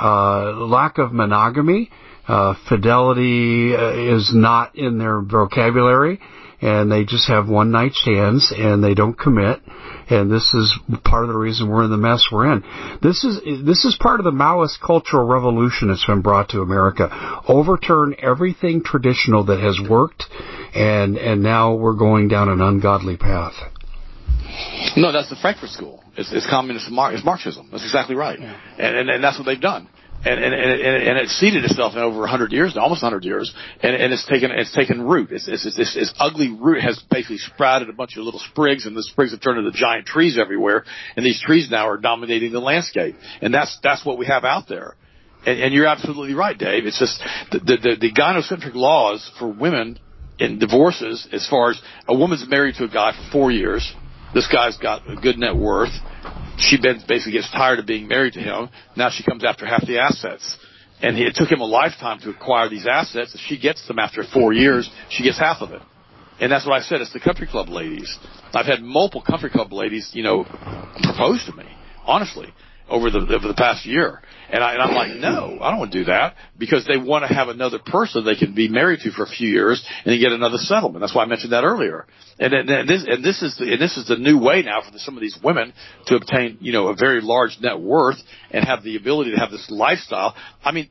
uh, 0.00 0.52
lack 0.52 0.98
of 0.98 1.12
monogamy. 1.12 1.90
Uh, 2.26 2.54
fidelity 2.68 3.74
uh, 3.74 4.14
is 4.14 4.32
not 4.34 4.76
in 4.76 4.98
their 4.98 5.22
vocabulary, 5.22 6.20
and 6.60 6.90
they 6.90 7.04
just 7.04 7.28
have 7.28 7.48
one 7.48 7.70
night 7.70 7.92
stands 7.94 8.52
and 8.56 8.82
they 8.82 8.94
don't 8.94 9.18
commit. 9.18 9.60
And 10.10 10.30
this 10.30 10.52
is 10.54 10.76
part 11.04 11.24
of 11.24 11.28
the 11.28 11.36
reason 11.36 11.68
we're 11.68 11.84
in 11.84 11.90
the 11.90 11.96
mess 11.96 12.26
we're 12.32 12.52
in. 12.52 12.64
This 13.02 13.24
is 13.24 13.40
this 13.64 13.84
is 13.84 13.96
part 14.00 14.20
of 14.20 14.24
the 14.24 14.30
Maoist 14.30 14.80
cultural 14.84 15.26
revolution 15.26 15.88
that's 15.88 16.04
been 16.06 16.22
brought 16.22 16.48
to 16.50 16.60
America. 16.60 17.08
Overturn 17.46 18.16
everything 18.20 18.82
traditional 18.82 19.44
that 19.44 19.60
has 19.60 19.78
worked, 19.88 20.24
and 20.74 21.16
and 21.18 21.42
now 21.42 21.74
we're 21.74 21.96
going 21.96 22.28
down 22.28 22.48
an 22.48 22.60
ungodly 22.60 23.16
path. 23.16 23.54
No, 24.96 25.12
that's 25.12 25.28
the 25.28 25.36
Frankfurt 25.36 25.70
School. 25.70 26.02
It's, 26.16 26.32
it's 26.32 26.48
communist. 26.48 26.88
It's 26.90 27.24
Marxism. 27.24 27.68
That's 27.70 27.84
exactly 27.84 28.16
right. 28.16 28.40
Yeah. 28.40 28.58
And, 28.78 28.96
and 28.96 29.10
and 29.10 29.22
that's 29.22 29.38
what 29.38 29.44
they've 29.44 29.60
done 29.60 29.88
and 30.24 30.42
and 30.42 30.54
and, 30.54 31.08
and 31.08 31.18
it's 31.18 31.32
seeded 31.38 31.64
itself 31.64 31.94
in 31.94 32.00
over 32.00 32.20
100 32.20 32.52
years, 32.52 32.76
almost 32.76 33.02
100 33.02 33.24
years, 33.24 33.54
and, 33.82 33.94
and 33.94 34.12
it's 34.12 34.26
taken 34.26 34.50
it's 34.50 34.74
taken 34.74 35.02
root. 35.02 35.30
It's, 35.30 35.46
it's, 35.48 35.64
it's, 35.66 35.96
it's 35.96 36.14
ugly 36.18 36.50
root 36.50 36.82
has 36.82 37.00
basically 37.10 37.38
sprouted 37.38 37.88
a 37.88 37.92
bunch 37.92 38.16
of 38.16 38.24
little 38.24 38.40
sprigs, 38.40 38.86
and 38.86 38.96
the 38.96 39.02
sprigs 39.02 39.32
have 39.32 39.40
turned 39.40 39.58
into 39.58 39.70
giant 39.72 40.06
trees 40.06 40.38
everywhere, 40.38 40.84
and 41.16 41.24
these 41.24 41.40
trees 41.40 41.70
now 41.70 41.88
are 41.88 41.96
dominating 41.96 42.52
the 42.52 42.60
landscape, 42.60 43.16
and 43.40 43.54
that's 43.54 43.78
that's 43.82 44.04
what 44.04 44.18
we 44.18 44.26
have 44.26 44.44
out 44.44 44.68
there. 44.68 44.96
And, 45.46 45.60
and 45.60 45.74
you're 45.74 45.86
absolutely 45.86 46.34
right, 46.34 46.58
Dave. 46.58 46.84
It's 46.86 46.98
just 46.98 47.22
the, 47.52 47.60
the 47.60 47.96
the 48.00 48.12
gynocentric 48.12 48.74
laws 48.74 49.30
for 49.38 49.48
women 49.48 49.98
in 50.38 50.58
divorces, 50.58 51.26
as 51.32 51.46
far 51.48 51.70
as 51.70 51.80
a 52.06 52.16
woman's 52.16 52.44
married 52.48 52.76
to 52.76 52.84
a 52.84 52.88
guy 52.88 53.12
for 53.12 53.32
four 53.32 53.50
years, 53.50 53.92
this 54.34 54.46
guy's 54.46 54.76
got 54.76 55.08
a 55.10 55.16
good 55.16 55.38
net 55.38 55.56
worth 55.56 55.92
she 56.58 56.76
basically 56.78 57.32
gets 57.32 57.50
tired 57.50 57.78
of 57.78 57.86
being 57.86 58.08
married 58.08 58.34
to 58.34 58.40
him. 58.40 58.68
Now 58.96 59.10
she 59.10 59.24
comes 59.24 59.44
after 59.44 59.66
half 59.66 59.86
the 59.86 59.98
assets. 59.98 60.56
And 61.00 61.16
it 61.16 61.36
took 61.36 61.50
him 61.50 61.60
a 61.60 61.66
lifetime 61.66 62.18
to 62.20 62.30
acquire 62.30 62.68
these 62.68 62.86
assets. 62.86 63.38
She 63.46 63.56
gets 63.58 63.86
them 63.86 64.00
after 64.00 64.24
four 64.24 64.52
years, 64.52 64.90
she 65.10 65.22
gets 65.22 65.38
half 65.38 65.62
of 65.62 65.70
it. 65.70 65.82
And 66.40 66.50
that's 66.50 66.66
what 66.66 66.74
I 66.74 66.82
said. 66.82 67.00
It's 67.00 67.12
the 67.12 67.20
country 67.20 67.46
club 67.46 67.68
ladies. 67.68 68.16
I've 68.52 68.66
had 68.66 68.82
multiple 68.82 69.22
country 69.22 69.50
club 69.50 69.72
ladies, 69.72 70.10
you 70.12 70.22
know, 70.22 70.44
propose 71.02 71.44
to 71.46 71.52
me, 71.52 71.64
honestly 72.04 72.52
over 72.88 73.10
the 73.10 73.18
over 73.18 73.48
the 73.48 73.54
past 73.54 73.86
year. 73.86 74.22
And, 74.50 74.64
I, 74.64 74.72
and 74.72 74.82
I'm 74.82 74.94
like, 74.94 75.14
no, 75.16 75.58
I 75.60 75.70
don't 75.70 75.78
want 75.78 75.92
to 75.92 75.98
do 75.98 76.04
that 76.06 76.34
because 76.56 76.86
they 76.86 76.96
want 76.96 77.28
to 77.28 77.34
have 77.34 77.48
another 77.48 77.78
person 77.78 78.24
they 78.24 78.34
can 78.34 78.54
be 78.54 78.68
married 78.68 79.00
to 79.00 79.10
for 79.10 79.24
a 79.24 79.28
few 79.28 79.48
years 79.48 79.84
and 80.04 80.12
then 80.12 80.20
get 80.20 80.32
another 80.32 80.56
settlement. 80.56 81.02
That's 81.02 81.14
why 81.14 81.22
I 81.22 81.26
mentioned 81.26 81.52
that 81.52 81.64
earlier. 81.64 82.06
And, 82.38 82.54
and, 82.54 82.70
and 82.70 82.88
this 82.88 83.04
and 83.06 83.22
this 83.22 83.42
is 83.42 83.58
the, 83.58 83.72
and 83.72 83.80
this 83.80 83.98
is 83.98 84.08
the 84.08 84.16
new 84.16 84.38
way 84.38 84.62
now 84.62 84.80
for 84.80 84.90
the, 84.90 84.98
some 85.00 85.16
of 85.16 85.20
these 85.20 85.38
women 85.44 85.74
to 86.06 86.16
obtain 86.16 86.56
you 86.60 86.72
know 86.72 86.88
a 86.88 86.94
very 86.94 87.20
large 87.20 87.58
net 87.60 87.78
worth 87.78 88.16
and 88.50 88.64
have 88.64 88.82
the 88.82 88.96
ability 88.96 89.32
to 89.32 89.36
have 89.36 89.50
this 89.50 89.66
lifestyle. 89.70 90.34
I 90.64 90.72
mean, 90.72 90.88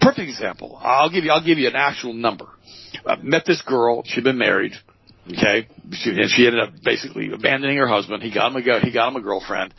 perfect 0.00 0.28
example. 0.28 0.78
I'll 0.80 1.10
give 1.10 1.24
you 1.24 1.32
I'll 1.32 1.44
give 1.44 1.58
you 1.58 1.66
an 1.66 1.76
actual 1.76 2.12
number. 2.12 2.46
I 3.04 3.16
met 3.16 3.44
this 3.44 3.62
girl. 3.62 4.02
She'd 4.04 4.24
been 4.24 4.38
married. 4.38 4.72
Okay, 5.28 5.68
she, 5.92 6.10
and 6.10 6.30
she 6.30 6.46
ended 6.46 6.60
up 6.60 6.70
basically 6.82 7.30
abandoning 7.32 7.76
her 7.76 7.86
husband. 7.86 8.22
He 8.22 8.32
got 8.32 8.52
him 8.52 8.56
a 8.56 8.80
he 8.80 8.92
got 8.92 9.08
him 9.08 9.16
a 9.16 9.20
girlfriend 9.20 9.74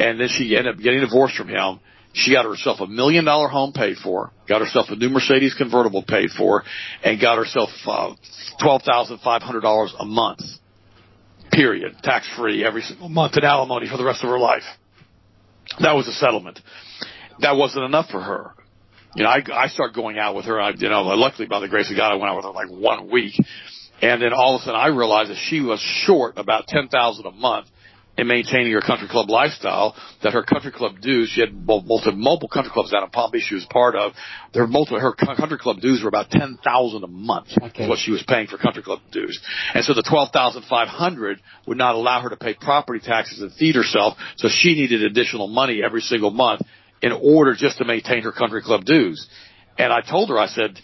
and 0.00 0.18
then 0.18 0.28
she 0.28 0.56
ended 0.56 0.74
up 0.74 0.80
getting 0.80 1.00
divorced 1.00 1.36
from 1.36 1.48
him. 1.48 1.78
She 2.12 2.32
got 2.32 2.44
herself 2.44 2.80
a 2.80 2.86
million 2.86 3.24
dollar 3.24 3.48
home 3.48 3.72
paid 3.72 3.98
for, 3.98 4.32
got 4.48 4.60
herself 4.60 4.86
a 4.88 4.96
new 4.96 5.10
Mercedes 5.10 5.54
convertible 5.54 6.02
paid 6.02 6.30
for, 6.30 6.64
and 7.04 7.20
got 7.20 7.36
herself 7.36 7.68
uh, 7.86 8.14
twelve 8.60 8.82
thousand 8.82 9.18
five 9.18 9.42
hundred 9.42 9.60
dollars 9.60 9.94
a 9.96 10.04
month, 10.04 10.40
period, 11.52 11.94
tax 12.02 12.28
free 12.36 12.64
every 12.64 12.82
single 12.82 13.08
month 13.08 13.36
in 13.36 13.44
alimony 13.44 13.88
for 13.88 13.96
the 13.96 14.04
rest 14.04 14.24
of 14.24 14.30
her 14.30 14.38
life. 14.38 14.64
That 15.80 15.94
was 15.94 16.08
a 16.08 16.12
settlement. 16.12 16.58
That 17.40 17.56
wasn't 17.56 17.84
enough 17.84 18.10
for 18.10 18.20
her. 18.20 18.54
You 19.14 19.22
know, 19.24 19.30
I 19.30 19.42
I 19.52 19.68
started 19.68 19.94
going 19.94 20.18
out 20.18 20.34
with 20.34 20.46
her. 20.46 20.60
I, 20.60 20.70
you 20.70 20.88
know, 20.88 21.02
luckily 21.02 21.46
by 21.46 21.60
the 21.60 21.68
grace 21.68 21.90
of 21.90 21.96
God, 21.96 22.12
I 22.12 22.16
went 22.16 22.30
out 22.30 22.36
with 22.36 22.44
her 22.46 22.50
like 22.50 22.70
one 22.70 23.08
week, 23.08 23.34
and 24.02 24.20
then 24.20 24.32
all 24.32 24.56
of 24.56 24.62
a 24.62 24.64
sudden 24.64 24.80
I 24.80 24.88
realized 24.88 25.30
that 25.30 25.38
she 25.48 25.60
was 25.60 25.78
short 26.06 26.38
about 26.38 26.66
ten 26.66 26.88
thousand 26.88 27.26
a 27.26 27.30
month 27.30 27.68
in 28.20 28.26
maintaining 28.26 28.70
her 28.72 28.82
country 28.82 29.08
club 29.08 29.30
lifestyle 29.30 29.96
that 30.22 30.34
her 30.34 30.42
country 30.42 30.70
club 30.70 31.00
dues, 31.00 31.30
she 31.30 31.40
had 31.40 31.54
multiple, 31.54 32.12
multiple 32.12 32.50
country 32.50 32.70
clubs 32.70 32.90
down 32.90 33.02
in 33.02 33.08
Palm 33.08 33.30
Beach 33.30 33.44
she 33.44 33.54
was 33.54 33.64
part 33.70 33.96
of. 33.96 34.12
Were 34.54 34.66
multiple, 34.66 35.00
her 35.00 35.14
country 35.14 35.56
club 35.56 35.80
dues 35.80 36.02
were 36.02 36.08
about 36.08 36.30
10000 36.30 37.02
a 37.02 37.06
month 37.06 37.48
okay. 37.62 37.88
what 37.88 37.98
she 37.98 38.10
was 38.10 38.22
paying 38.22 38.46
for 38.46 38.58
country 38.58 38.82
club 38.82 39.00
dues. 39.10 39.40
And 39.72 39.82
so 39.82 39.94
the 39.94 40.02
12500 40.02 41.40
would 41.66 41.78
not 41.78 41.94
allow 41.94 42.20
her 42.20 42.28
to 42.28 42.36
pay 42.36 42.52
property 42.52 43.00
taxes 43.02 43.40
and 43.40 43.54
feed 43.54 43.74
herself, 43.74 44.18
so 44.36 44.48
she 44.50 44.74
needed 44.74 45.02
additional 45.02 45.48
money 45.48 45.80
every 45.82 46.02
single 46.02 46.30
month 46.30 46.60
in 47.00 47.12
order 47.12 47.54
just 47.54 47.78
to 47.78 47.86
maintain 47.86 48.22
her 48.22 48.32
country 48.32 48.60
club 48.60 48.84
dues. 48.84 49.26
And 49.78 49.94
I 49.94 50.02
told 50.02 50.28
her, 50.28 50.38
I 50.38 50.48
said, 50.48 50.78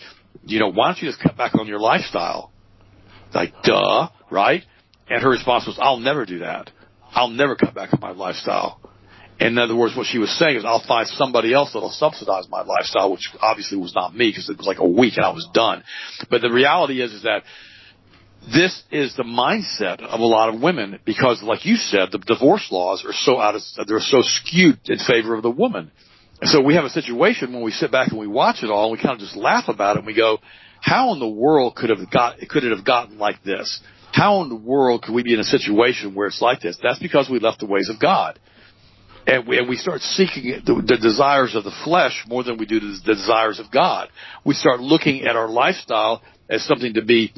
you 0.46 0.58
know, 0.58 0.72
why 0.72 0.88
don't 0.88 1.02
you 1.02 1.08
just 1.08 1.20
cut 1.20 1.36
back 1.36 1.54
on 1.54 1.66
your 1.66 1.80
lifestyle? 1.80 2.50
Like, 3.34 3.52
duh, 3.62 4.08
right? 4.30 4.62
And 5.10 5.22
her 5.22 5.28
response 5.28 5.66
was, 5.66 5.78
I'll 5.78 5.98
never 5.98 6.24
do 6.24 6.38
that. 6.38 6.70
I'll 7.16 7.30
never 7.30 7.56
cut 7.56 7.74
back 7.74 7.94
on 7.94 8.00
my 8.00 8.10
lifestyle. 8.10 8.78
In 9.40 9.56
other 9.58 9.74
words, 9.74 9.96
what 9.96 10.06
she 10.06 10.18
was 10.18 10.30
saying 10.38 10.56
is, 10.56 10.64
I'll 10.64 10.84
find 10.86 11.08
somebody 11.08 11.52
else 11.52 11.72
that'll 11.72 11.90
subsidize 11.90 12.48
my 12.50 12.62
lifestyle, 12.62 13.10
which 13.10 13.30
obviously 13.40 13.78
was 13.78 13.94
not 13.94 14.14
me 14.14 14.28
because 14.28 14.50
it 14.50 14.58
was 14.58 14.66
like 14.66 14.78
a 14.78 14.86
week 14.86 15.16
and 15.16 15.24
I 15.24 15.30
was 15.30 15.48
done. 15.52 15.82
But 16.30 16.42
the 16.42 16.50
reality 16.50 17.02
is, 17.02 17.12
is 17.12 17.22
that 17.22 17.42
this 18.54 18.82
is 18.90 19.16
the 19.16 19.24
mindset 19.24 20.02
of 20.02 20.20
a 20.20 20.24
lot 20.24 20.54
of 20.54 20.60
women 20.60 21.00
because, 21.04 21.42
like 21.42 21.64
you 21.64 21.76
said, 21.76 22.10
the 22.12 22.18
divorce 22.18 22.68
laws 22.70 23.04
are 23.04 23.12
so 23.12 23.40
out 23.40 23.54
of, 23.54 23.62
they're 23.86 23.98
so 23.98 24.20
skewed 24.22 24.78
in 24.84 24.98
favor 24.98 25.34
of 25.34 25.42
the 25.42 25.50
woman. 25.50 25.90
And 26.40 26.50
so 26.50 26.60
we 26.62 26.74
have 26.74 26.84
a 26.84 26.90
situation 26.90 27.52
when 27.54 27.62
we 27.62 27.72
sit 27.72 27.90
back 27.90 28.10
and 28.10 28.18
we 28.18 28.26
watch 28.26 28.62
it 28.62 28.70
all, 28.70 28.84
and 28.84 28.92
we 28.92 29.02
kind 29.02 29.14
of 29.14 29.20
just 29.20 29.36
laugh 29.36 29.68
about 29.68 29.96
it, 29.96 30.00
and 30.00 30.06
we 30.06 30.14
go, 30.14 30.38
how 30.80 31.14
in 31.14 31.18
the 31.18 31.28
world 31.28 31.76
could 31.76 31.90
have 31.90 32.10
got, 32.10 32.38
could 32.48 32.62
it 32.62 32.76
have 32.76 32.84
gotten 32.84 33.18
like 33.18 33.42
this? 33.42 33.80
How 34.16 34.40
in 34.40 34.48
the 34.48 34.56
world 34.56 35.02
could 35.02 35.14
we 35.14 35.22
be 35.22 35.34
in 35.34 35.40
a 35.40 35.44
situation 35.44 36.14
where 36.14 36.26
it's 36.26 36.40
like 36.40 36.62
this? 36.62 36.78
That's 36.82 36.98
because 36.98 37.28
we 37.28 37.38
left 37.38 37.60
the 37.60 37.66
ways 37.66 37.90
of 37.90 38.00
God. 38.00 38.40
And 39.26 39.46
we, 39.46 39.58
and 39.58 39.68
we 39.68 39.76
start 39.76 40.00
seeking 40.00 40.62
the, 40.64 40.74
the 40.74 40.96
desires 40.96 41.54
of 41.54 41.64
the 41.64 41.72
flesh 41.84 42.24
more 42.26 42.42
than 42.42 42.56
we 42.56 42.64
do 42.64 42.80
the, 42.80 42.98
the 43.04 43.14
desires 43.14 43.60
of 43.60 43.70
God. 43.70 44.08
We 44.42 44.54
start 44.54 44.80
looking 44.80 45.26
at 45.26 45.36
our 45.36 45.50
lifestyle 45.50 46.22
as 46.48 46.64
something 46.64 46.94
to 46.94 47.04
be, 47.04 47.34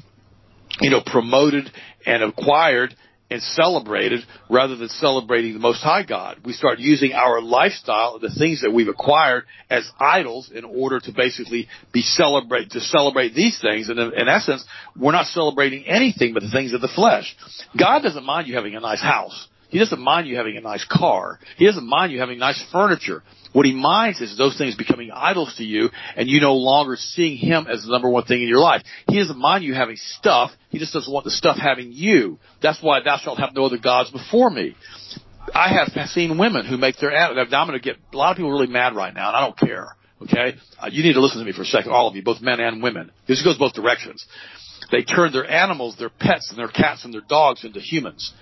you 0.81 0.91
know, 0.91 1.03
promoted 1.05 1.69
and 2.07 2.23
acquired 2.23 2.95
and 3.31 3.43
celebrated 3.43 4.21
rather 4.49 4.77
than 4.77 4.89
celebrating 4.89 5.53
the 5.53 5.59
Most 5.59 5.83
High 5.83 6.03
God. 6.03 6.39
We 6.45 6.53
start 6.53 6.79
using 6.79 7.13
our 7.13 7.41
lifestyle, 7.41 8.19
the 8.19 8.31
things 8.31 8.63
that 8.63 8.73
we've 8.73 8.89
acquired 8.89 9.45
as 9.69 9.91
idols 10.01 10.51
in 10.55 10.65
order 10.65 10.99
to 11.01 11.13
basically 11.13 11.69
be 11.93 12.01
celebrate, 12.01 12.71
to 12.71 12.81
celebrate 12.81 13.35
these 13.35 13.61
things. 13.61 13.89
And 13.89 13.99
in, 13.99 14.29
essence, 14.29 14.65
we're 14.99 15.13
not 15.13 15.27
celebrating 15.27 15.85
anything 15.87 16.33
but 16.33 16.43
the 16.43 16.51
things 16.51 16.73
of 16.73 16.81
the 16.81 16.89
flesh. 16.89 17.37
God 17.79 18.01
doesn't 18.01 18.25
mind 18.25 18.49
you 18.49 18.55
having 18.55 18.77
a 18.77 18.81
nice 18.81 19.03
house. 19.03 19.49
He 19.69 19.79
doesn't 19.79 20.01
mind 20.01 20.27
you 20.27 20.37
having 20.37 20.57
a 20.57 20.63
nice 20.63 20.87
car. 20.91 21.39
He 21.59 21.67
doesn't 21.67 21.87
mind 21.87 22.11
you 22.13 22.21
having 22.21 22.39
nice 22.39 22.63
furniture. 22.73 23.23
What 23.53 23.67
he 23.67 23.75
minds 23.75 24.21
is 24.21 24.37
those 24.37 24.59
things 24.59 24.75
becoming 24.75 25.11
idols 25.13 25.55
to 25.57 25.65
you 25.65 25.91
and 26.17 26.29
you 26.29 26.41
no 26.41 26.55
longer 26.55 26.97
seeing 26.97 27.37
him 27.37 27.67
as 27.67 27.83
the 27.83 27.91
number 27.91 28.09
one 28.09 28.25
thing 28.25 28.43
in 28.43 28.49
your 28.49 28.61
life. 28.61 28.83
He 29.09 29.19
doesn't 29.19 29.39
mind 29.39 29.65
you 29.65 29.75
having 29.75 29.97
stuff. 29.97 30.51
He 30.71 30.79
just 30.79 30.93
doesn't 30.93 31.13
want 31.13 31.25
the 31.25 31.31
stuff 31.31 31.57
having 31.57 31.93
you. 31.93 32.39
That's 32.63 32.83
why 32.83 33.01
thou 33.01 33.17
shalt 33.17 33.39
have 33.39 33.55
no 33.55 33.65
other 33.65 33.79
gods 33.79 34.11
before 34.11 34.51
me. 34.51 34.77
I 35.55 35.73
have 35.73 36.09
seen 36.11 36.37
women 36.37 36.67
who 36.67 36.77
make 36.77 36.97
their, 36.99 37.11
now 37.11 37.31
I'm 37.31 37.69
going 37.69 37.73
to 37.73 37.85
get, 37.85 37.97
a 38.13 38.17
lot 38.17 38.33
of 38.33 38.37
people 38.37 38.51
really 38.51 38.67
mad 38.67 38.95
right 38.95 39.15
now 39.15 39.29
and 39.29 39.37
I 39.37 39.41
don't 39.41 39.59
care. 39.59 39.97
Okay? 40.23 40.57
Uh, 40.79 40.89
you 40.91 41.03
need 41.03 41.15
to 41.15 41.21
listen 41.21 41.39
to 41.39 41.45
me 41.45 41.53
for 41.53 41.63
a 41.63 41.67
second, 41.67 41.93
all 41.93 42.09
of 42.09 42.17
you, 42.17 42.23
both 42.23 42.43
men 42.43 42.61
and 42.61 42.83
women. 42.83 43.11
This 43.27 43.43
goes 43.43 43.57
both 43.57 43.73
directions. 43.73 44.27
They 44.91 45.03
turn 45.03 45.33
their 45.33 45.49
animals, 45.49 45.97
their 45.97 46.11
pets 46.11 46.51
and 46.51 46.59
their 46.59 46.69
cats 46.69 47.05
and 47.05 47.15
their 47.15 47.23
dogs 47.27 47.65
into 47.65 47.81
humans. 47.81 48.33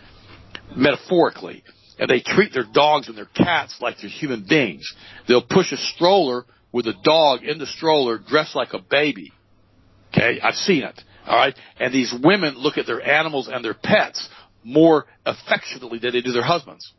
Metaphorically 0.74 1.62
and 1.98 2.08
they 2.08 2.20
treat 2.20 2.52
their 2.52 2.66
dogs 2.72 3.08
and 3.08 3.16
their 3.16 3.26
cats 3.26 3.78
like 3.80 3.96
they're 4.00 4.10
human 4.10 4.44
beings. 4.48 4.92
They'll 5.28 5.46
push 5.46 5.72
a 5.72 5.76
stroller 5.76 6.44
with 6.72 6.86
a 6.86 6.94
dog 7.02 7.42
in 7.42 7.58
the 7.58 7.66
stroller 7.66 8.18
dressed 8.18 8.54
like 8.54 8.74
a 8.74 8.78
baby. 8.78 9.32
Okay, 10.12 10.40
I've 10.40 10.54
seen 10.54 10.82
it. 10.84 11.00
All 11.26 11.36
right, 11.36 11.54
and 11.80 11.92
these 11.92 12.14
women 12.22 12.54
look 12.56 12.78
at 12.78 12.86
their 12.86 13.02
animals 13.02 13.48
and 13.48 13.64
their 13.64 13.74
pets 13.74 14.28
more 14.62 15.06
affectionately 15.24 15.98
than 15.98 16.12
they 16.12 16.20
do 16.20 16.32
their 16.32 16.44
husbands 16.44 16.92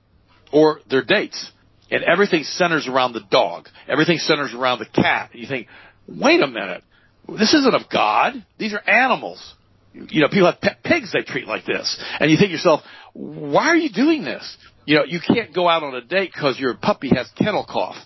or 0.52 0.80
their 0.90 1.04
dates. 1.04 1.52
And 1.90 2.04
everything 2.04 2.44
centers 2.44 2.88
around 2.88 3.14
the 3.14 3.24
dog. 3.32 3.70
Everything 3.88 4.18
centers 4.18 4.54
around 4.54 4.80
the 4.80 4.86
cat. 4.86 5.30
And 5.32 5.42
you 5.42 5.48
think, 5.48 5.68
wait 6.08 6.42
a 6.42 6.48
minute, 6.48 6.84
this 7.30 7.54
isn't 7.54 7.74
of 7.74 7.90
God. 7.90 8.46
These 8.58 8.74
are 8.74 8.90
animals. 8.90 9.54
You 9.94 10.22
know, 10.22 10.28
people 10.28 10.52
have 10.52 10.62
pet 10.62 10.84
pigs 10.84 11.14
they 11.14 11.22
treat 11.22 11.48
like 11.48 11.66
this. 11.66 11.98
And 12.20 12.30
you 12.30 12.38
think 12.38 12.50
to 12.50 12.54
yourself, 12.54 12.82
why 13.14 13.68
are 13.68 13.78
you 13.78 13.90
doing 13.90 14.24
this? 14.24 14.58
You 14.88 14.96
know, 14.96 15.04
you 15.04 15.20
can't 15.20 15.54
go 15.54 15.68
out 15.68 15.84
on 15.84 15.94
a 15.96 16.02
date 16.02 16.32
because 16.34 16.58
your 16.58 16.74
puppy 16.74 17.12
has 17.14 17.30
kennel 17.38 17.66
cough. 17.70 17.98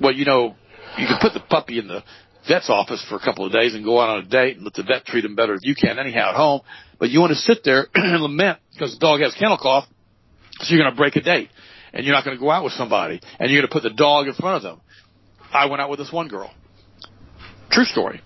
Well, 0.00 0.12
you 0.12 0.24
know, 0.24 0.54
you 0.96 1.08
can 1.08 1.18
put 1.20 1.34
the 1.34 1.40
puppy 1.40 1.80
in 1.80 1.88
the 1.88 2.04
vet's 2.46 2.70
office 2.70 3.04
for 3.08 3.16
a 3.16 3.18
couple 3.18 3.44
of 3.44 3.52
days 3.52 3.74
and 3.74 3.84
go 3.84 4.00
out 4.00 4.08
on 4.10 4.18
a 4.24 4.28
date 4.28 4.56
and 4.56 4.64
let 4.64 4.74
the 4.74 4.84
vet 4.84 5.04
treat 5.04 5.24
him 5.24 5.34
better 5.34 5.54
than 5.54 5.62
you 5.64 5.74
can 5.74 5.98
anyhow 5.98 6.30
at 6.30 6.36
home. 6.36 6.60
But 7.00 7.10
you 7.10 7.18
want 7.18 7.30
to 7.30 7.36
sit 7.36 7.64
there 7.64 7.88
and 7.94 8.22
lament 8.22 8.60
because 8.72 8.92
the 8.92 9.00
dog 9.00 9.20
has 9.22 9.34
kennel 9.34 9.58
cough, 9.58 9.86
so 10.60 10.72
you're 10.72 10.80
going 10.80 10.92
to 10.92 10.96
break 10.96 11.16
a 11.16 11.20
date 11.20 11.50
and 11.92 12.06
you're 12.06 12.14
not 12.14 12.24
going 12.24 12.36
to 12.36 12.40
go 12.40 12.48
out 12.48 12.62
with 12.62 12.74
somebody 12.74 13.20
and 13.40 13.50
you're 13.50 13.60
going 13.60 13.68
to 13.68 13.72
put 13.72 13.82
the 13.82 13.90
dog 13.90 14.28
in 14.28 14.34
front 14.34 14.58
of 14.58 14.62
them. 14.62 14.80
I 15.52 15.66
went 15.66 15.82
out 15.82 15.90
with 15.90 15.98
this 15.98 16.12
one 16.12 16.28
girl. 16.28 16.54
True 17.72 17.84
story. 17.84 18.22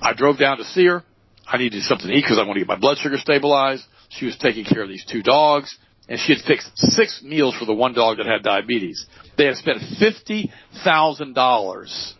I 0.00 0.14
drove 0.14 0.38
down 0.38 0.56
to 0.56 0.64
see 0.64 0.86
her. 0.86 1.04
I 1.46 1.58
needed 1.58 1.82
something 1.82 2.08
to 2.08 2.14
eat 2.14 2.22
because 2.22 2.38
I 2.38 2.44
want 2.44 2.54
to 2.54 2.60
get 2.60 2.68
my 2.68 2.78
blood 2.78 2.96
sugar 2.96 3.18
stabilized. 3.18 3.84
She 4.08 4.24
was 4.24 4.38
taking 4.38 4.64
care 4.64 4.82
of 4.82 4.88
these 4.88 5.04
two 5.04 5.22
dogs 5.22 5.76
and 6.10 6.18
she 6.18 6.34
had 6.34 6.42
fixed 6.42 6.76
six 6.76 7.22
meals 7.22 7.54
for 7.56 7.64
the 7.64 7.72
one 7.72 7.94
dog 7.94 8.16
that 8.18 8.26
had 8.26 8.42
diabetes. 8.42 9.06
They 9.38 9.46
had 9.46 9.56
spent 9.56 9.78
fifty 9.98 10.50
thousand 10.84 11.34
dollars 11.34 12.14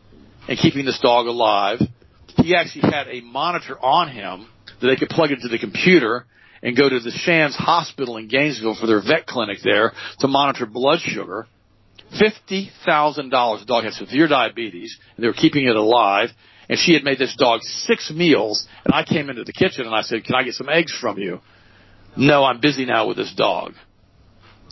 in 0.48 0.56
keeping 0.56 0.86
this 0.86 1.00
dog 1.00 1.26
alive. 1.26 1.80
He 2.36 2.54
actually 2.54 2.90
had 2.92 3.08
a 3.08 3.20
monitor 3.20 3.76
on 3.78 4.08
him 4.08 4.46
that 4.80 4.86
they 4.86 4.96
could 4.96 5.08
plug 5.10 5.32
into 5.32 5.48
the 5.48 5.58
computer 5.58 6.24
and 6.62 6.76
go 6.76 6.88
to 6.88 7.00
the 7.00 7.10
Shands 7.10 7.56
Hospital 7.56 8.16
in 8.16 8.28
Gainesville 8.28 8.76
for 8.80 8.86
their 8.86 9.02
vet 9.02 9.26
clinic 9.26 9.58
there 9.64 9.92
to 10.20 10.28
monitor 10.28 10.66
blood 10.66 11.00
sugar. 11.00 11.48
Fifty 12.16 12.70
thousand 12.86 13.30
dollars. 13.30 13.60
The 13.60 13.66
dog 13.66 13.84
had 13.84 13.94
severe 13.94 14.28
diabetes, 14.28 14.96
and 15.16 15.24
they 15.24 15.26
were 15.26 15.34
keeping 15.34 15.66
it 15.66 15.76
alive. 15.76 16.30
And 16.68 16.78
she 16.78 16.92
had 16.92 17.02
made 17.02 17.18
this 17.18 17.34
dog 17.36 17.62
six 17.62 18.12
meals, 18.12 18.68
and 18.84 18.94
I 18.94 19.02
came 19.02 19.28
into 19.28 19.42
the 19.42 19.52
kitchen 19.52 19.84
and 19.86 19.94
I 19.94 20.02
said, 20.02 20.22
"Can 20.24 20.36
I 20.36 20.44
get 20.44 20.54
some 20.54 20.68
eggs 20.68 20.96
from 20.96 21.18
you?" 21.18 21.40
No, 22.16 22.44
I'm 22.44 22.60
busy 22.60 22.84
now 22.84 23.06
with 23.08 23.16
this 23.16 23.32
dog. 23.34 23.74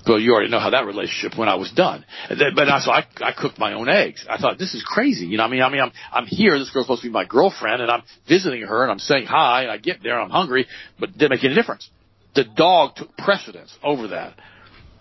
Well, 0.07 0.19
you 0.19 0.33
already 0.33 0.51
know 0.51 0.61
how 0.61 0.71
that 0.71 0.87
relationship 0.87 1.39
when 1.39 1.49
I 1.49 1.57
was 1.57 1.71
done. 1.73 2.05
But 2.29 2.69
I, 2.69 2.81
so 2.81 2.91
I, 2.91 3.07
I 3.21 3.33
cooked 3.33 3.59
my 3.59 3.75
own 3.75 3.89
eggs. 3.89 4.25
I 4.29 4.39
thought 4.39 4.59
this 4.59 4.75
is 4.75 4.83
crazy. 4.83 5.27
You 5.27 5.37
know, 5.37 5.45
I 5.45 5.49
mean, 5.49 5.61
I 5.61 5.69
mean, 5.69 5.81
I'm, 5.83 5.93
I'm 6.13 6.27
here. 6.27 6.59
This 6.59 6.71
girl's 6.71 6.87
supposed 6.87 7.03
to 7.03 7.09
be 7.09 7.13
my 7.13 7.25
girlfriend, 7.27 7.83
and 7.83 7.91
I'm 7.91 8.03
visiting 8.27 8.63
her, 8.63 8.83
and 8.83 8.91
I'm 8.91 9.01
saying 9.01 9.27
hi, 9.27 9.63
and 9.63 9.71
I 9.71 9.77
get 9.77 10.03
there, 10.03 10.15
and 10.15 10.25
I'm 10.25 10.31
hungry, 10.31 10.67
but 10.99 11.11
it 11.11 11.19
didn't 11.19 11.33
make 11.33 11.45
any 11.45 11.55
difference. 11.55 11.91
The 12.35 12.45
dog 12.45 12.97
took 12.97 13.17
precedence 13.17 13.77
over 13.83 14.09
that. 14.09 14.35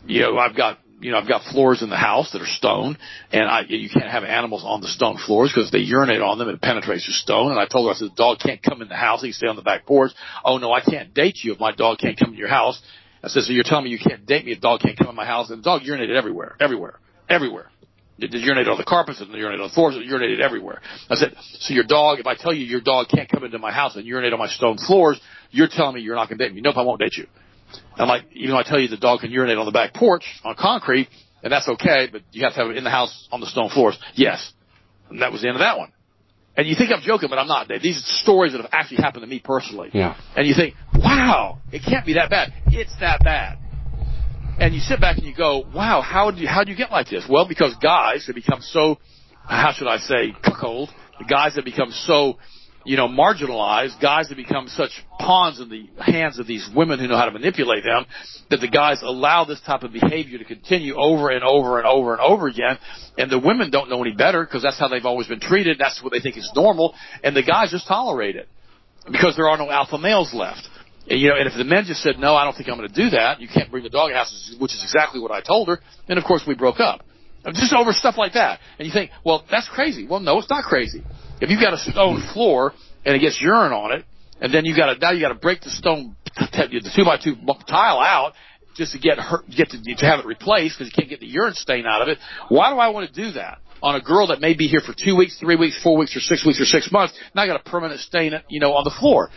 You 0.06 0.22
know, 0.22 0.38
I've 0.38 0.58
got 0.58 0.80
you 1.00 1.12
know, 1.12 1.18
I've 1.18 1.28
got 1.28 1.44
floors 1.44 1.84
in 1.84 1.90
the 1.90 1.98
house 1.98 2.32
that 2.32 2.42
are 2.42 2.48
stone, 2.48 2.98
and 3.32 3.48
I, 3.48 3.62
you 3.68 3.90
can't 3.90 4.10
have 4.10 4.24
animals 4.24 4.64
on 4.66 4.82
the 4.82 4.88
stone 4.88 5.18
floors 5.18 5.52
because 5.54 5.70
they 5.70 5.80
urinate 5.80 6.22
on 6.22 6.40
them 6.40 6.50
it 6.50 6.62
penetrates 6.62 7.06
the 7.06 7.14
stone. 7.14 7.52
And 7.52 7.60
I 7.60 7.68
told 7.68 7.88
her, 7.88 7.94
I 7.94 7.96
said, 7.96 8.12
the 8.12 8.16
dog 8.16 8.40
can't 8.40 8.62
come 8.64 8.82
in 8.82 8.88
the 8.88 8.96
house. 8.96 9.22
He 9.22 9.28
can 9.28 9.34
stay 9.34 9.48
on 9.48 9.56
the 9.56 9.62
back 9.62 9.86
porch. 9.86 10.12
Oh 10.44 10.58
no, 10.58 10.72
I 10.72 10.82
can't 10.82 11.14
date 11.14 11.40
you 11.44 11.54
if 11.54 11.60
my 11.60 11.72
dog 11.72 12.00
can't 12.00 12.18
come 12.18 12.32
in 12.34 12.38
your 12.38 12.48
house. 12.48 12.82
I 13.24 13.28
said, 13.28 13.44
so 13.44 13.54
you're 13.54 13.64
telling 13.64 13.86
me 13.86 13.92
you 13.92 14.00
can't 14.00 14.26
date 14.26 14.46
me 14.46 14.54
if 14.54 14.62
dog 14.62 14.82
can't 14.82 14.98
come 14.98 15.10
in 15.10 15.16
my 15.16 15.26
house? 15.26 15.50
And 15.50 15.60
the 15.60 15.64
dog 15.64 15.82
urinated 15.84 16.16
everywhere, 16.16 16.56
everywhere, 16.60 17.00
everywhere. 17.30 17.70
It 18.20 18.32
urinated 18.32 18.72
on 18.72 18.78
the 18.78 18.84
carpets, 18.84 19.22
it 19.22 19.30
urinated 19.30 19.62
on 19.62 19.68
the 19.68 19.74
floors, 19.74 19.96
it 19.96 20.08
urinated 20.10 20.40
everywhere. 20.40 20.82
I 21.10 21.16
said, 21.16 21.36
so 21.60 21.74
your 21.76 21.84
dog, 21.84 22.20
if 22.20 22.26
I 22.26 22.36
tell 22.36 22.54
you 22.54 22.66
your 22.66 22.82
dog 22.82 23.08
can't 23.14 23.30
come 23.30 23.44
into 23.44 23.60
my 23.60 23.72
house 23.72 23.96
and 23.96 24.06
urinate 24.06 24.34
on 24.34 24.40
my 24.40 24.48
stone 24.48 24.78
floors, 24.80 25.20
you're 25.52 25.68
telling 25.68 25.96
me 25.96 26.02
you're 26.02 26.16
not 26.16 26.28
going 26.28 26.40
to 26.40 26.46
date 26.46 26.56
me. 26.56 26.62
Nope, 26.62 26.78
I 26.78 26.82
won't 26.82 27.00
date 27.00 27.16
you. 27.16 27.28
I'm 27.96 28.08
like, 28.08 28.24
even 28.34 28.52
though 28.52 28.60
I 28.60 28.64
tell 28.64 28.80
you 28.80 28.88
the 28.88 28.98
dog 28.98 29.22
can 29.22 29.32
urinate 29.32 29.58
on 29.58 29.66
the 29.66 29.72
back 29.72 29.94
porch 29.94 30.24
on 30.44 30.56
concrete, 30.58 31.08
and 31.44 31.52
that's 31.52 31.68
okay, 31.68 32.08
but 32.12 32.22
you 32.32 32.44
have 32.44 32.54
to 32.54 32.60
have 32.60 32.70
it 32.70 32.78
in 32.78 32.84
the 32.84 32.90
house 32.90 33.28
on 33.32 33.40
the 33.40 33.48
stone 33.48 33.70
floors. 33.70 33.98
Yes. 34.16 34.54
And 35.10 35.22
that 35.22 35.32
was 35.32 35.42
the 35.42 35.48
end 35.48 35.56
of 35.56 35.62
that 35.62 35.78
one. 35.78 35.92
And 36.56 36.68
you 36.68 36.76
think 36.76 36.92
I'm 36.92 37.02
joking, 37.02 37.30
but 37.30 37.38
I'm 37.38 37.48
not. 37.48 37.68
These 37.68 37.98
are 37.98 38.24
stories 38.24 38.54
that 38.54 38.62
have 38.62 38.72
actually 38.74 38.98
happened 38.98 39.22
to 39.22 39.28
me 39.28 39.40
personally. 39.40 39.90
Yeah. 39.94 40.20
And 40.36 40.48
you 40.48 40.56
think, 40.56 40.74
wow, 40.96 41.60
it 41.72 41.84
can't 41.88 42.06
be 42.06 42.14
that 42.14 42.32
bad. 42.32 42.52
It's 42.68 42.94
that 43.00 43.20
bad. 43.24 43.60
And 44.60 44.74
you 44.74 44.80
sit 44.80 45.00
back 45.00 45.18
and 45.18 45.26
you 45.28 45.36
go, 45.36 45.64
wow, 45.74 46.02
how 46.02 46.32
do 46.32 46.42
you, 46.42 46.48
how 46.48 46.64
do 46.64 46.72
you 46.72 46.78
get 46.78 46.92
like 46.92 47.08
this? 47.10 47.26
Well, 47.30 47.48
because 47.48 47.76
guys 47.76 48.26
have 48.26 48.36
become 48.36 48.62
so, 48.62 48.98
how 49.46 49.72
should 49.72 49.88
I 49.88 49.98
say, 49.98 50.34
cuckold. 50.44 50.90
The 51.20 51.26
guys 51.26 51.56
have 51.56 51.66
become 51.66 51.92
so 51.92 52.40
you 52.88 52.96
know, 52.96 53.10
marginalized, 53.10 54.02
guys 54.02 54.30
have 54.30 54.38
become 54.38 54.70
such 54.70 54.92
pawns 55.20 55.60
in 55.60 55.68
the 55.68 55.90
hands 56.02 56.40
of 56.40 56.48
these 56.48 56.68
women 56.74 57.00
who 57.00 57.08
know 57.08 57.18
how 57.18 57.26
to 57.26 57.32
manipulate 57.32 57.84
them, 57.84 58.06
that 58.50 58.62
the 58.62 58.68
guys 58.70 59.02
allow 59.02 59.44
this 59.44 59.60
type 59.66 59.84
of 59.84 59.92
behavior 59.92 60.38
to 60.38 60.46
continue 60.46 60.96
over 60.96 61.30
and 61.30 61.44
over 61.44 61.80
and 61.80 61.86
over 61.86 62.14
and 62.14 62.22
over 62.22 62.48
again, 62.48 62.80
and 63.18 63.30
the 63.30 63.40
women 63.40 63.72
don't 63.72 63.90
know 63.90 64.02
any 64.02 64.14
better 64.14 64.46
because 64.46 64.64
that's 64.64 64.80
how 64.80 64.88
they've 64.88 65.06
always 65.06 65.28
been 65.28 65.42
treated, 65.42 65.78
that's 65.78 66.02
what 66.02 66.14
they 66.14 66.22
think 66.22 66.38
is 66.38 66.50
normal, 66.56 66.96
and 67.26 67.36
the 67.36 67.44
guys 67.44 67.72
just 67.72 67.88
tolerate 67.88 68.38
it. 68.38 68.48
Because 69.12 69.36
there 69.36 69.50
are 69.50 69.58
no 69.58 69.70
alpha 69.70 69.98
males 69.98 70.34
left. 70.34 70.68
And, 71.10 71.20
you 71.20 71.30
know, 71.30 71.36
and 71.36 71.48
if 71.48 71.58
the 71.58 71.66
men 71.66 71.84
just 71.86 72.02
said, 72.02 72.20
no, 72.20 72.36
I 72.36 72.46
don't 72.46 72.56
think 72.56 72.70
I'm 72.70 72.78
going 72.78 72.90
to 72.90 72.96
do 72.96 73.10
that, 73.12 73.42
you 73.42 73.50
can't 73.54 73.70
bring 73.70 73.84
the 73.84 73.90
dog 73.90 74.14
house, 74.14 74.56
which 74.60 74.74
is 74.74 74.82
exactly 74.82 75.20
what 75.20 75.32
I 75.32 75.42
told 75.42 75.68
her, 75.68 75.80
then 76.08 76.18
of 76.18 76.24
course 76.24 76.44
we 76.48 76.56
broke 76.56 76.80
up. 76.80 77.04
Just 77.54 77.74
over 77.74 77.92
stuff 77.94 78.16
like 78.18 78.34
that. 78.34 78.60
And 78.80 78.86
you 78.86 78.94
think, 78.94 79.12
well, 79.26 79.46
that's 79.50 79.70
crazy. 79.70 80.08
Well, 80.08 80.20
no, 80.20 80.40
it's 80.40 80.50
not 80.50 80.64
crazy. 80.64 81.04
If 81.40 81.50
you've 81.50 81.62
got 81.62 81.74
a 81.74 81.78
stone 81.78 82.24
floor 82.34 82.74
and 83.06 83.16
it 83.16 83.20
gets 83.20 83.40
urine 83.42 83.72
on 83.72 83.92
it, 83.92 84.06
and 84.42 84.54
then 84.54 84.66
you 84.66 84.76
got 84.76 84.94
to 84.94 85.00
now 85.00 85.12
you 85.12 85.22
got 85.22 85.30
to 85.30 85.40
break 85.40 85.62
the 85.62 85.70
stone 85.70 86.16
the 86.36 86.92
two 86.96 87.04
by 87.04 87.18
two 87.18 87.36
tile 87.68 88.00
out 88.00 88.34
just 88.76 88.94
to 88.94 89.00
get 89.00 89.18
her, 89.18 89.40
get 89.56 89.70
to, 89.72 89.82
to 89.82 90.06
have 90.06 90.20
it 90.20 90.26
replaced 90.26 90.78
because 90.78 90.92
you 90.92 90.96
can't 90.96 91.10
get 91.10 91.20
the 91.20 91.28
urine 91.28 91.56
stain 91.56 91.86
out 91.86 92.02
of 92.02 92.08
it. 92.10 92.20
Why 92.50 92.70
do 92.72 92.78
I 92.78 92.90
want 92.90 93.12
to 93.12 93.24
do 93.26 93.32
that? 93.34 93.60
on 93.82 93.96
a 93.96 94.02
girl 94.02 94.28
that 94.28 94.42
may 94.42 94.56
be 94.56 94.68
here 94.68 94.80
for 94.80 94.94
two 94.98 95.16
weeks, 95.16 95.40
three 95.40 95.56
weeks, 95.56 95.80
four 95.84 95.98
weeks, 95.98 96.16
or 96.16 96.20
six 96.20 96.46
weeks, 96.46 96.60
or 96.60 96.66
six 96.66 96.92
months, 96.92 97.14
not 97.36 97.46
got 97.46 97.60
a 97.60 97.70
permanent 97.70 98.00
stain, 98.00 98.34
you 98.50 98.60
know, 98.60 98.74
on 98.74 98.84
the 98.84 98.96
floor. 99.00 99.30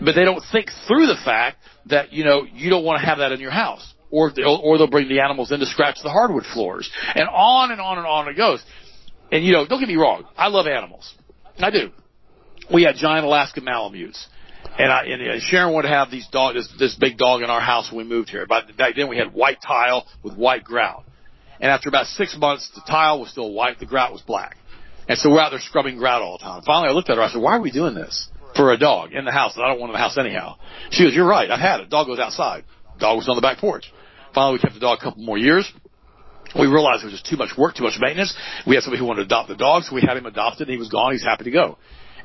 But 0.00 0.14
they 0.14 0.24
don't 0.24 0.42
think 0.50 0.70
through 0.86 1.06
the 1.06 1.16
fact 1.24 1.58
that, 1.86 2.12
you 2.12 2.24
know, 2.24 2.44
you 2.44 2.70
don't 2.70 2.84
want 2.84 3.00
to 3.00 3.06
have 3.06 3.18
that 3.18 3.32
in 3.32 3.40
your 3.40 3.50
house. 3.50 3.94
Or, 4.10 4.32
or 4.44 4.78
they'll 4.78 4.90
bring 4.90 5.08
the 5.08 5.20
animals 5.20 5.52
in 5.52 5.60
to 5.60 5.66
scratch 5.66 5.98
the 6.02 6.10
hardwood 6.10 6.44
floors. 6.52 6.90
And 7.14 7.28
on 7.28 7.70
and 7.70 7.80
on 7.80 7.98
and 7.98 8.06
on 8.06 8.28
it 8.28 8.36
goes. 8.36 8.64
And 9.30 9.44
you 9.44 9.52
know, 9.52 9.66
don't 9.66 9.80
get 9.80 9.88
me 9.88 9.96
wrong, 9.96 10.24
I 10.36 10.48
love 10.48 10.66
animals. 10.66 11.14
I 11.58 11.70
do. 11.70 11.90
We 12.72 12.82
had 12.82 12.96
giant 12.96 13.24
Alaska 13.24 13.60
Malamutes. 13.60 14.26
And, 14.78 14.92
I, 14.92 15.04
and 15.04 15.42
Sharon 15.42 15.74
would 15.74 15.84
have 15.84 16.10
these 16.10 16.26
dog, 16.28 16.54
this, 16.54 16.68
this 16.78 16.94
big 16.94 17.16
dog 17.16 17.42
in 17.42 17.50
our 17.50 17.60
house 17.60 17.90
when 17.90 18.06
we 18.06 18.14
moved 18.14 18.28
here. 18.28 18.46
But 18.46 18.76
back 18.76 18.94
then 18.96 19.08
we 19.08 19.16
had 19.16 19.32
white 19.32 19.58
tile 19.60 20.06
with 20.22 20.36
white 20.36 20.64
grout. 20.64 21.04
And 21.60 21.70
after 21.70 21.88
about 21.88 22.06
six 22.06 22.36
months, 22.38 22.70
the 22.74 22.82
tile 22.86 23.20
was 23.20 23.30
still 23.30 23.52
white, 23.52 23.80
the 23.80 23.86
grout 23.86 24.12
was 24.12 24.22
black. 24.22 24.56
And 25.08 25.18
so 25.18 25.30
we're 25.30 25.40
out 25.40 25.50
there 25.50 25.60
scrubbing 25.60 25.96
grout 25.96 26.22
all 26.22 26.38
the 26.38 26.44
time. 26.44 26.62
Finally, 26.62 26.90
I 26.90 26.92
looked 26.92 27.08
at 27.08 27.16
her. 27.16 27.22
I 27.22 27.30
said, 27.30 27.40
"Why 27.40 27.56
are 27.56 27.60
we 27.60 27.70
doing 27.70 27.94
this 27.94 28.28
for 28.54 28.72
a 28.72 28.76
dog 28.76 29.12
in 29.12 29.24
the 29.24 29.32
house? 29.32 29.54
That 29.54 29.62
I 29.62 29.68
don't 29.68 29.80
want 29.80 29.90
in 29.90 29.94
the 29.94 29.98
house 29.98 30.18
anyhow." 30.18 30.56
She 30.90 31.04
goes, 31.04 31.14
"You're 31.14 31.26
right. 31.26 31.50
I've 31.50 31.60
had 31.60 31.80
it. 31.80 31.88
Dog 31.88 32.06
goes 32.06 32.18
outside. 32.18 32.64
Dog 32.98 33.16
was 33.16 33.28
on 33.28 33.34
the 33.34 33.40
back 33.40 33.56
porch." 33.56 33.90
Finally, 34.34 34.54
we 34.54 34.58
kept 34.58 34.74
the 34.74 34.80
dog 34.80 34.98
a 35.00 35.02
couple 35.02 35.22
more 35.22 35.38
years. 35.38 35.72
We 36.58 36.66
realized 36.66 37.02
there 37.02 37.10
was 37.10 37.20
just 37.20 37.26
too 37.26 37.36
much 37.36 37.56
work, 37.58 37.74
too 37.74 37.84
much 37.84 37.98
maintenance. 38.00 38.34
We 38.66 38.74
had 38.74 38.84
somebody 38.84 39.00
who 39.00 39.06
wanted 39.06 39.22
to 39.22 39.26
adopt 39.26 39.48
the 39.48 39.56
dog, 39.56 39.82
so 39.84 39.94
we 39.94 40.02
had 40.02 40.16
him 40.16 40.26
adopted. 40.26 40.68
And 40.68 40.74
he 40.74 40.78
was 40.78 40.88
gone. 40.88 41.12
He's 41.12 41.24
happy 41.24 41.44
to 41.44 41.50
go. 41.50 41.78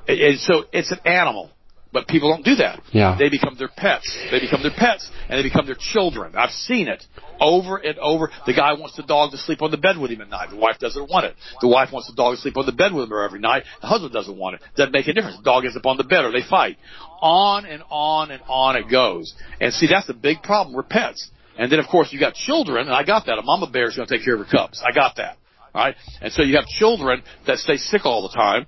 And 0.07 0.39
so 0.39 0.65
it's 0.71 0.91
an 0.91 0.99
animal. 1.05 1.49
But 1.93 2.07
people 2.07 2.31
don't 2.31 2.43
do 2.43 2.55
that. 2.55 2.81
Yeah. 2.91 3.15
They 3.19 3.29
become 3.29 3.55
their 3.57 3.69
pets. 3.69 4.17
They 4.31 4.39
become 4.39 4.63
their 4.63 4.73
pets 4.75 5.11
and 5.29 5.37
they 5.37 5.43
become 5.43 5.67
their 5.67 5.77
children. 5.79 6.33
I've 6.35 6.49
seen 6.49 6.87
it 6.87 7.05
over 7.39 7.77
and 7.77 7.99
over. 7.99 8.31
The 8.47 8.53
guy 8.53 8.73
wants 8.73 8.97
the 8.97 9.03
dog 9.03 9.29
to 9.31 9.37
sleep 9.37 9.61
on 9.61 9.69
the 9.69 9.77
bed 9.77 9.99
with 9.99 10.09
him 10.09 10.21
at 10.21 10.29
night. 10.29 10.49
The 10.49 10.55
wife 10.55 10.79
doesn't 10.79 11.07
want 11.07 11.27
it. 11.27 11.35
The 11.61 11.67
wife 11.67 11.91
wants 11.93 12.07
the 12.07 12.15
dog 12.15 12.35
to 12.35 12.41
sleep 12.41 12.57
on 12.57 12.65
the 12.65 12.71
bed 12.71 12.93
with 12.93 13.11
him 13.11 13.17
every 13.23 13.39
night. 13.39 13.65
The 13.81 13.87
husband 13.87 14.11
doesn't 14.11 14.35
want 14.35 14.55
it. 14.55 14.61
Doesn't 14.75 14.91
make 14.91 15.07
a 15.07 15.13
difference. 15.13 15.37
The 15.37 15.43
dog 15.43 15.65
ends 15.65 15.77
up 15.77 15.85
on 15.85 15.97
the 15.97 16.03
bed 16.03 16.25
or 16.25 16.31
they 16.31 16.41
fight. 16.41 16.77
On 17.21 17.63
and 17.63 17.83
on 17.91 18.31
and 18.31 18.41
on 18.49 18.75
it 18.75 18.89
goes. 18.89 19.35
And 19.61 19.71
see, 19.71 19.85
that's 19.85 20.07
the 20.07 20.15
big 20.15 20.41
problem. 20.41 20.75
We're 20.75 20.81
pets. 20.81 21.29
And 21.57 21.71
then 21.71 21.79
of 21.79 21.87
course 21.87 22.11
you 22.11 22.19
got 22.19 22.33
children, 22.33 22.87
and 22.87 22.95
I 22.95 23.03
got 23.03 23.25
that. 23.27 23.37
A 23.37 23.41
mama 23.43 23.69
bear 23.69 23.87
is 23.87 23.95
going 23.95 24.07
to 24.07 24.17
take 24.17 24.25
care 24.25 24.35
of 24.35 24.39
her 24.39 24.51
cubs. 24.51 24.81
I 24.85 24.93
got 24.93 25.17
that. 25.17 25.37
All 25.73 25.83
right. 25.83 25.95
And 26.21 26.31
so 26.31 26.43
you 26.43 26.55
have 26.55 26.65
children 26.65 27.23
that 27.47 27.57
stay 27.57 27.77
sick 27.77 28.05
all 28.05 28.27
the 28.27 28.35
time, 28.35 28.67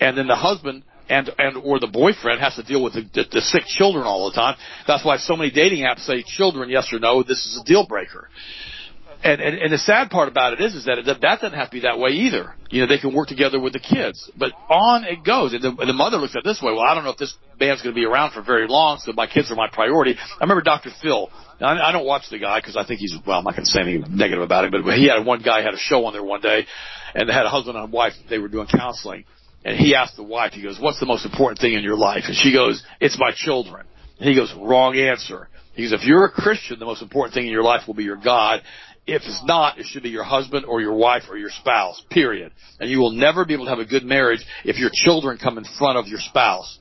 and 0.00 0.16
then 0.16 0.26
the 0.26 0.36
husband 0.36 0.84
and 1.08 1.30
and 1.38 1.56
or 1.58 1.78
the 1.78 1.86
boyfriend 1.86 2.40
has 2.40 2.56
to 2.56 2.62
deal 2.62 2.82
with 2.82 2.94
the, 2.94 3.02
the, 3.14 3.24
the 3.30 3.40
sick 3.40 3.64
children 3.66 4.04
all 4.04 4.28
the 4.30 4.34
time. 4.34 4.56
That's 4.86 5.04
why 5.04 5.18
so 5.18 5.36
many 5.36 5.50
dating 5.50 5.84
apps 5.84 6.00
say 6.00 6.22
children, 6.26 6.70
yes 6.70 6.92
or 6.92 6.98
no. 6.98 7.22
This 7.22 7.46
is 7.46 7.60
a 7.62 7.64
deal 7.64 7.86
breaker. 7.86 8.28
And, 9.26 9.40
and, 9.40 9.58
and 9.58 9.72
the 9.72 9.78
sad 9.78 10.10
part 10.10 10.28
about 10.28 10.52
it 10.52 10.60
is, 10.60 10.76
is 10.76 10.84
that 10.84 10.98
it, 10.98 11.06
that 11.06 11.40
doesn't 11.40 11.52
have 11.52 11.70
to 11.70 11.74
be 11.74 11.80
that 11.80 11.98
way 11.98 12.10
either. 12.10 12.54
You 12.70 12.82
know, 12.82 12.86
they 12.86 12.98
can 12.98 13.12
work 13.12 13.26
together 13.26 13.58
with 13.58 13.72
the 13.72 13.80
kids, 13.80 14.30
but 14.38 14.52
on 14.70 15.02
it 15.02 15.24
goes. 15.24 15.52
And 15.52 15.62
the, 15.62 15.70
and 15.70 15.88
the 15.88 15.94
mother 15.94 16.16
looks 16.16 16.36
at 16.36 16.40
it 16.40 16.44
this 16.44 16.62
way. 16.62 16.72
Well, 16.72 16.82
I 16.82 16.94
don't 16.94 17.02
know 17.02 17.10
if 17.10 17.16
this 17.16 17.34
band's 17.58 17.82
going 17.82 17.92
to 17.92 17.98
be 17.98 18.04
around 18.04 18.32
for 18.32 18.42
very 18.42 18.68
long, 18.68 18.98
so 18.98 19.12
my 19.12 19.26
kids 19.26 19.50
are 19.50 19.56
my 19.56 19.68
priority. 19.68 20.14
I 20.16 20.44
remember 20.44 20.62
Dr. 20.62 20.90
Phil. 21.02 21.28
Now, 21.60 21.68
I, 21.68 21.88
I 21.88 21.92
don't 21.92 22.06
watch 22.06 22.30
the 22.30 22.38
guy 22.38 22.60
because 22.60 22.76
I 22.76 22.86
think 22.86 23.00
he's 23.00 23.14
well. 23.26 23.38
I'm 23.38 23.44
not 23.44 23.54
going 23.54 23.64
to 23.64 23.70
say 23.70 23.80
anything 23.80 24.16
negative 24.16 24.42
about 24.42 24.64
him, 24.64 24.70
but 24.70 24.94
he 24.94 25.08
had 25.08 25.26
one 25.26 25.42
guy 25.42 25.62
had 25.62 25.74
a 25.74 25.78
show 25.78 26.04
on 26.04 26.12
there 26.12 26.22
one 26.22 26.40
day, 26.40 26.64
and 27.12 27.28
they 27.28 27.32
had 27.32 27.46
a 27.46 27.50
husband 27.50 27.76
and 27.76 27.88
a 27.88 27.90
wife. 27.90 28.12
They 28.30 28.38
were 28.38 28.48
doing 28.48 28.68
counseling, 28.68 29.24
and 29.64 29.76
he 29.76 29.96
asked 29.96 30.14
the 30.14 30.22
wife, 30.22 30.52
he 30.52 30.62
goes, 30.62 30.78
what's 30.78 31.00
the 31.00 31.06
most 31.06 31.24
important 31.24 31.58
thing 31.58 31.74
in 31.74 31.82
your 31.82 31.96
life? 31.96 32.24
And 32.26 32.36
she 32.36 32.52
goes, 32.52 32.84
it's 33.00 33.18
my 33.18 33.32
children. 33.34 33.86
And 34.20 34.28
he 34.28 34.36
goes, 34.36 34.54
wrong 34.54 34.96
answer. 34.96 35.48
He 35.74 35.82
goes, 35.82 35.92
if 35.92 36.04
you're 36.04 36.24
a 36.24 36.30
Christian, 36.30 36.78
the 36.78 36.86
most 36.86 37.02
important 37.02 37.34
thing 37.34 37.46
in 37.46 37.52
your 37.52 37.62
life 37.62 37.86
will 37.86 37.94
be 37.94 38.04
your 38.04 38.16
God. 38.16 38.62
If 39.06 39.22
it's 39.22 39.42
not, 39.44 39.78
it 39.78 39.86
should 39.86 40.02
be 40.02 40.08
your 40.08 40.24
husband 40.24 40.64
or 40.66 40.80
your 40.80 40.94
wife 40.94 41.24
or 41.28 41.36
your 41.36 41.50
spouse, 41.50 42.02
period. 42.10 42.52
And 42.80 42.90
you 42.90 42.98
will 42.98 43.12
never 43.12 43.44
be 43.44 43.54
able 43.54 43.66
to 43.66 43.70
have 43.70 43.78
a 43.78 43.84
good 43.84 44.04
marriage 44.04 44.44
if 44.64 44.78
your 44.78 44.90
children 44.92 45.38
come 45.38 45.58
in 45.58 45.64
front 45.78 45.96
of 45.96 46.08
your 46.08 46.18
spouse. 46.18 46.78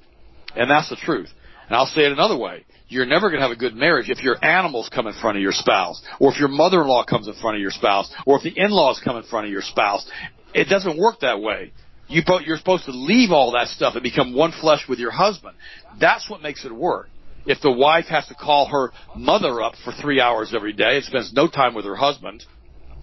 And 0.56 0.70
that's 0.70 0.90
the 0.90 0.96
truth. 0.96 1.30
And 1.68 1.76
I'll 1.76 1.86
say 1.86 2.02
it 2.02 2.12
another 2.12 2.38
way. 2.38 2.66
You're 2.88 3.06
never 3.06 3.30
going 3.30 3.42
to 3.42 3.48
have 3.48 3.56
a 3.56 3.60
good 3.60 3.76
marriage 3.76 4.10
if 4.10 4.24
your 4.24 4.44
animals 4.44 4.90
come 4.94 5.08
in 5.08 5.14
front 5.14 5.38
of 5.38 5.44
your 5.44 5.52
spouse, 5.52 6.02
or 6.20 6.32
if 6.32 6.40
your 6.40 6.50
mother-in-law 6.50 7.06
comes 7.06 7.28
in 7.28 7.34
front 7.36 7.56
of 7.56 7.62
your 7.62 7.72
spouse, 7.72 8.12
or 8.26 8.38
if 8.38 8.44
the 8.44 8.54
in-laws 8.56 9.02
come 9.04 9.18
in 9.18 9.24
front 9.24 9.46
of 9.46 9.52
your 9.52 9.64
spouse. 9.64 10.10
It 10.54 10.66
doesn't 10.66 10.98
work 10.98 11.20
that 11.22 11.42
way. 11.42 11.74
You, 12.08 12.22
you're 12.46 12.58
supposed 12.58 12.86
to 12.86 12.92
leave 12.92 13.32
all 13.32 13.52
that 13.54 13.68
stuff 13.68 13.96
and 13.96 14.04
become 14.04 14.36
one 14.36 14.52
flesh 14.52 14.86
with 14.88 15.00
your 15.00 15.12
husband. 15.12 15.56
That's 16.00 16.30
what 16.30 16.42
makes 16.42 16.64
it 16.64 16.72
work. 16.72 17.10
If 17.46 17.62
the 17.62 17.72
wife 17.72 18.06
has 18.06 18.28
to 18.28 18.36
call 18.36 18.68
her 18.68 18.92
mother 19.16 19.62
up 19.62 19.74
for 19.84 19.94
three 19.94 20.20
hours 20.20 20.54
every 20.56 20.74
day 20.74 20.98
and 20.98 21.04
spends 21.04 21.34
no 21.34 21.48
time 21.48 21.76
with 21.76 21.86
her 21.86 21.96
husband, 21.96 22.44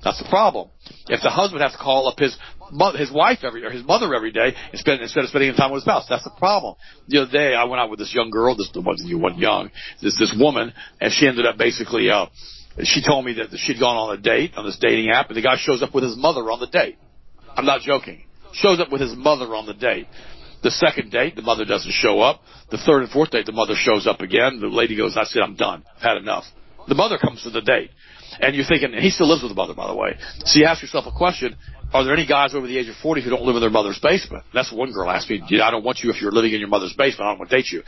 that's 0.02 0.20
the 0.20 0.28
problem. 0.28 0.68
If 1.08 1.22
the 1.22 1.30
husband 1.30 1.62
has 1.62 1.72
to 1.72 1.78
call 1.78 2.08
up 2.08 2.18
his 2.18 2.36
his 2.96 3.12
wife 3.12 3.40
every 3.44 3.64
or 3.64 3.70
his 3.70 3.84
mother 3.84 4.14
every 4.14 4.32
day 4.32 4.54
and 4.70 4.80
spend, 4.80 5.00
instead 5.00 5.24
of 5.24 5.30
spending 5.30 5.54
time 5.54 5.70
with 5.70 5.82
his 5.82 5.84
spouse, 5.84 6.06
that's 6.08 6.24
the 6.24 6.34
problem. 6.38 6.74
The 7.06 7.22
other 7.22 7.30
day, 7.30 7.54
I 7.54 7.64
went 7.64 7.80
out 7.80 7.90
with 7.90 7.98
this 7.98 8.14
young 8.14 8.30
girl. 8.30 8.56
This 8.56 8.70
wasn't 8.74 9.08
you 9.08 9.18
wasn't 9.18 9.40
young. 9.40 9.70
This 10.00 10.18
this 10.18 10.34
woman, 10.38 10.72
and 11.00 11.12
she 11.12 11.28
ended 11.28 11.46
up 11.46 11.56
basically. 11.56 12.10
uh 12.10 12.26
She 12.82 13.02
told 13.02 13.24
me 13.24 13.34
that 13.34 13.56
she'd 13.58 13.78
gone 13.78 13.96
on 13.96 14.18
a 14.18 14.20
date 14.20 14.54
on 14.56 14.64
this 14.64 14.78
dating 14.80 15.10
app, 15.10 15.28
and 15.28 15.36
the 15.36 15.42
guy 15.42 15.56
shows 15.56 15.82
up 15.82 15.94
with 15.94 16.02
his 16.02 16.16
mother 16.16 16.50
on 16.50 16.58
the 16.58 16.66
date. 16.66 16.98
I'm 17.56 17.66
not 17.66 17.82
joking 17.82 18.24
shows 18.52 18.80
up 18.80 18.90
with 18.92 19.00
his 19.00 19.16
mother 19.16 19.54
on 19.54 19.66
the 19.66 19.74
date. 19.74 20.06
The 20.62 20.70
second 20.70 21.10
date, 21.10 21.36
the 21.36 21.42
mother 21.42 21.64
doesn't 21.64 21.92
show 21.92 22.20
up. 22.20 22.40
The 22.70 22.78
third 22.78 23.02
and 23.02 23.10
fourth 23.10 23.30
date, 23.30 23.46
the 23.46 23.52
mother 23.52 23.74
shows 23.74 24.06
up 24.06 24.20
again. 24.20 24.60
The 24.60 24.68
lady 24.68 24.96
goes, 24.96 25.16
I 25.16 25.24
said, 25.24 25.42
I'm 25.42 25.56
done. 25.56 25.84
I've 25.96 26.02
had 26.02 26.16
enough. 26.16 26.44
The 26.88 26.94
mother 26.94 27.18
comes 27.18 27.42
to 27.42 27.50
the 27.50 27.60
date. 27.60 27.90
And 28.40 28.54
you're 28.56 28.64
thinking, 28.64 28.94
and 28.94 29.02
he 29.02 29.10
still 29.10 29.28
lives 29.28 29.42
with 29.42 29.50
the 29.50 29.56
mother, 29.56 29.74
by 29.74 29.86
the 29.88 29.94
way. 29.94 30.16
So 30.44 30.58
you 30.58 30.66
ask 30.66 30.80
yourself 30.80 31.04
a 31.06 31.16
question, 31.16 31.56
are 31.92 32.04
there 32.04 32.14
any 32.14 32.26
guys 32.26 32.54
over 32.54 32.66
the 32.66 32.78
age 32.78 32.88
of 32.88 32.96
40 32.96 33.22
who 33.22 33.30
don't 33.30 33.42
live 33.42 33.56
in 33.56 33.60
their 33.60 33.70
mother's 33.70 33.98
basement? 33.98 34.44
That's 34.54 34.72
what 34.72 34.78
one 34.78 34.92
girl 34.92 35.10
asked 35.10 35.28
me. 35.28 35.42
I 35.62 35.70
don't 35.70 35.84
want 35.84 36.00
you 36.02 36.10
if 36.10 36.22
you're 36.22 36.32
living 36.32 36.52
in 36.52 36.60
your 36.60 36.68
mother's 36.68 36.94
basement. 36.94 37.26
I 37.26 37.30
don't 37.32 37.40
want 37.40 37.50
to 37.50 37.56
date 37.56 37.70
you. 37.70 37.82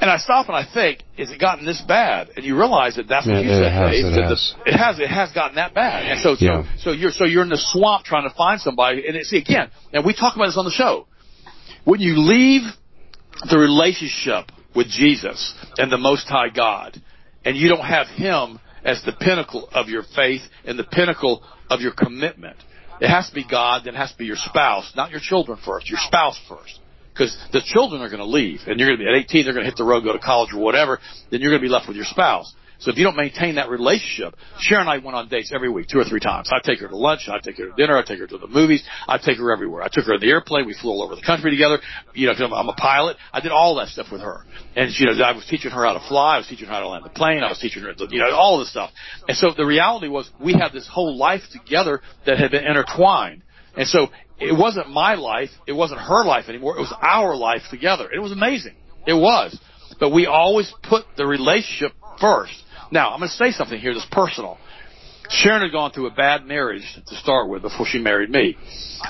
And 0.00 0.10
I 0.10 0.16
stop 0.18 0.48
and 0.48 0.56
I 0.56 0.66
think, 0.72 1.04
is 1.16 1.30
it 1.30 1.38
gotten 1.38 1.64
this 1.64 1.80
bad? 1.86 2.30
And 2.36 2.44
you 2.44 2.56
realize 2.56 2.96
that 2.96 3.06
that's 3.06 3.26
what 3.26 3.36
it, 3.36 3.44
you 3.44 3.52
said, 3.52 3.62
it 3.62 3.72
has, 3.72 3.90
Dave. 3.90 4.04
It 4.06 4.22
has. 4.22 4.54
The, 4.64 4.70
it 4.70 4.76
has. 4.76 4.98
It 4.98 5.08
has 5.08 5.32
gotten 5.32 5.54
that 5.56 5.72
bad. 5.72 6.06
And 6.06 6.20
so, 6.20 6.34
yeah. 6.38 6.64
so, 6.78 6.90
so 6.90 6.92
you're 6.92 7.12
so 7.12 7.24
you're 7.24 7.42
in 7.42 7.48
the 7.48 7.60
swamp 7.60 8.04
trying 8.04 8.28
to 8.28 8.34
find 8.34 8.60
somebody. 8.60 9.06
And 9.06 9.14
it, 9.14 9.26
see 9.26 9.38
again, 9.38 9.70
and 9.92 10.04
we 10.04 10.12
talk 10.12 10.34
about 10.34 10.46
this 10.46 10.58
on 10.58 10.64
the 10.64 10.72
show. 10.72 11.06
When 11.84 12.00
you 12.00 12.14
leave 12.16 12.62
the 13.48 13.58
relationship 13.58 14.50
with 14.74 14.88
Jesus 14.88 15.54
and 15.76 15.90
the 15.90 15.98
Most 15.98 16.26
High 16.28 16.48
God, 16.48 17.00
and 17.44 17.56
you 17.56 17.68
don't 17.68 17.84
have 17.84 18.06
Him 18.08 18.58
as 18.84 19.02
the 19.04 19.12
pinnacle 19.12 19.68
of 19.72 19.88
your 19.88 20.02
faith 20.14 20.42
and 20.64 20.78
the 20.78 20.84
pinnacle 20.84 21.42
of 21.70 21.80
your 21.80 21.92
commitment, 21.92 22.56
it 23.00 23.08
has 23.08 23.28
to 23.28 23.34
be 23.34 23.46
God. 23.48 23.82
Then 23.84 23.94
it 23.94 23.98
has 23.98 24.12
to 24.12 24.18
be 24.18 24.24
your 24.24 24.36
spouse, 24.36 24.92
not 24.96 25.10
your 25.10 25.20
children 25.20 25.58
first. 25.64 25.90
Your 25.90 25.98
spouse 26.00 26.40
first 26.48 26.80
because 27.14 27.36
the 27.52 27.62
children 27.64 28.02
are 28.02 28.08
going 28.08 28.18
to 28.18 28.26
leave, 28.26 28.60
and 28.66 28.78
you're 28.78 28.88
going 28.88 28.98
to 28.98 29.04
be 29.04 29.08
at 29.08 29.14
18, 29.14 29.44
they're 29.44 29.54
going 29.54 29.64
to 29.64 29.70
hit 29.70 29.78
the 29.78 29.84
road, 29.84 30.02
go 30.02 30.12
to 30.12 30.18
college 30.18 30.52
or 30.52 30.58
whatever. 30.58 30.98
Then 31.30 31.40
you're 31.40 31.52
going 31.52 31.62
to 31.62 31.66
be 31.66 31.72
left 31.72 31.86
with 31.86 31.96
your 31.96 32.06
spouse. 32.06 32.52
So 32.84 32.90
if 32.90 32.98
you 32.98 33.04
don't 33.04 33.16
maintain 33.16 33.54
that 33.54 33.70
relationship, 33.70 34.36
Sharon 34.58 34.82
and 34.82 34.90
I 34.90 35.02
went 35.02 35.16
on 35.16 35.30
dates 35.30 35.52
every 35.54 35.70
week, 35.70 35.88
two 35.88 35.98
or 35.98 36.04
three 36.04 36.20
times. 36.20 36.50
I'd 36.52 36.64
take 36.64 36.80
her 36.80 36.88
to 36.88 36.96
lunch, 36.96 37.30
I'd 37.32 37.42
take 37.42 37.56
her 37.56 37.70
to 37.70 37.72
dinner, 37.78 37.96
I'd 37.96 38.04
take 38.04 38.18
her 38.18 38.26
to 38.26 38.36
the 38.36 38.46
movies, 38.46 38.84
I'd 39.08 39.22
take 39.22 39.38
her 39.38 39.50
everywhere. 39.50 39.82
I 39.82 39.88
took 39.90 40.04
her 40.04 40.12
in 40.12 40.20
the 40.20 40.28
airplane, 40.28 40.66
we 40.66 40.74
flew 40.74 40.90
all 40.90 41.02
over 41.02 41.16
the 41.16 41.22
country 41.22 41.50
together. 41.50 41.78
You 42.12 42.26
know, 42.26 42.34
i 42.34 42.60
I'm 42.60 42.68
a 42.68 42.74
pilot. 42.74 43.16
I 43.32 43.40
did 43.40 43.52
all 43.52 43.76
that 43.76 43.88
stuff 43.88 44.08
with 44.12 44.20
her. 44.20 44.44
And, 44.76 44.90
you 45.00 45.06
know, 45.06 45.24
I 45.24 45.32
was 45.32 45.46
teaching 45.48 45.70
her 45.70 45.82
how 45.82 45.94
to 45.94 46.08
fly, 46.08 46.34
I 46.34 46.38
was 46.38 46.46
teaching 46.46 46.66
her 46.66 46.74
how 46.74 46.80
to 46.80 46.88
land 46.88 47.06
the 47.06 47.08
plane, 47.08 47.42
I 47.42 47.48
was 47.48 47.58
teaching 47.58 47.82
her, 47.84 47.94
you 48.10 48.18
know, 48.18 48.30
all 48.34 48.58
this 48.58 48.70
stuff. 48.70 48.90
And 49.28 49.36
so 49.38 49.54
the 49.56 49.64
reality 49.64 50.08
was 50.08 50.30
we 50.38 50.52
had 50.52 50.72
this 50.74 50.86
whole 50.86 51.16
life 51.16 51.40
together 51.52 52.02
that 52.26 52.38
had 52.38 52.50
been 52.50 52.66
intertwined. 52.66 53.44
And 53.78 53.88
so 53.88 54.08
it 54.38 54.52
wasn't 54.52 54.90
my 54.90 55.14
life. 55.14 55.48
It 55.66 55.72
wasn't 55.72 56.00
her 56.00 56.22
life 56.22 56.50
anymore. 56.50 56.76
It 56.76 56.80
was 56.80 56.94
our 57.00 57.34
life 57.34 57.62
together. 57.70 58.10
It 58.12 58.18
was 58.18 58.32
amazing. 58.32 58.74
It 59.06 59.14
was. 59.14 59.58
But 59.98 60.10
we 60.10 60.26
always 60.26 60.70
put 60.82 61.04
the 61.16 61.24
relationship 61.24 61.92
first. 62.20 62.63
Now, 62.94 63.10
I'm 63.10 63.18
going 63.18 63.28
to 63.28 63.34
say 63.34 63.50
something 63.50 63.80
here 63.80 63.92
that's 63.92 64.06
personal. 64.12 64.56
Sharon 65.28 65.62
had 65.62 65.72
gone 65.72 65.90
through 65.90 66.06
a 66.06 66.14
bad 66.14 66.46
marriage 66.46 66.84
to 67.08 67.16
start 67.16 67.48
with 67.48 67.62
before 67.62 67.86
she 67.86 67.98
married 67.98 68.30
me. 68.30 68.56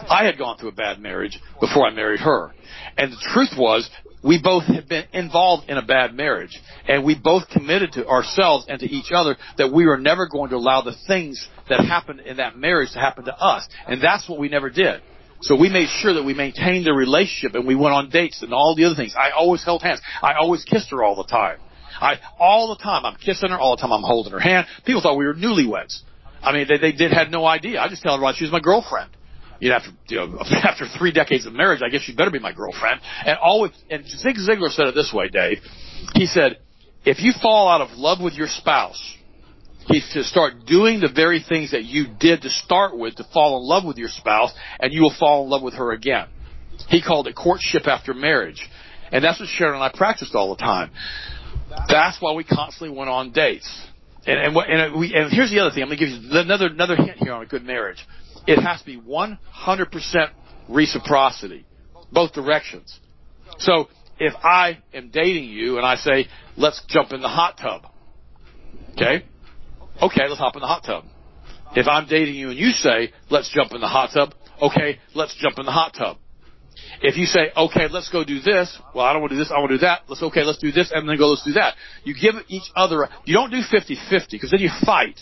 I 0.08 0.24
had 0.24 0.38
gone 0.38 0.56
through 0.56 0.70
a 0.70 0.72
bad 0.72 1.00
marriage 1.00 1.38
before 1.60 1.86
I 1.86 1.90
married 1.90 2.20
her. 2.20 2.54
And 2.96 3.12
the 3.12 3.18
truth 3.34 3.50
was, 3.58 3.90
we 4.22 4.40
both 4.42 4.64
had 4.64 4.88
been 4.88 5.04
involved 5.12 5.68
in 5.68 5.76
a 5.76 5.84
bad 5.84 6.14
marriage. 6.14 6.58
And 6.88 7.04
we 7.04 7.14
both 7.14 7.50
committed 7.50 7.92
to 7.92 8.06
ourselves 8.06 8.64
and 8.70 8.80
to 8.80 8.86
each 8.86 9.12
other 9.14 9.36
that 9.58 9.70
we 9.70 9.84
were 9.84 9.98
never 9.98 10.28
going 10.28 10.48
to 10.50 10.56
allow 10.56 10.80
the 10.80 10.96
things 11.06 11.46
that 11.68 11.80
happened 11.80 12.20
in 12.20 12.38
that 12.38 12.56
marriage 12.56 12.92
to 12.92 12.98
happen 12.98 13.26
to 13.26 13.36
us. 13.36 13.68
And 13.86 14.02
that's 14.02 14.26
what 14.26 14.38
we 14.38 14.48
never 14.48 14.70
did. 14.70 15.02
So 15.42 15.60
we 15.60 15.68
made 15.68 15.88
sure 15.88 16.14
that 16.14 16.24
we 16.24 16.32
maintained 16.32 16.86
the 16.86 16.94
relationship 16.94 17.54
and 17.54 17.66
we 17.66 17.74
went 17.74 17.92
on 17.92 18.08
dates 18.08 18.40
and 18.40 18.54
all 18.54 18.74
the 18.74 18.84
other 18.84 18.94
things. 18.94 19.14
I 19.14 19.32
always 19.32 19.62
held 19.62 19.82
hands. 19.82 20.00
I 20.22 20.36
always 20.40 20.64
kissed 20.64 20.90
her 20.90 21.04
all 21.04 21.16
the 21.16 21.24
time. 21.24 21.58
I, 22.04 22.20
all 22.38 22.68
the 22.68 22.82
time 22.82 23.04
I'm 23.04 23.16
kissing 23.16 23.50
her, 23.50 23.58
all 23.58 23.76
the 23.76 23.80
time 23.80 23.92
I'm 23.92 24.02
holding 24.02 24.32
her 24.32 24.40
hand. 24.40 24.66
People 24.84 25.00
thought 25.00 25.16
we 25.16 25.26
were 25.26 25.34
newlyweds. 25.34 26.00
I 26.42 26.52
mean, 26.52 26.66
they, 26.68 26.78
they 26.78 26.92
did 26.92 27.12
had 27.12 27.30
no 27.30 27.46
idea. 27.46 27.80
I 27.80 27.88
just 27.88 28.02
tell 28.02 28.18
her 28.18 28.32
she 28.34 28.44
was 28.44 28.52
my 28.52 28.60
girlfriend. 28.60 29.10
You 29.60 29.70
know, 29.70 29.76
after 29.76 29.90
you 30.08 30.16
know, 30.18 30.38
after 30.62 30.86
three 30.98 31.12
decades 31.12 31.46
of 31.46 31.54
marriage, 31.54 31.80
I 31.82 31.88
guess 31.88 32.02
she 32.02 32.14
better 32.14 32.30
be 32.30 32.38
my 32.38 32.52
girlfriend. 32.52 33.00
And 33.24 33.38
always, 33.38 33.72
and 33.88 34.06
Zig 34.06 34.36
Ziglar 34.36 34.70
said 34.70 34.88
it 34.88 34.94
this 34.94 35.12
way, 35.14 35.28
Dave. 35.28 35.58
He 36.14 36.26
said, 36.26 36.58
if 37.06 37.20
you 37.20 37.32
fall 37.40 37.68
out 37.68 37.80
of 37.80 37.96
love 37.96 38.20
with 38.20 38.34
your 38.34 38.48
spouse, 38.48 39.16
He's 39.86 40.08
to 40.14 40.24
start 40.24 40.64
doing 40.66 41.00
the 41.00 41.12
very 41.14 41.44
things 41.46 41.72
that 41.72 41.84
you 41.84 42.06
did 42.18 42.42
to 42.42 42.50
start 42.50 42.96
with 42.96 43.16
to 43.16 43.24
fall 43.34 43.58
in 43.58 43.68
love 43.68 43.84
with 43.84 43.98
your 43.98 44.08
spouse, 44.08 44.52
and 44.80 44.92
you 44.92 45.02
will 45.02 45.14
fall 45.18 45.44
in 45.44 45.50
love 45.50 45.62
with 45.62 45.74
her 45.74 45.92
again. 45.92 46.26
He 46.88 47.02
called 47.02 47.28
it 47.28 47.36
courtship 47.36 47.86
after 47.86 48.14
marriage. 48.14 48.66
And 49.12 49.22
that's 49.22 49.38
what 49.38 49.48
Sharon 49.48 49.74
and 49.74 49.82
I 49.82 49.90
practiced 49.94 50.34
all 50.34 50.54
the 50.54 50.62
time. 50.62 50.90
That's 51.88 52.20
why 52.20 52.32
we 52.32 52.44
constantly 52.44 52.96
went 52.96 53.10
on 53.10 53.32
dates. 53.32 53.68
And, 54.26 54.38
and, 54.38 54.56
and, 54.56 54.98
we, 54.98 55.14
and 55.14 55.30
here's 55.32 55.50
the 55.50 55.60
other 55.60 55.70
thing. 55.70 55.82
I'm 55.82 55.88
going 55.88 55.98
to 55.98 56.06
give 56.06 56.22
you 56.22 56.38
another, 56.38 56.66
another 56.66 56.96
hint 56.96 57.18
here 57.18 57.32
on 57.32 57.42
a 57.42 57.46
good 57.46 57.64
marriage. 57.64 58.04
It 58.46 58.60
has 58.60 58.80
to 58.80 58.86
be 58.86 58.98
100% 58.98 59.36
reciprocity. 60.68 61.66
Both 62.12 62.32
directions. 62.32 62.98
So, 63.58 63.88
if 64.18 64.34
I 64.42 64.78
am 64.92 65.10
dating 65.10 65.44
you 65.44 65.76
and 65.76 65.86
I 65.86 65.96
say, 65.96 66.26
let's 66.56 66.82
jump 66.88 67.12
in 67.12 67.20
the 67.20 67.28
hot 67.28 67.58
tub. 67.58 67.86
Okay? 68.92 69.24
Okay, 70.00 70.22
let's 70.28 70.38
hop 70.38 70.54
in 70.54 70.60
the 70.60 70.66
hot 70.66 70.84
tub. 70.84 71.04
If 71.74 71.88
I'm 71.88 72.06
dating 72.06 72.36
you 72.36 72.50
and 72.50 72.58
you 72.58 72.70
say, 72.70 73.12
let's 73.30 73.50
jump 73.52 73.72
in 73.72 73.80
the 73.80 73.88
hot 73.88 74.10
tub, 74.14 74.34
okay, 74.62 75.00
let's 75.14 75.34
jump 75.36 75.58
in 75.58 75.66
the 75.66 75.72
hot 75.72 75.94
tub. 75.94 76.18
If 77.02 77.16
you 77.16 77.26
say, 77.26 77.50
okay, 77.56 77.88
let's 77.90 78.08
go 78.10 78.24
do 78.24 78.40
this, 78.40 78.78
well, 78.94 79.04
I 79.04 79.12
don't 79.12 79.22
want 79.22 79.32
to 79.32 79.36
do 79.36 79.42
this, 79.44 79.52
I 79.54 79.58
want 79.58 79.70
to 79.70 79.76
do 79.76 79.80
that, 79.80 80.02
let's, 80.08 80.22
okay, 80.22 80.42
let's 80.42 80.58
do 80.58 80.72
this, 80.72 80.90
and 80.94 81.08
then 81.08 81.18
go, 81.18 81.28
let's 81.28 81.44
do 81.44 81.52
that. 81.52 81.74
You 82.04 82.14
give 82.14 82.34
each 82.48 82.70
other, 82.74 83.08
you 83.24 83.34
don't 83.34 83.50
do 83.50 83.60
50-50, 83.60 84.30
because 84.30 84.50
then 84.50 84.60
you 84.60 84.70
fight. 84.84 85.18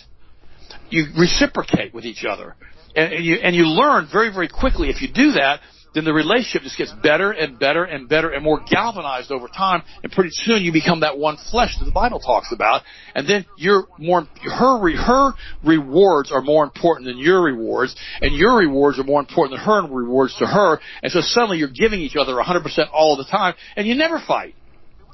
You 0.90 1.06
reciprocate 1.18 1.94
with 1.94 2.04
each 2.04 2.24
other. 2.28 2.56
And, 2.94 3.12
and 3.14 3.24
you, 3.24 3.36
and 3.36 3.56
you 3.56 3.64
learn 3.64 4.08
very, 4.10 4.32
very 4.32 4.48
quickly, 4.48 4.88
if 4.90 5.00
you 5.02 5.08
do 5.12 5.32
that, 5.32 5.60
then 5.94 6.04
the 6.04 6.12
relationship 6.12 6.62
just 6.62 6.78
gets 6.78 6.92
better 7.02 7.32
and 7.32 7.58
better 7.58 7.84
and 7.84 8.08
better 8.08 8.30
and 8.30 8.42
more 8.42 8.60
galvanized 8.68 9.30
over 9.30 9.48
time. 9.48 9.82
And 10.02 10.10
pretty 10.10 10.30
soon 10.32 10.62
you 10.62 10.72
become 10.72 11.00
that 11.00 11.18
one 11.18 11.36
flesh 11.50 11.76
that 11.78 11.84
the 11.84 11.92
Bible 11.92 12.18
talks 12.18 12.52
about. 12.52 12.82
And 13.14 13.28
then 13.28 13.44
you're 13.56 13.86
more, 13.98 14.26
her, 14.42 14.96
her 14.96 15.32
rewards 15.62 16.32
are 16.32 16.40
more 16.40 16.64
important 16.64 17.06
than 17.06 17.18
your 17.18 17.42
rewards. 17.42 17.94
And 18.20 18.34
your 18.34 18.56
rewards 18.56 18.98
are 18.98 19.04
more 19.04 19.20
important 19.20 19.58
than 19.58 19.66
her 19.66 19.82
rewards 19.86 20.36
to 20.38 20.46
her. 20.46 20.80
And 21.02 21.12
so 21.12 21.20
suddenly 21.20 21.58
you're 21.58 21.68
giving 21.68 22.00
each 22.00 22.16
other 22.16 22.34
100% 22.34 22.88
all 22.92 23.16
the 23.16 23.24
time 23.24 23.54
and 23.76 23.86
you 23.86 23.94
never 23.94 24.18
fight. 24.18 24.54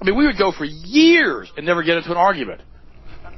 I 0.01 0.05
mean, 0.05 0.17
we 0.17 0.27
would 0.27 0.39
go 0.39 0.53
for 0.53 0.65
years 0.65 1.51
and 1.57 1.67
never 1.67 1.83
get 1.83 1.97
into 1.97 2.13
an 2.13 2.17
argument. 2.17 2.63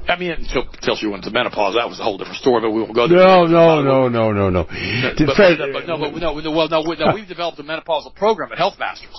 I 0.07 0.17
mean, 0.17 0.31
until, 0.31 0.63
until 0.63 0.95
she 0.95 1.07
went 1.07 1.23
to 1.25 1.31
menopause, 1.31 1.75
that 1.75 1.87
was 1.87 1.99
a 1.99 2.03
whole 2.03 2.17
different 2.17 2.39
story. 2.39 2.61
But 2.61 2.71
we 2.71 2.81
won't 2.81 2.95
go 2.95 3.07
there. 3.07 3.17
No, 3.17 3.45
no, 3.45 3.81
no, 3.81 4.09
no, 4.09 4.31
no, 4.31 4.49
no. 4.49 4.63
But, 4.63 5.17
but, 5.17 5.37
but, 5.37 5.87
no, 5.87 5.97
but 5.97 6.21
no, 6.21 6.33
well, 6.51 6.67
no, 6.67 6.81
no, 6.81 7.13
we've 7.13 7.27
developed 7.27 7.59
a 7.59 7.63
menopausal 7.63 8.15
program 8.15 8.51
at 8.51 8.57
Health 8.57 8.77
Masters, 8.79 9.15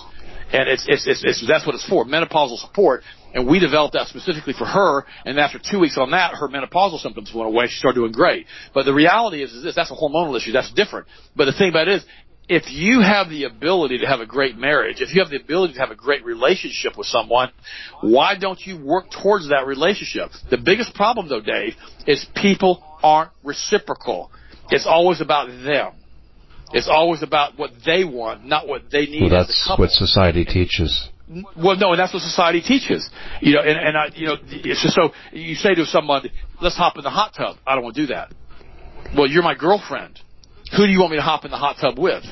and 0.52 0.68
it's, 0.68 0.84
it's, 0.88 1.06
it's, 1.06 1.24
it's 1.24 1.46
that's 1.46 1.64
what 1.64 1.74
it's 1.74 1.88
for, 1.88 2.04
menopausal 2.04 2.58
support. 2.58 3.02
And 3.34 3.48
we 3.48 3.58
developed 3.58 3.94
that 3.94 4.08
specifically 4.08 4.52
for 4.52 4.66
her. 4.66 5.06
And 5.24 5.38
after 5.40 5.58
two 5.58 5.80
weeks 5.80 5.96
on 5.96 6.10
that, 6.10 6.34
her 6.34 6.48
menopausal 6.48 7.00
symptoms 7.00 7.32
went 7.34 7.48
away. 7.48 7.66
She 7.68 7.78
started 7.78 7.98
doing 7.98 8.12
great. 8.12 8.46
But 8.74 8.84
the 8.84 8.92
reality 8.92 9.42
is, 9.42 9.52
is 9.54 9.62
this: 9.62 9.74
that's 9.74 9.90
a 9.90 9.94
hormonal 9.94 10.36
issue. 10.36 10.52
That's 10.52 10.70
different. 10.72 11.06
But 11.34 11.46
the 11.46 11.52
thing 11.52 11.70
about 11.70 11.88
it 11.88 11.94
is, 11.94 12.04
if 12.48 12.70
you 12.70 13.00
have 13.00 13.28
the 13.28 13.44
ability 13.44 13.98
to 13.98 14.06
have 14.06 14.20
a 14.20 14.26
great 14.26 14.56
marriage, 14.56 15.00
if 15.00 15.14
you 15.14 15.22
have 15.22 15.30
the 15.30 15.40
ability 15.40 15.74
to 15.74 15.80
have 15.80 15.90
a 15.90 15.96
great 15.96 16.24
relationship 16.24 16.98
with 16.98 17.06
someone, 17.06 17.50
why 18.00 18.36
don't 18.36 18.60
you 18.60 18.82
work 18.82 19.06
towards 19.10 19.48
that 19.50 19.66
relationship? 19.66 20.30
The 20.50 20.58
biggest 20.58 20.94
problem 20.94 21.28
though, 21.28 21.40
Dave, 21.40 21.74
is 22.06 22.26
people 22.34 22.82
aren't 23.02 23.30
reciprocal. 23.42 24.30
It's 24.70 24.86
always 24.86 25.20
about 25.20 25.48
them. 25.48 25.94
It's 26.72 26.88
always 26.88 27.22
about 27.22 27.58
what 27.58 27.70
they 27.84 28.04
want, 28.04 28.46
not 28.46 28.66
what 28.66 28.90
they 28.90 29.06
need. 29.06 29.30
Well, 29.30 29.44
that's 29.44 29.70
what 29.76 29.90
society 29.90 30.44
teaches. 30.44 31.08
Well, 31.56 31.76
no, 31.76 31.92
and 31.92 31.98
that's 31.98 32.12
what 32.12 32.22
society 32.22 32.60
teaches. 32.60 33.08
You 33.40 33.54
know, 33.54 33.60
and, 33.60 33.78
and 33.78 33.96
I, 33.96 34.06
you 34.14 34.26
know, 34.26 34.36
it's 34.48 34.82
just 34.82 34.94
so 34.94 35.12
you 35.32 35.54
say 35.54 35.74
to 35.74 35.86
someone, 35.86 36.30
"Let's 36.60 36.76
hop 36.76 36.96
in 36.96 37.04
the 37.04 37.10
hot 37.10 37.34
tub." 37.36 37.56
I 37.66 37.74
don't 37.74 37.84
want 37.84 37.96
to 37.96 38.02
do 38.02 38.06
that. 38.08 38.32
Well, 39.16 39.26
you're 39.26 39.42
my 39.42 39.54
girlfriend. 39.54 40.18
Who 40.76 40.86
do 40.86 40.92
you 40.92 41.00
want 41.00 41.12
me 41.12 41.18
to 41.18 41.22
hop 41.22 41.44
in 41.44 41.50
the 41.50 41.56
hot 41.56 41.76
tub 41.80 41.98
with? 41.98 42.24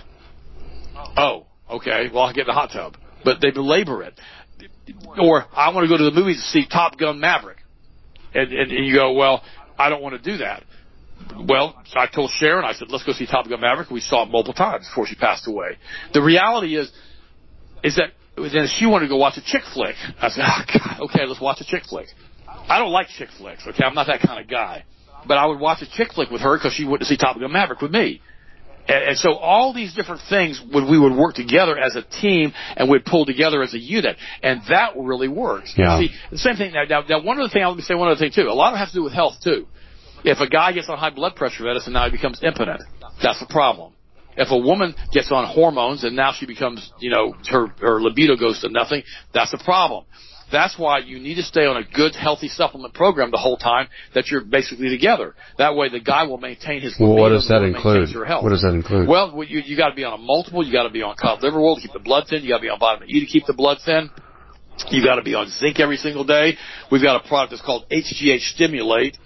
Oh. 0.97 1.47
oh, 1.68 1.76
okay. 1.76 2.09
Well, 2.12 2.24
I'll 2.24 2.32
get 2.32 2.43
in 2.43 2.47
the 2.47 2.53
hot 2.53 2.70
tub. 2.72 2.97
But 3.24 3.41
they 3.41 3.51
belabor 3.51 4.03
it. 4.03 4.18
Or 5.20 5.45
I 5.53 5.70
want 5.70 5.84
to 5.84 5.88
go 5.88 5.97
to 5.97 6.05
the 6.05 6.18
movies 6.18 6.36
to 6.36 6.43
see 6.43 6.66
Top 6.66 6.99
Gun 6.99 7.20
Maverick. 7.20 7.59
And, 8.34 8.53
and, 8.53 8.72
and 8.72 8.86
you 8.86 8.95
go, 8.95 9.12
well, 9.12 9.43
I 9.78 9.88
don't 9.88 10.03
want 10.03 10.22
to 10.22 10.30
do 10.30 10.38
that. 10.38 10.64
Well, 11.47 11.80
I 11.95 12.07
told 12.07 12.30
Sharon, 12.30 12.64
I 12.64 12.72
said, 12.72 12.88
let's 12.91 13.05
go 13.05 13.12
see 13.12 13.26
Top 13.26 13.49
Gun 13.49 13.61
Maverick. 13.61 13.91
We 13.91 14.01
saw 14.01 14.24
it 14.24 14.30
multiple 14.30 14.55
times 14.55 14.88
before 14.88 15.07
she 15.07 15.16
passed 15.16 15.47
away. 15.47 15.76
The 16.14 16.22
reality 16.22 16.76
is, 16.76 16.91
is 17.84 17.97
that 17.97 18.12
then 18.36 18.68
she 18.78 18.86
wanted 18.86 19.07
to 19.07 19.11
go 19.11 19.16
watch 19.16 19.36
a 19.36 19.45
chick 19.45 19.62
flick. 19.74 19.97
I 20.20 20.28
said, 20.30 20.45
oh, 20.47 20.62
God, 20.72 21.01
okay, 21.11 21.26
let's 21.26 21.41
watch 21.41 21.61
a 21.61 21.64
chick 21.64 21.84
flick. 21.84 22.07
I 22.47 22.78
don't 22.78 22.93
like 22.93 23.09
chick 23.09 23.28
flicks, 23.36 23.66
okay? 23.66 23.84
I'm 23.84 23.95
not 23.95 24.07
that 24.07 24.20
kind 24.20 24.41
of 24.41 24.49
guy. 24.49 24.84
But 25.27 25.39
I 25.39 25.47
would 25.47 25.61
watch 25.61 25.83
a 25.83 25.91
chick 25.91 26.12
flick 26.12 26.31
with 26.31 26.41
her 26.41 26.57
because 26.57 26.73
she 26.73 26.85
went 26.85 27.01
to 27.01 27.07
see 27.07 27.16
Top 27.16 27.39
Gun 27.39 27.53
Maverick 27.53 27.81
with 27.81 27.93
me. 27.93 28.21
And, 28.89 29.11
and 29.11 29.18
so 29.18 29.35
all 29.35 29.73
these 29.73 29.95
different 29.95 30.23
things 30.29 30.61
would 30.73 30.85
we 30.89 30.99
would 30.99 31.12
work 31.12 31.35
together 31.35 31.79
as 31.79 31.97
a 31.97 32.03
team 32.03 32.53
and 32.77 32.91
we'd 32.91 33.05
pull 33.05 33.27
together 33.27 33.62
as 33.62 33.75
a 33.75 33.79
unit, 33.79 34.16
and 34.43 34.62
that 34.68 34.95
really 34.97 35.29
works. 35.29 35.75
Yeah. 35.77 35.99
See, 35.99 36.11
the 36.31 36.39
same 36.39 36.57
thing. 36.57 36.73
Now, 36.73 36.85
now, 36.89 37.03
now, 37.09 37.23
one 37.23 37.39
other 37.39 37.49
thing. 37.49 37.62
I'll 37.62 37.71
let 37.71 37.77
me 37.77 37.83
say 37.83 37.95
one 37.95 38.09
other 38.09 38.18
thing 38.18 38.33
too. 38.35 38.49
A 38.49 38.53
lot 38.53 38.73
of 38.73 38.77
it 38.77 38.79
has 38.79 38.91
to 38.91 38.97
do 38.97 39.03
with 39.03 39.12
health 39.12 39.35
too. 39.43 39.66
If 40.25 40.41
a 40.41 40.49
guy 40.49 40.73
gets 40.73 40.89
on 40.89 40.99
high 40.99 41.11
blood 41.11 41.37
pressure 41.37 41.64
medicine, 41.64 41.93
now 41.93 42.05
he 42.05 42.11
becomes 42.11 42.43
impotent. 42.43 42.83
That's 43.23 43.41
a 43.43 43.47
problem. 43.47 43.95
If 44.37 44.51
a 44.51 44.59
woman 44.59 44.95
gets 45.12 45.31
on 45.33 45.47
hormones 45.47 46.05
and 46.05 46.14
now 46.14 46.33
she 46.33 46.47
becomes, 46.47 46.91
you 46.99 47.11
know, 47.11 47.35
her 47.49 47.68
her 47.81 48.01
libido 48.01 48.37
goes 48.37 48.61
to 48.61 48.68
nothing, 48.68 49.03
that's 49.35 49.53
a 49.53 49.59
problem. 49.64 50.05
That's 50.51 50.78
why 50.78 50.98
you 50.98 51.18
need 51.18 51.36
to 51.36 51.42
stay 51.42 51.66
on 51.66 51.76
a 51.76 51.84
good, 51.84 52.14
healthy 52.14 52.48
supplement 52.48 52.94
program 52.94 53.30
the 53.30 53.38
whole 53.38 53.57
time 53.57 53.88
that 54.14 54.28
you're 54.28 54.42
basically 54.42 54.88
together. 54.88 55.34
That 55.59 55.76
way, 55.76 55.88
the 55.88 56.01
guy 56.01 56.24
will 56.24 56.38
maintain 56.38 56.80
his. 56.80 56.96
Well, 56.98 57.14
what 57.14 57.28
does 57.30 57.48
that 57.48 57.62
include? 57.62 58.09
What 58.14 58.51
does 58.51 58.62
that 58.62 58.74
include? 58.74 59.09
Well, 59.09 59.42
you 59.44 59.61
you 59.61 59.76
got 59.76 59.90
to 59.90 59.94
be 59.94 60.05
on 60.05 60.12
a 60.12 60.22
multiple. 60.22 60.64
You 60.64 60.72
got 60.72 60.84
to 60.84 60.90
be 60.90 61.03
on 61.03 61.16
cod 61.16 61.42
liver 61.42 61.59
oil 61.61 61.76
to 61.76 61.80
keep 61.80 61.92
the 61.92 62.01
blood 62.01 62.26
thin. 62.28 62.42
You 62.42 62.51
got 62.51 62.59
to 62.59 62.62
be 62.62 62.68
on 62.68 62.78
vitamin 62.78 63.11
E 63.11 63.20
to 63.20 63.26
keep 63.26 63.46
the 63.46 63.55
blood 63.55 63.78
thin. 63.84 64.11
You 64.88 65.05
got 65.05 65.16
to 65.16 65.22
be 65.22 65.34
on 65.34 65.48
zinc 65.48 65.78
every 65.78 65.98
single 65.98 66.24
day. 66.24 66.57
We've 66.90 67.03
got 67.03 67.24
a 67.24 67.28
product 67.28 67.51
that's 67.51 67.62
called 67.62 67.84
HGH 67.90 68.55
Stimulate. 68.55 69.18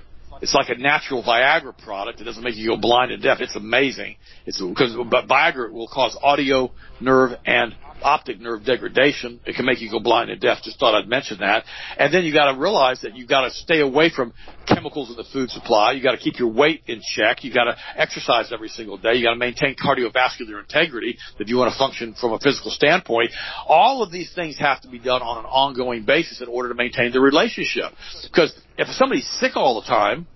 It's 0.43 0.53
like 0.53 0.68
a 0.68 0.75
natural 0.75 1.22
Viagra 1.22 1.77
product. 1.79 2.20
It 2.20 2.25
doesn't 2.25 2.43
make 2.43 2.57
you 2.57 2.68
go 2.68 2.77
blind 2.77 3.12
and 3.12 3.22
deaf. 3.22 3.41
It's 3.41 3.57
amazing. 3.57 4.16
It's 4.47 4.61
because 4.61 4.95
but 5.11 5.27
Viagra 5.27 5.70
will 5.72 5.89
cause 5.89 6.18
audio, 6.22 6.72
nerve, 7.01 7.39
and 7.47 7.75
optic 8.05 8.39
nerve 8.39 8.65
degradation. 8.65 9.41
It 9.47 9.57
can 9.57 9.65
make 9.65 9.81
you 9.81 9.91
go 9.91 9.99
blind 9.99 10.31
and 10.31 10.41
deaf. 10.41 10.59
Just 10.63 10.79
thought 10.79 10.95
I'd 10.95 11.09
mention 11.09 11.39
that. 11.39 11.65
And 11.99 12.13
then 12.13 12.25
you 12.25 12.33
got 12.33 12.53
to 12.53 12.59
realize 12.59 13.01
that 13.01 13.17
you 13.17 13.27
got 13.27 13.43
to 13.43 13.51
stay 13.51 13.81
away 13.81 14.11
from 14.15 14.33
chemicals 14.69 15.11
in 15.11 15.17
the 15.17 15.25
food 15.33 15.51
supply. 15.51 15.93
You 15.93 16.03
got 16.03 16.13
to 16.13 16.19
keep 16.19 16.39
your 16.39 16.53
weight 16.53 16.83
in 16.87 17.01
check. 17.03 17.43
You 17.43 17.53
got 17.53 17.65
to 17.65 17.77
exercise 17.97 18.53
every 18.53 18.69
single 18.69 18.99
day. 18.99 19.15
You 19.15 19.25
got 19.25 19.33
to 19.33 19.39
maintain 19.39 19.75
cardiovascular 19.75 20.61
integrity 20.61 21.17
if 21.39 21.49
you 21.49 21.57
want 21.57 21.73
to 21.73 21.79
function 21.79 22.15
from 22.21 22.33
a 22.33 22.39
physical 22.39 22.71
standpoint. 22.71 23.31
All 23.67 24.03
of 24.03 24.13
these 24.13 24.33
things 24.35 24.59
have 24.59 24.83
to 24.83 24.89
be 24.89 24.99
done 24.99 25.23
on 25.23 25.39
an 25.39 25.47
ongoing 25.47 26.05
basis 26.05 26.41
in 26.41 26.49
order 26.49 26.69
to 26.69 26.75
maintain 26.75 27.13
the 27.13 27.21
relationship. 27.21 27.93
Because 28.23 28.55
if 28.77 28.89
somebody's 28.89 29.29
sick 29.41 29.57
all 29.57 29.81
the 29.81 29.87
time, 29.87 30.27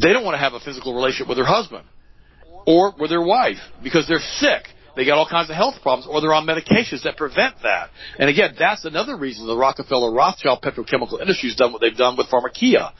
they 0.00 0.12
don't 0.12 0.24
want 0.24 0.34
to 0.34 0.38
have 0.38 0.54
a 0.54 0.60
physical 0.60 0.94
relationship 0.94 1.28
with 1.28 1.36
their 1.36 1.46
husband 1.46 1.84
or 2.66 2.94
with 2.98 3.10
their 3.10 3.22
wife 3.22 3.58
because 3.82 4.08
they're 4.08 4.18
sick. 4.38 4.64
They 4.96 5.04
got 5.04 5.18
all 5.18 5.28
kinds 5.28 5.50
of 5.50 5.56
health 5.56 5.76
problems, 5.82 6.08
or 6.10 6.20
they're 6.20 6.32
on 6.32 6.46
medications 6.46 7.02
that 7.04 7.16
prevent 7.16 7.56
that. 7.62 7.90
And 8.18 8.30
again, 8.30 8.54
that's 8.58 8.84
another 8.84 9.16
reason 9.16 9.46
the 9.46 9.56
Rockefeller 9.56 10.10
Rothschild 10.10 10.62
petrochemical 10.62 11.20
industry 11.20 11.50
has 11.50 11.56
done 11.56 11.72
what 11.72 11.82
they've 11.82 11.96
done 11.96 12.16
with 12.16 12.28
Pharmakia. 12.28 12.92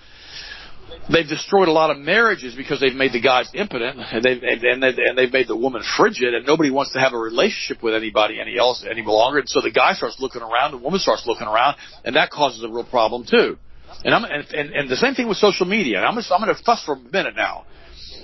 They've 1.10 1.26
destroyed 1.26 1.68
a 1.68 1.72
lot 1.72 1.90
of 1.90 1.98
marriages 1.98 2.54
because 2.54 2.80
they've 2.80 2.94
made 2.94 3.12
the 3.12 3.20
guys 3.20 3.48
impotent 3.54 3.98
and 3.98 4.22
they've 4.24 4.42
and 4.42 4.82
they've, 4.82 4.98
and 4.98 5.18
they've 5.18 5.32
made 5.32 5.48
the 5.48 5.56
woman 5.56 5.82
frigid, 5.96 6.34
and 6.34 6.46
nobody 6.46 6.70
wants 6.70 6.92
to 6.92 7.00
have 7.00 7.12
a 7.12 7.18
relationship 7.18 7.82
with 7.82 7.94
anybody 7.94 8.40
any 8.40 8.58
else 8.58 8.84
any 8.88 9.02
longer. 9.02 9.38
And 9.38 9.48
so 9.48 9.60
the 9.60 9.70
guy 9.70 9.94
starts 9.94 10.16
looking 10.20 10.42
around, 10.42 10.72
the 10.72 10.78
woman 10.78 11.00
starts 11.00 11.24
looking 11.26 11.46
around, 11.46 11.76
and 12.04 12.16
that 12.16 12.30
causes 12.30 12.62
a 12.62 12.68
real 12.68 12.84
problem 12.84 13.24
too. 13.28 13.56
And 14.04 14.14
I'm 14.14 14.24
and, 14.24 14.46
and, 14.52 14.70
and 14.70 14.90
the 14.90 14.96
same 14.96 15.14
thing 15.14 15.28
with 15.28 15.38
social 15.38 15.66
media. 15.66 15.98
And 15.98 16.06
I'm 16.06 16.14
just, 16.16 16.30
I'm 16.30 16.42
going 16.42 16.54
to 16.54 16.62
fuss 16.62 16.84
for 16.84 16.94
a 16.94 16.98
minute 16.98 17.36
now. 17.36 17.66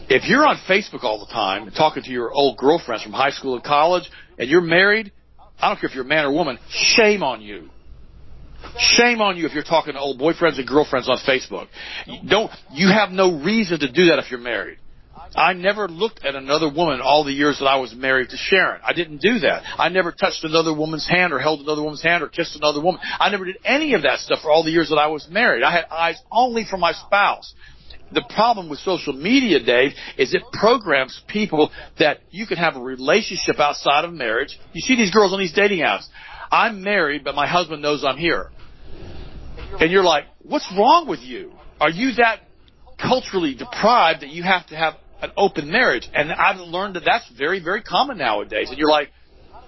If 0.09 0.29
you're 0.29 0.47
on 0.47 0.59
Facebook 0.69 1.05
all 1.05 1.19
the 1.19 1.33
time 1.33 1.71
talking 1.71 2.03
to 2.03 2.11
your 2.11 2.33
old 2.33 2.59
girlfriends 2.59 3.03
from 3.03 3.13
high 3.13 3.31
school 3.31 3.55
and 3.55 3.65
college, 3.65 4.11
and 4.39 4.49
you're 4.49 4.61
married, 4.61 5.13
I 5.61 5.69
don't 5.69 5.81
care 5.81 5.89
if 5.89 5.95
you're 5.95 6.05
a 6.05 6.09
man 6.09 6.25
or 6.25 6.33
woman, 6.33 6.59
shame 6.71 7.23
on 7.23 7.41
you. 7.41 7.71
Shame 8.79 9.21
on 9.21 9.37
you 9.37 9.47
if 9.47 9.55
you're 9.55 9.63
talking 9.65 9.95
to 9.95 10.01
old 10.01 10.21
boyfriends 10.21 10.59
and 10.59 10.67
girlfriends 10.67 11.09
on 11.09 11.19
Facebook. 11.27 11.69
Don't 12.29 12.51
you 12.73 12.89
have 12.89 13.11
no 13.11 13.41
reason 13.43 13.81
to 13.81 13.91
do 13.91 14.07
that 14.07 14.19
if 14.19 14.31
you're 14.31 14.41
married. 14.41 14.79
I 15.35 15.55
never 15.55 15.89
looked 15.89 16.25
at 16.25 16.35
another 16.35 16.69
woman 16.71 17.01
all 17.01 17.25
the 17.25 17.33
years 17.33 17.59
that 17.59 17.67
I 17.67 17.77
was 17.77 17.95
married 17.95 18.31
to 18.31 18.37
Sharon. 18.37 18.81
I 18.85 18.93
didn't 18.93 19.23
do 19.23 19.39
that. 19.41 19.63
I 19.79 19.89
never 19.89 20.13
touched 20.13 20.45
another 20.45 20.75
woman's 20.75 21.09
hand 21.09 21.33
or 21.33 21.39
held 21.39 21.61
another 21.61 21.83
woman's 21.83 22.03
hand 22.03 22.23
or 22.23 22.29
kissed 22.29 22.57
another 22.57 22.81
woman. 22.81 23.01
I 23.19 23.31
never 23.31 23.45
did 23.45 23.57
any 23.65 23.95
of 23.95 24.03
that 24.03 24.19
stuff 24.19 24.41
for 24.43 24.51
all 24.51 24.63
the 24.63 24.71
years 24.71 24.91
that 24.91 24.97
I 24.97 25.07
was 25.07 25.27
married. 25.31 25.63
I 25.63 25.73
had 25.73 25.87
eyes 25.91 26.21
only 26.31 26.65
for 26.69 26.77
my 26.77 26.93
spouse. 26.93 27.55
The 28.13 28.25
problem 28.35 28.69
with 28.69 28.79
social 28.81 29.13
media, 29.13 29.61
Dave, 29.61 29.93
is 30.19 30.35
it 30.35 30.43
programs 30.53 31.21
people 31.29 31.71
that 31.99 32.19
you 32.31 32.47
can 32.47 32.59
have 32.59 32.77
a 32.77 32.81
relationship 32.81 33.59
outside 33.59 34.05
of 34.05 34.13
marriage. 34.13 34.59
You 34.73 34.81
see 34.81 34.97
these 34.97 35.11
girls 35.11 35.33
on 35.33 35.39
these 35.39 35.53
dating 35.53 35.81
apps. 35.81 36.07
I'm 36.51 36.83
married, 36.83 37.25
but 37.25 37.35
my 37.35 37.47
husband 37.47 37.81
knows 37.81 38.05
I'm 38.05 38.19
here. 38.19 38.51
And 39.81 39.91
you're 39.91 40.05
like, 40.05 40.25
what's 40.43 40.71
wrong 40.77 41.09
with 41.09 41.21
you? 41.21 41.53
Are 41.81 41.91
you 41.91 42.13
that 42.17 42.41
culturally 43.01 43.55
deprived 43.55 44.23
that 44.23 44.29
you 44.29 44.43
have 44.43 44.67
to 44.69 44.77
have 44.77 44.95
an 45.23 45.31
open 45.37 45.71
marriage. 45.71 46.09
And 46.13 46.33
I've 46.33 46.59
learned 46.59 46.97
that 46.97 47.05
that's 47.07 47.29
very, 47.39 47.63
very 47.63 47.83
common 47.83 48.19
nowadays. 48.19 48.69
And 48.69 48.79
you're 48.79 48.91
like, 48.91 49.11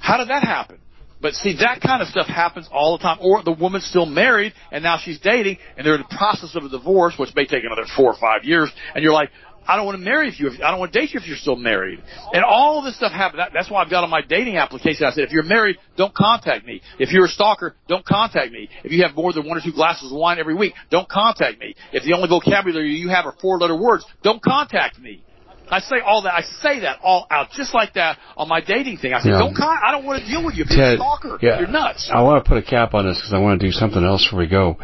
how 0.00 0.18
did 0.18 0.28
that 0.28 0.42
happen? 0.42 0.78
But 1.24 1.32
see, 1.32 1.56
that 1.56 1.80
kind 1.80 2.02
of 2.02 2.08
stuff 2.08 2.26
happens 2.26 2.68
all 2.70 2.98
the 2.98 3.02
time. 3.02 3.16
Or 3.22 3.42
the 3.42 3.50
woman's 3.50 3.86
still 3.86 4.04
married 4.04 4.52
and 4.70 4.84
now 4.84 4.98
she's 4.98 5.18
dating 5.18 5.56
and 5.74 5.86
they're 5.86 5.94
in 5.94 6.02
the 6.02 6.16
process 6.18 6.54
of 6.54 6.64
a 6.64 6.68
divorce, 6.68 7.14
which 7.16 7.34
may 7.34 7.46
take 7.46 7.64
another 7.64 7.86
four 7.96 8.12
or 8.12 8.16
five 8.20 8.44
years. 8.44 8.70
And 8.94 9.02
you're 9.02 9.14
like, 9.14 9.30
I 9.66 9.76
don't 9.76 9.86
want 9.86 9.96
to 9.96 10.04
marry 10.04 10.30
you. 10.36 10.48
If, 10.48 10.60
I 10.60 10.70
don't 10.70 10.78
want 10.78 10.92
to 10.92 11.00
date 11.00 11.14
you 11.14 11.20
if 11.20 11.26
you're 11.26 11.38
still 11.38 11.56
married. 11.56 12.02
And 12.34 12.44
all 12.44 12.82
this 12.82 12.94
stuff 12.96 13.10
happens. 13.10 13.38
That, 13.38 13.52
that's 13.54 13.70
why 13.70 13.82
I've 13.82 13.88
got 13.88 14.04
on 14.04 14.10
my 14.10 14.20
dating 14.20 14.58
application. 14.58 15.06
I 15.06 15.12
said, 15.12 15.24
if 15.24 15.30
you're 15.30 15.44
married, 15.44 15.78
don't 15.96 16.12
contact 16.12 16.66
me. 16.66 16.82
If 16.98 17.10
you're 17.10 17.24
a 17.24 17.28
stalker, 17.28 17.74
don't 17.88 18.04
contact 18.04 18.52
me. 18.52 18.68
If 18.84 18.92
you 18.92 19.02
have 19.04 19.16
more 19.16 19.32
than 19.32 19.48
one 19.48 19.56
or 19.56 19.62
two 19.64 19.72
glasses 19.72 20.12
of 20.12 20.18
wine 20.18 20.38
every 20.38 20.54
week, 20.54 20.74
don't 20.90 21.08
contact 21.08 21.58
me. 21.58 21.74
If 21.94 22.04
the 22.04 22.12
only 22.12 22.28
vocabulary 22.28 22.90
you 22.90 23.08
have 23.08 23.24
are 23.24 23.34
four 23.40 23.58
letter 23.58 23.80
words, 23.80 24.04
don't 24.22 24.42
contact 24.42 24.98
me. 24.98 25.24
I 25.70 25.80
say 25.80 25.96
all 26.04 26.22
that. 26.22 26.34
I 26.34 26.42
say 26.62 26.80
that 26.80 27.00
all 27.02 27.26
out, 27.30 27.50
just 27.50 27.74
like 27.74 27.94
that 27.94 28.18
on 28.36 28.48
my 28.48 28.60
dating 28.60 28.98
thing. 28.98 29.12
I 29.12 29.20
say, 29.20 29.30
yeah. 29.30 29.38
don't. 29.38 29.56
Con- 29.56 29.78
I 29.82 29.92
don't 29.92 30.04
want 30.04 30.22
to 30.22 30.28
deal 30.28 30.44
with 30.44 30.54
you 30.54 30.64
Ted, 30.64 30.76
you're 30.76 30.92
a 30.92 30.96
stalker. 30.96 31.38
Yeah, 31.40 31.58
you're 31.60 31.68
nuts. 31.68 32.10
I 32.12 32.22
want 32.22 32.44
to 32.44 32.48
put 32.48 32.58
a 32.58 32.62
cap 32.62 32.94
on 32.94 33.06
this 33.06 33.18
because 33.18 33.32
I 33.32 33.38
want 33.38 33.60
to 33.60 33.66
do 33.66 33.72
something 33.72 34.04
else 34.04 34.24
before 34.24 34.40
we 34.40 34.46
go. 34.46 34.76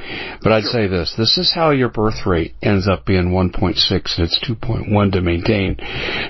But 0.42 0.52
I'd 0.52 0.64
say 0.64 0.86
this: 0.86 1.14
this 1.16 1.38
is 1.38 1.52
how 1.54 1.70
your 1.70 1.90
birth 1.90 2.26
rate 2.26 2.54
ends 2.62 2.88
up 2.88 3.04
being 3.04 3.30
1.6, 3.30 3.76
and 3.90 4.02
it's 4.18 4.40
2.1 4.48 5.12
to 5.12 5.20
maintain. 5.20 5.76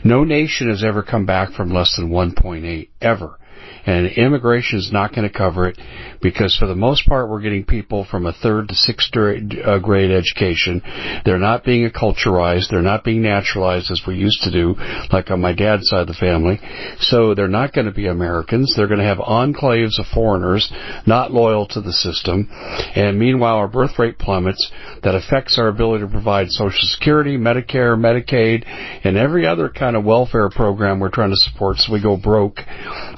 No 0.04 0.24
nation 0.24 0.68
has 0.68 0.82
ever 0.84 1.02
come 1.02 1.26
back 1.26 1.52
from 1.52 1.70
less 1.70 1.96
than 1.96 2.10
1.8 2.10 2.88
ever 3.00 3.39
and 3.86 4.06
immigration 4.06 4.78
is 4.78 4.90
not 4.92 5.14
going 5.14 5.28
to 5.28 5.36
cover 5.36 5.68
it 5.68 5.78
because 6.20 6.56
for 6.56 6.66
the 6.66 6.74
most 6.74 7.06
part 7.06 7.28
we're 7.28 7.40
getting 7.40 7.64
people 7.64 8.06
from 8.10 8.26
a 8.26 8.32
third 8.32 8.68
to 8.68 8.74
sixth 8.74 9.10
grade, 9.10 9.58
uh, 9.64 9.80
education. 9.90 10.82
They're 11.24 11.38
not 11.38 11.64
being 11.64 11.88
acculturized. 11.88 12.70
They're 12.70 12.82
not 12.82 13.04
being 13.04 13.22
naturalized 13.22 13.90
as 13.90 14.02
we 14.06 14.16
used 14.16 14.42
to 14.42 14.50
do, 14.50 14.74
like 15.12 15.30
on 15.30 15.40
my 15.40 15.52
dad's 15.52 15.88
side 15.88 16.02
of 16.02 16.06
the 16.08 16.14
family. 16.14 16.60
So 17.00 17.34
they're 17.34 17.48
not 17.48 17.72
going 17.72 17.86
to 17.86 17.92
be 17.92 18.06
Americans. 18.06 18.74
They're 18.76 18.88
going 18.88 19.00
to 19.00 19.06
have 19.06 19.18
enclaves 19.18 19.98
of 19.98 20.06
foreigners 20.12 20.70
not 21.06 21.32
loyal 21.32 21.66
to 21.68 21.80
the 21.80 21.92
system. 21.92 22.48
And 22.94 23.18
meanwhile, 23.18 23.56
our 23.56 23.68
birth 23.68 23.98
rate 23.98 24.18
plummets. 24.18 24.70
That 25.02 25.14
affects 25.14 25.58
our 25.58 25.68
ability 25.68 26.04
to 26.04 26.10
provide 26.10 26.50
Social 26.50 26.82
Security, 26.82 27.38
Medicare, 27.38 27.96
Medicaid, 27.96 28.64
and 29.02 29.16
every 29.16 29.46
other 29.46 29.70
kind 29.70 29.96
of 29.96 30.04
welfare 30.04 30.50
program 30.50 31.00
we're 31.00 31.08
trying 31.08 31.30
to 31.30 31.36
support 31.36 31.78
so 31.78 31.92
we 31.92 32.02
go 32.02 32.18
broke. 32.18 32.58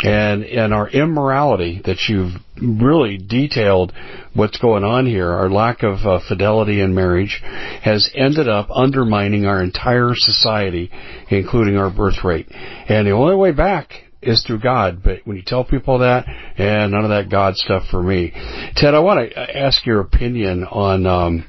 And 0.04 0.31
and 0.42 0.72
our 0.72 0.88
immorality 0.88 1.82
that 1.84 1.98
you've 2.08 2.32
really 2.60 3.18
detailed 3.18 3.92
what's 4.34 4.58
going 4.58 4.84
on 4.84 5.04
here, 5.06 5.28
our 5.28 5.50
lack 5.50 5.82
of 5.82 5.98
uh, 6.06 6.20
fidelity 6.26 6.80
in 6.80 6.94
marriage, 6.94 7.42
has 7.82 8.08
ended 8.14 8.48
up 8.48 8.68
undermining 8.70 9.44
our 9.44 9.62
entire 9.62 10.12
society, 10.14 10.90
including 11.28 11.76
our 11.76 11.90
birth 11.90 12.24
rate. 12.24 12.46
And 12.50 13.06
the 13.06 13.12
only 13.12 13.36
way 13.36 13.52
back 13.52 13.90
is 14.22 14.44
through 14.46 14.60
God. 14.60 15.02
But 15.02 15.20
when 15.24 15.36
you 15.36 15.42
tell 15.44 15.64
people 15.64 15.98
that, 15.98 16.26
and 16.56 16.92
none 16.92 17.04
of 17.04 17.10
that 17.10 17.30
God 17.30 17.56
stuff 17.56 17.82
for 17.90 18.02
me. 18.02 18.32
Ted, 18.76 18.94
I 18.94 19.00
want 19.00 19.30
to 19.30 19.58
ask 19.58 19.84
your 19.84 20.00
opinion 20.00 20.64
on 20.64 21.06
um, 21.06 21.44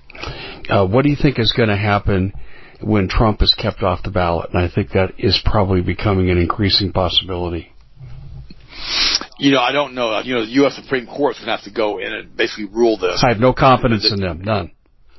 uh, 0.70 0.86
what 0.86 1.04
do 1.04 1.10
you 1.10 1.18
think 1.20 1.40
is 1.40 1.54
going 1.56 1.70
to 1.70 1.78
happen 1.78 2.34
when 2.82 3.08
Trump 3.08 3.42
is 3.42 3.56
kept 3.58 3.84
off 3.84 4.04
the 4.04 4.12
ballot? 4.12 4.50
And 4.54 4.60
I 4.60 4.74
think 4.74 4.92
that 4.92 5.14
is 5.18 5.40
probably 5.46 5.82
becoming 5.82 6.30
an 6.30 6.38
increasing 6.38 6.92
possibility. 6.92 7.73
You 9.44 9.52
know, 9.52 9.60
I 9.60 9.74
don't 9.74 9.94
know. 9.94 10.22
You 10.22 10.36
know, 10.36 10.46
the 10.46 10.52
U.S. 10.64 10.76
Supreme 10.76 11.06
Court's 11.06 11.38
going 11.38 11.48
to 11.48 11.58
have 11.58 11.66
to 11.66 11.74
go 11.74 12.00
in 12.00 12.14
and 12.14 12.38
basically 12.38 12.64
rule 12.64 12.98
this. 12.98 13.22
I 13.26 13.28
have 13.28 13.40
no 13.42 13.52
confidence 13.52 14.10
in 14.10 14.22
them. 14.22 14.42
None. 14.42 14.72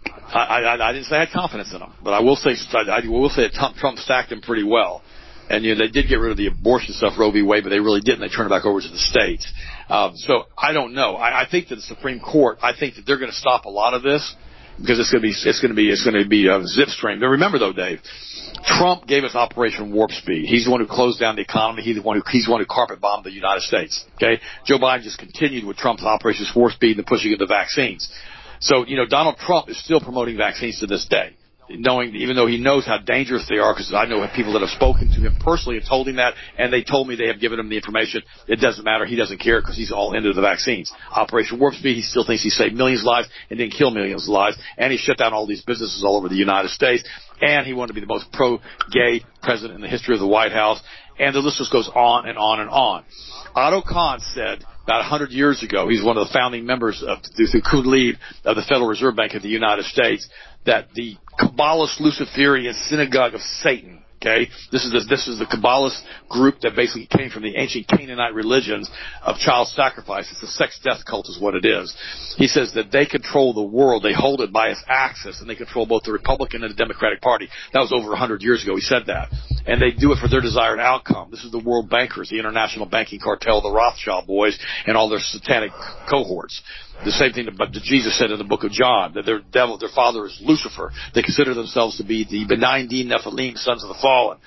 I, 0.07 0.63
I, 0.63 0.89
I 0.89 0.93
didn't 0.95 1.09
say 1.09 1.17
I 1.17 1.27
had 1.27 1.31
confidence 1.31 1.75
in 1.75 1.81
them, 1.81 1.93
but 2.03 2.15
I 2.15 2.21
will 2.21 2.37
say 2.37 2.55
I, 2.73 3.03
I 3.05 3.07
will 3.07 3.29
say 3.29 3.43
that 3.43 3.75
Trump 3.77 3.99
stacked 3.99 4.31
them 4.31 4.41
pretty 4.41 4.63
well. 4.63 5.03
And 5.51 5.63
you 5.63 5.75
know, 5.75 5.85
they 5.85 5.91
did 5.91 6.09
get 6.09 6.17
rid 6.17 6.31
of 6.31 6.39
the 6.39 6.47
abortion 6.47 6.95
stuff, 6.95 7.19
Roe 7.19 7.33
v. 7.33 7.43
Wade, 7.43 7.65
but 7.65 7.69
they 7.69 7.81
really 7.81 8.01
didn't. 8.01 8.21
They 8.21 8.29
turned 8.29 8.47
it 8.47 8.57
back 8.57 8.65
over 8.65 8.81
to 8.81 8.89
the 8.89 8.97
states. 8.97 9.47
Um, 9.91 10.17
so 10.17 10.45
I 10.57 10.73
don't 10.73 10.95
know. 10.95 11.17
I, 11.17 11.43
I 11.43 11.47
think 11.47 11.69
that 11.69 11.77
the 11.77 11.83
Supreme 11.83 12.19
Court, 12.19 12.61
I 12.63 12.73
think 12.75 12.95
that 12.95 13.05
they're 13.07 13.19
going 13.19 13.31
to 13.31 13.37
stop 13.37 13.67
a 13.67 13.71
lot 13.71 13.93
of 13.93 14.03
this 14.03 14.35
because 14.81 14.99
it's 14.99 15.13
going 15.13 15.21
to 15.21 15.29
be 15.29 15.35
it's 15.35 15.61
going 15.61 15.71
to 15.71 15.77
be 15.77 15.91
it's 15.91 16.03
going 16.03 16.17
to 16.17 16.27
be 16.27 16.49
a 16.49 16.65
zip 16.67 16.89
stream. 16.89 17.21
But 17.21 17.27
remember 17.29 17.59
though, 17.59 17.75
Dave, 17.75 18.01
Trump 18.67 19.07
gave 19.07 19.25
us 19.25 19.35
Operation 19.35 19.93
Warp 19.93 20.11
Speed. 20.11 20.47
He's 20.49 20.65
the 20.65 20.71
one 20.71 20.81
who 20.81 20.87
closed 20.87 21.21
down 21.21 21.37
the 21.37 21.43
economy. 21.43 21.83
He's 21.83 21.97
the 21.97 22.03
one 22.03 22.17
who 22.17 22.23
he's 22.31 22.47
the 22.47 22.53
one 22.53 22.61
who 22.61 22.67
carpet 22.67 23.01
bombed 23.01 23.25
the 23.25 23.33
United 23.33 23.63
States. 23.63 24.05
Okay, 24.17 24.41
Joe 24.65 24.79
Biden 24.79 25.03
just 25.03 25.19
continued 25.19 25.65
with 25.65 25.77
Trump's 25.77 26.03
Operation 26.03 26.47
Warp 26.57 26.73
Speed 26.73 26.97
and 26.97 27.07
the 27.07 27.09
pushing 27.09 27.33
of 27.33 27.39
the 27.39 27.47
vaccines. 27.47 28.11
So 28.61 28.87
you 28.87 28.97
know 28.97 29.07
Donald 29.07 29.37
Trump 29.39 29.69
is 29.69 29.83
still 29.83 30.01
promoting 30.01 30.37
vaccines 30.37 30.81
to 30.81 30.87
this 30.87 31.07
day 31.07 31.37
knowing, 31.71 32.15
even 32.15 32.37
though 32.37 32.47
he 32.47 32.59
knows 32.59 32.87
how 32.87 32.99
dangerous 32.99 33.47
they 33.49 33.59
are, 33.59 33.73
because 33.73 33.93
I 33.95 34.05
know 34.07 34.27
people 34.35 34.53
that 34.55 34.61
have 34.61 34.71
spoken 34.71 35.09
to 35.09 35.21
him 35.21 35.37
personally 35.41 35.79
and 35.79 35.87
told 35.87 36.09
him 36.09 36.17
that, 36.17 36.35
and 36.59 36.73
they 36.73 36.83
told 36.83 37.09
me 37.09 37.17
they 37.17 37.29
have 37.29 37.41
given 37.41 37.59
him 37.59 37.69
the 37.69 37.77
information. 37.77 38.23
It 38.49 38.61
doesn't 38.61 38.85
matter. 38.85 39.07
He 39.07 39.17
doesn't 39.17 39.39
care 39.39 39.61
because 39.61 39.77
he's 39.77 39.93
all 39.93 40.17
into 40.17 40.33
the 40.33 40.41
vaccines. 40.41 40.93
Operation 41.11 41.59
Warp 41.59 41.75
Speed, 41.75 41.97
he 41.97 42.03
still 42.03 42.25
thinks 42.25 42.43
he 42.43 42.51
saved 42.51 42.75
millions 42.75 43.03
of 43.03 43.07
lives 43.07 43.29
and 43.51 43.59
didn't 43.59 43.75
kill 43.75 43.91
millions 43.91 44.29
of 44.29 44.33
lives, 44.33 44.57
and 44.77 44.93
he 44.93 44.99
shut 44.99 45.19
down 45.19 45.33
all 45.33 45.47
these 45.47 45.63
businesses 45.63 46.05
all 46.05 46.17
over 46.17 46.29
the 46.29 46.35
United 46.35 46.71
States, 46.71 47.05
and 47.41 47.67
he 47.67 47.73
wanted 47.73 47.89
to 47.89 47.95
be 47.95 48.01
the 48.01 48.07
most 48.07 48.31
pro-gay 48.33 49.25
president 49.43 49.77
in 49.77 49.81
the 49.81 49.89
history 49.89 50.15
of 50.15 50.21
the 50.21 50.27
White 50.27 50.53
House, 50.53 50.81
and 51.19 51.35
the 51.35 51.41
list 51.41 51.59
just 51.59 51.73
goes 51.73 51.89
on 51.95 52.29
and 52.29 52.39
on 52.39 52.61
and 52.61 52.71
on. 52.71 53.05
Otto 53.55 53.83
Kahn 53.83 54.21
said 54.21 54.65
about 54.85 55.01
a 55.01 55.09
100 55.09 55.31
years 55.31 55.63
ago, 55.63 55.89
he's 55.89 56.05
one 56.05 56.19
of 56.19 56.27
the 56.27 56.33
founding 56.33 56.67
members 56.67 57.03
of 57.07 57.23
the 57.23 57.63
Kuhn 57.63 58.19
of 58.45 58.57
the 58.57 58.63
Federal 58.63 58.89
Reserve 58.89 59.17
Bank 59.17 59.35
of 59.35 59.43
the 59.43 59.49
United 59.49 59.87
States, 59.87 60.29
that 60.67 60.89
the 60.95 61.17
Kabbalist 61.39 62.01
Luciferian 62.01 62.75
synagogue 62.75 63.35
of 63.35 63.41
Satan 63.41 64.05
Okay, 64.25 64.49
this 64.73 64.87
is 64.87 64.91
the, 64.91 65.05
this 65.07 65.29
is 65.29 65.39
the 65.39 65.45
Kabbalist 65.45 66.01
group 66.31 66.61
that 66.61 66.75
basically 66.75 67.07
came 67.07 67.29
from 67.29 67.43
the 67.43 67.57
ancient 67.57 67.87
Canaanite 67.89 68.33
religions 68.33 68.89
of 69.23 69.37
child 69.37 69.69
sacrifice. 69.69 70.31
It's 70.33 70.43
a 70.43 70.47
sex 70.47 70.81
death 70.83 71.05
cult, 71.05 71.29
is 71.29 71.39
what 71.39 71.55
it 71.55 71.67
is. 71.67 71.95
He 72.39 72.47
says 72.47 72.73
that 72.73 72.91
they 72.91 73.05
control 73.05 73.53
the 73.53 73.63
world, 73.63 74.03
they 74.03 74.15
hold 74.15 74.41
it 74.41 74.51
by 74.51 74.69
its 74.69 74.83
axis, 74.89 75.43
and 75.43 75.51
they 75.51 75.55
control 75.55 75.85
both 75.85 76.05
the 76.05 76.13
Republican 76.13 76.65
and 76.65 76.73
the 76.73 76.77
Democratic 76.77 77.21
Party. 77.21 77.51
That 77.75 77.81
was 77.81 77.93
over 77.93 78.07
a 78.07 78.17
100 78.17 78.41
years 78.41 78.63
ago. 78.63 78.77
He 78.77 78.81
said 78.81 79.03
that, 79.09 79.29
and 79.67 79.81
they 79.81 79.91
do 79.91 80.13
it 80.13 80.19
for 80.19 80.29
their 80.29 80.41
desired 80.41 80.81
outcome. 80.81 81.31
This 81.31 81.45
is 81.45 81.53
the 81.53 81.59
world 81.59 81.89
bankers, 81.89 82.29
the 82.31 82.39
international 82.39 82.87
banking 82.87 83.21
cartel, 83.21 83.61
the 83.61 83.71
Rothschild 83.71 84.27
boys, 84.27 84.59
and 84.87 84.97
all 84.97 85.09
their 85.09 85.21
satanic 85.21 85.73
cohorts. 86.09 86.61
The 87.05 87.13
same 87.13 87.33
thing 87.33 87.47
that 87.47 87.73
Jesus 87.83 88.19
said 88.19 88.31
in 88.31 88.39
the 88.39 88.45
book 88.45 88.65
of 88.65 88.71
John, 88.71 89.15
that 89.15 89.27
their 89.27 89.41
devil, 89.41 89.79
their 89.79 89.89
father 89.95 90.27
is 90.27 90.39
Lucifer. 90.43 90.93
They 91.15 91.23
consider 91.23 91.55
themselves 91.55 91.97
to 91.99 92.05
be 92.05 92.25
the 92.25 92.47
benign 92.47 92.89
Nephilim, 92.89 93.57
sons 93.57 93.83
of 93.83 93.89
the 93.89 93.99
fallen. 94.01 94.39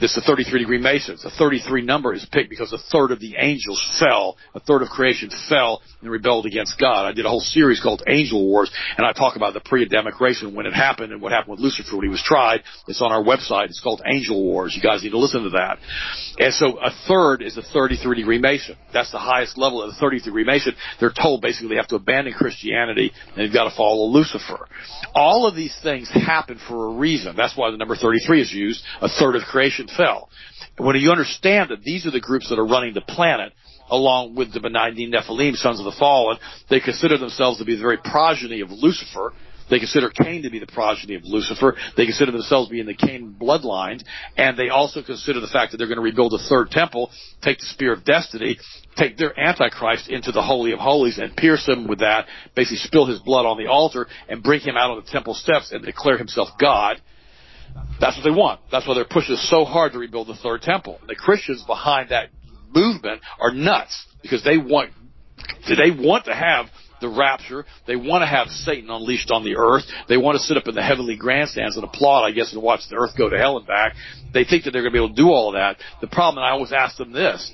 This 0.00 0.10
is 0.10 0.16
the 0.16 0.26
33 0.26 0.60
degree 0.60 0.78
Masons. 0.78 1.22
The 1.22 1.30
33 1.30 1.82
number 1.82 2.12
is 2.12 2.26
picked 2.30 2.50
because 2.50 2.72
a 2.72 2.78
third 2.78 3.12
of 3.12 3.20
the 3.20 3.36
angels 3.38 3.80
fell, 4.00 4.36
a 4.54 4.60
third 4.60 4.82
of 4.82 4.88
creation 4.88 5.30
fell 5.48 5.82
and 6.00 6.10
rebelled 6.10 6.46
against 6.46 6.78
God. 6.80 7.06
I 7.06 7.12
did 7.12 7.26
a 7.26 7.28
whole 7.28 7.40
series 7.40 7.80
called 7.80 8.02
Angel 8.08 8.44
Wars, 8.44 8.70
and 8.96 9.06
I 9.06 9.12
talk 9.12 9.36
about 9.36 9.54
the 9.54 9.60
pre-Adamic 9.60 10.20
race 10.20 10.42
and 10.42 10.54
when 10.54 10.66
it 10.66 10.72
happened 10.72 11.12
and 11.12 11.22
what 11.22 11.30
happened 11.30 11.52
with 11.52 11.60
Lucifer 11.60 11.96
when 11.96 12.06
he 12.06 12.10
was 12.10 12.22
tried. 12.22 12.62
It's 12.88 13.00
on 13.00 13.12
our 13.12 13.22
website. 13.22 13.66
It's 13.66 13.80
called 13.80 14.02
Angel 14.04 14.42
Wars. 14.42 14.74
You 14.74 14.82
guys 14.82 15.02
need 15.04 15.10
to 15.10 15.18
listen 15.18 15.44
to 15.44 15.50
that. 15.50 15.78
And 16.38 16.52
so 16.52 16.78
a 16.78 16.90
third 17.06 17.42
is 17.42 17.54
the 17.54 17.62
33 17.62 18.16
degree 18.16 18.38
Mason. 18.38 18.76
That's 18.92 19.12
the 19.12 19.18
highest 19.18 19.56
level 19.56 19.80
of 19.82 19.90
the 19.90 20.00
33 20.00 20.24
degree 20.24 20.44
Mason. 20.44 20.74
They're 20.98 21.12
told 21.12 21.40
basically 21.40 21.68
they 21.68 21.76
have 21.76 21.88
to 21.88 21.96
abandon 21.96 22.32
Christianity 22.32 23.12
and 23.28 23.36
they've 23.36 23.52
got 23.52 23.70
to 23.70 23.76
follow 23.76 24.06
Lucifer. 24.06 24.66
All 25.14 25.46
of 25.46 25.54
these 25.54 25.76
things 25.82 26.10
happen 26.10 26.58
for 26.68 26.86
a 26.86 26.94
reason. 26.96 27.36
That's 27.36 27.56
why 27.56 27.70
the 27.70 27.76
number 27.76 27.94
33 27.94 28.42
is 28.42 28.52
used. 28.52 28.82
A 29.00 29.08
third 29.08 29.36
of 29.36 29.42
creation 29.42 29.86
fell. 29.96 30.28
When 30.76 30.96
you 30.96 31.10
understand 31.10 31.70
that 31.70 31.82
these 31.82 32.06
are 32.06 32.10
the 32.10 32.20
groups 32.20 32.48
that 32.48 32.58
are 32.58 32.66
running 32.66 32.94
the 32.94 33.00
planet, 33.00 33.52
along 33.90 34.34
with 34.34 34.52
the 34.52 34.60
benign 34.60 34.96
Nephilim, 34.96 35.54
sons 35.54 35.78
of 35.78 35.84
the 35.84 35.94
fallen, 35.98 36.38
they 36.68 36.80
consider 36.80 37.18
themselves 37.18 37.58
to 37.58 37.64
be 37.64 37.76
the 37.76 37.82
very 37.82 37.98
progeny 37.98 38.60
of 38.60 38.70
Lucifer. 38.70 39.32
They 39.70 39.78
consider 39.78 40.10
Cain 40.10 40.42
to 40.42 40.50
be 40.50 40.58
the 40.58 40.66
progeny 40.66 41.14
of 41.14 41.22
Lucifer. 41.24 41.74
They 41.96 42.04
consider 42.04 42.32
themselves 42.32 42.68
to 42.68 42.72
be 42.72 42.80
in 42.80 42.86
the 42.86 42.94
Cain 42.94 43.34
bloodline. 43.40 44.04
And 44.36 44.58
they 44.58 44.68
also 44.68 45.02
consider 45.02 45.40
the 45.40 45.46
fact 45.46 45.72
that 45.72 45.78
they're 45.78 45.86
going 45.86 45.96
to 45.96 46.02
rebuild 46.02 46.34
a 46.34 46.38
third 46.38 46.70
temple, 46.70 47.10
take 47.40 47.58
the 47.58 47.66
spear 47.66 47.92
of 47.92 48.04
destiny, 48.04 48.58
take 48.96 49.16
their 49.16 49.38
Antichrist 49.38 50.08
into 50.08 50.32
the 50.32 50.42
Holy 50.42 50.72
of 50.72 50.80
Holies 50.80 51.18
and 51.18 51.34
pierce 51.34 51.66
him 51.66 51.86
with 51.86 52.00
that, 52.00 52.26
basically 52.54 52.78
spill 52.78 53.06
his 53.06 53.20
blood 53.20 53.46
on 53.46 53.56
the 53.56 53.70
altar 53.70 54.06
and 54.28 54.42
bring 54.42 54.60
him 54.60 54.76
out 54.76 54.90
on 54.90 55.02
the 55.02 55.10
temple 55.10 55.34
steps 55.34 55.72
and 55.72 55.82
declare 55.82 56.18
himself 56.18 56.50
God 56.60 57.00
that's 58.00 58.16
what 58.16 58.24
they 58.24 58.36
want. 58.36 58.60
That's 58.70 58.86
why 58.86 58.94
they're 58.94 59.04
pushing 59.04 59.36
so 59.36 59.64
hard 59.64 59.92
to 59.92 59.98
rebuild 59.98 60.28
the 60.28 60.34
third 60.34 60.62
temple. 60.62 61.00
The 61.06 61.14
Christians 61.14 61.62
behind 61.66 62.10
that 62.10 62.30
movement 62.74 63.20
are 63.40 63.52
nuts 63.52 64.06
because 64.22 64.42
they 64.44 64.58
want 64.58 64.90
they 65.68 65.90
want 65.90 66.26
to 66.26 66.34
have 66.34 66.66
the 67.00 67.08
rapture. 67.08 67.64
They 67.86 67.96
want 67.96 68.22
to 68.22 68.26
have 68.26 68.48
Satan 68.48 68.90
unleashed 68.90 69.30
on 69.30 69.44
the 69.44 69.56
earth. 69.56 69.84
They 70.08 70.16
want 70.16 70.36
to 70.36 70.42
sit 70.42 70.56
up 70.56 70.68
in 70.68 70.74
the 70.74 70.82
heavenly 70.82 71.16
grandstands 71.16 71.76
and 71.76 71.84
applaud, 71.84 72.24
I 72.24 72.30
guess, 72.30 72.52
and 72.52 72.62
watch 72.62 72.80
the 72.88 72.96
earth 72.96 73.16
go 73.16 73.28
to 73.28 73.36
hell 73.36 73.58
and 73.58 73.66
back. 73.66 73.94
They 74.32 74.44
think 74.44 74.64
that 74.64 74.70
they're 74.70 74.82
going 74.82 74.92
to 74.92 74.98
be 74.98 75.04
able 75.04 75.14
to 75.14 75.22
do 75.22 75.28
all 75.28 75.48
of 75.48 75.54
that. 75.54 75.76
The 76.00 76.06
problem, 76.06 76.42
and 76.42 76.46
I 76.46 76.52
always 76.52 76.72
ask 76.72 76.96
them 76.96 77.12
this, 77.12 77.50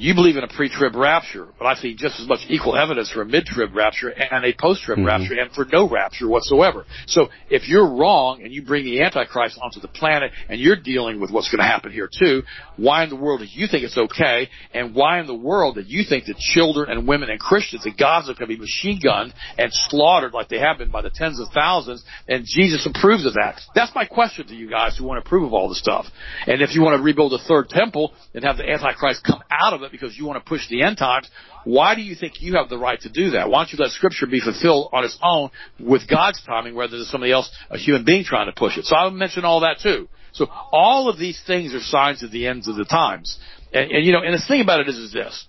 You 0.00 0.14
believe 0.14 0.38
in 0.38 0.44
a 0.44 0.48
pre-trib 0.48 0.94
rapture, 0.94 1.48
but 1.58 1.66
I 1.66 1.74
see 1.74 1.94
just 1.94 2.18
as 2.20 2.26
much 2.26 2.40
equal 2.48 2.74
evidence 2.74 3.10
for 3.10 3.20
a 3.20 3.26
mid-trib 3.26 3.76
rapture 3.76 4.08
and 4.08 4.46
a 4.46 4.54
post-trib 4.58 4.96
mm-hmm. 4.96 5.06
rapture 5.06 5.38
and 5.38 5.52
for 5.52 5.66
no 5.70 5.86
rapture 5.86 6.26
whatsoever. 6.26 6.86
So 7.06 7.28
if 7.50 7.68
you're 7.68 7.86
wrong 7.86 8.40
and 8.42 8.50
you 8.50 8.64
bring 8.64 8.86
the 8.86 9.02
Antichrist 9.02 9.58
onto 9.62 9.78
the 9.78 9.88
planet 9.88 10.32
and 10.48 10.58
you're 10.58 10.80
dealing 10.80 11.20
with 11.20 11.30
what's 11.30 11.50
going 11.50 11.58
to 11.58 11.68
happen 11.68 11.92
here 11.92 12.08
too, 12.10 12.44
why 12.78 13.04
in 13.04 13.10
the 13.10 13.16
world 13.16 13.40
do 13.40 13.46
you 13.46 13.66
think 13.66 13.84
it's 13.84 13.98
okay? 13.98 14.48
And 14.72 14.94
why 14.94 15.20
in 15.20 15.26
the 15.26 15.34
world 15.34 15.74
do 15.74 15.82
you 15.82 16.02
think 16.08 16.24
that 16.24 16.38
children 16.38 16.88
and 16.88 17.06
women 17.06 17.28
and 17.28 17.38
Christians 17.38 17.84
and 17.84 17.94
Gaza 17.94 18.32
can 18.32 18.48
be 18.48 18.56
machine 18.56 19.00
gunned 19.04 19.34
and 19.58 19.70
slaughtered 19.70 20.32
like 20.32 20.48
they 20.48 20.60
have 20.60 20.78
been 20.78 20.90
by 20.90 21.02
the 21.02 21.10
tens 21.10 21.38
of 21.38 21.48
thousands 21.52 22.02
and 22.26 22.46
Jesus 22.46 22.86
approves 22.86 23.26
of 23.26 23.34
that? 23.34 23.60
That's 23.74 23.94
my 23.94 24.06
question 24.06 24.46
to 24.46 24.54
you 24.54 24.70
guys 24.70 24.96
who 24.96 25.04
want 25.04 25.22
to 25.22 25.28
approve 25.28 25.44
of 25.44 25.52
all 25.52 25.68
this 25.68 25.78
stuff. 25.78 26.06
And 26.46 26.62
if 26.62 26.74
you 26.74 26.80
want 26.80 26.96
to 26.96 27.02
rebuild 27.02 27.34
a 27.34 27.38
third 27.38 27.68
temple 27.68 28.14
and 28.32 28.44
have 28.44 28.56
the 28.56 28.66
Antichrist 28.66 29.24
come 29.26 29.42
out 29.50 29.74
of 29.74 29.82
it 29.82 29.89
because 29.90 30.16
you 30.16 30.24
want 30.24 30.42
to 30.42 30.48
push 30.48 30.68
the 30.68 30.82
end 30.82 30.98
times, 30.98 31.28
why 31.64 31.94
do 31.94 32.00
you 32.00 32.14
think 32.14 32.40
you 32.40 32.54
have 32.54 32.68
the 32.68 32.78
right 32.78 33.00
to 33.00 33.08
do 33.08 33.30
that? 33.30 33.50
Why 33.50 33.60
don't 33.60 33.72
you 33.72 33.78
let 33.78 33.90
Scripture 33.92 34.26
be 34.26 34.40
fulfilled 34.40 34.90
on 34.92 35.04
its 35.04 35.18
own 35.22 35.50
with 35.78 36.08
God's 36.08 36.42
timing 36.42 36.76
rather 36.76 36.96
than 36.96 37.06
somebody 37.06 37.32
else, 37.32 37.50
a 37.70 37.78
human 37.78 38.04
being, 38.04 38.24
trying 38.24 38.46
to 38.46 38.52
push 38.52 38.78
it? 38.78 38.84
So 38.86 38.96
I 38.96 39.04
would 39.04 39.14
mention 39.14 39.44
all 39.44 39.60
that 39.60 39.78
too. 39.82 40.08
So 40.32 40.46
all 40.50 41.08
of 41.08 41.18
these 41.18 41.40
things 41.46 41.74
are 41.74 41.80
signs 41.80 42.22
of 42.22 42.30
the 42.30 42.46
ends 42.46 42.68
of 42.68 42.76
the 42.76 42.84
times. 42.84 43.38
And, 43.72 43.90
and 43.90 44.04
you 44.04 44.12
know, 44.12 44.22
and 44.22 44.34
the 44.34 44.44
thing 44.46 44.60
about 44.60 44.80
it 44.80 44.88
is, 44.88 44.96
is 44.96 45.12
this. 45.12 45.46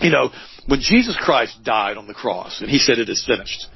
You 0.00 0.10
know, 0.10 0.30
when 0.66 0.80
Jesus 0.80 1.16
Christ 1.20 1.62
died 1.64 1.96
on 1.96 2.06
the 2.06 2.14
cross 2.14 2.60
and 2.60 2.70
he 2.70 2.78
said 2.78 2.98
it 2.98 3.08
is 3.08 3.24
finished, 3.26 3.66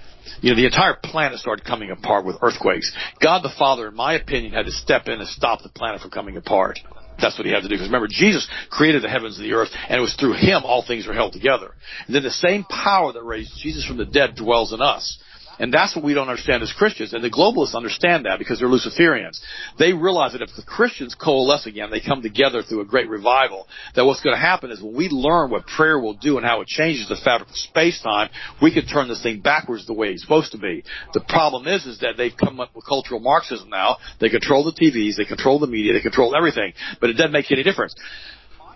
you 0.40 0.50
know, 0.50 0.56
the 0.56 0.66
entire 0.66 0.94
planet 1.02 1.38
started 1.38 1.64
coming 1.64 1.90
apart 1.90 2.24
with 2.24 2.36
earthquakes. 2.42 2.92
God 3.20 3.42
the 3.42 3.52
Father, 3.58 3.88
in 3.88 3.94
my 3.94 4.14
opinion, 4.14 4.52
had 4.52 4.66
to 4.66 4.72
step 4.72 5.06
in 5.06 5.20
and 5.20 5.28
stop 5.28 5.62
the 5.62 5.68
planet 5.68 6.00
from 6.00 6.10
coming 6.10 6.36
apart. 6.36 6.78
That's 7.20 7.38
what 7.38 7.46
he 7.46 7.52
had 7.52 7.62
to 7.62 7.68
do. 7.68 7.74
Because 7.74 7.88
remember, 7.88 8.08
Jesus 8.10 8.48
created 8.70 9.02
the 9.02 9.08
heavens 9.08 9.38
and 9.38 9.46
the 9.46 9.54
earth, 9.54 9.70
and 9.88 9.98
it 9.98 10.00
was 10.00 10.14
through 10.14 10.34
him 10.34 10.62
all 10.64 10.84
things 10.86 11.06
were 11.06 11.14
held 11.14 11.32
together. 11.32 11.74
And 12.06 12.14
then 12.14 12.22
the 12.22 12.30
same 12.30 12.64
power 12.64 13.12
that 13.12 13.22
raised 13.22 13.52
Jesus 13.62 13.86
from 13.86 13.96
the 13.96 14.04
dead 14.04 14.34
dwells 14.36 14.72
in 14.72 14.80
us. 14.82 15.18
And 15.58 15.72
that's 15.72 15.96
what 15.96 16.04
we 16.04 16.14
don't 16.14 16.28
understand 16.28 16.62
as 16.62 16.72
Christians. 16.72 17.12
And 17.12 17.24
the 17.24 17.30
globalists 17.30 17.74
understand 17.74 18.26
that 18.26 18.38
because 18.38 18.58
they're 18.58 18.68
Luciferians. 18.68 19.40
They 19.78 19.92
realize 19.92 20.32
that 20.32 20.42
if 20.42 20.50
the 20.56 20.62
Christians 20.62 21.14
coalesce 21.14 21.66
again, 21.66 21.90
they 21.90 22.00
come 22.00 22.22
together 22.22 22.62
through 22.62 22.82
a 22.82 22.84
great 22.84 23.08
revival, 23.08 23.66
that 23.94 24.04
what's 24.04 24.22
going 24.22 24.34
to 24.34 24.40
happen 24.40 24.70
is 24.70 24.82
when 24.82 24.94
we 24.94 25.08
learn 25.08 25.50
what 25.50 25.66
prayer 25.66 25.98
will 25.98 26.14
do 26.14 26.36
and 26.36 26.46
how 26.46 26.60
it 26.60 26.68
changes 26.68 27.08
the 27.08 27.16
fabric 27.16 27.48
of 27.48 27.56
space-time, 27.56 28.28
we 28.60 28.72
can 28.72 28.86
turn 28.86 29.08
this 29.08 29.22
thing 29.22 29.40
backwards 29.40 29.86
the 29.86 29.94
way 29.94 30.08
it's 30.08 30.22
supposed 30.22 30.52
to 30.52 30.58
be. 30.58 30.84
The 31.14 31.24
problem 31.28 31.66
is, 31.66 31.86
is 31.86 32.00
that 32.00 32.14
they've 32.16 32.36
come 32.36 32.60
up 32.60 32.74
with 32.74 32.86
cultural 32.86 33.20
Marxism 33.20 33.70
now. 33.70 33.96
They 34.20 34.28
control 34.28 34.64
the 34.64 34.72
TVs, 34.72 35.16
they 35.16 35.24
control 35.24 35.58
the 35.58 35.66
media, 35.66 35.92
they 35.92 36.00
control 36.00 36.36
everything. 36.36 36.72
But 37.00 37.10
it 37.10 37.14
doesn't 37.14 37.32
make 37.32 37.50
any 37.50 37.62
difference. 37.62 37.94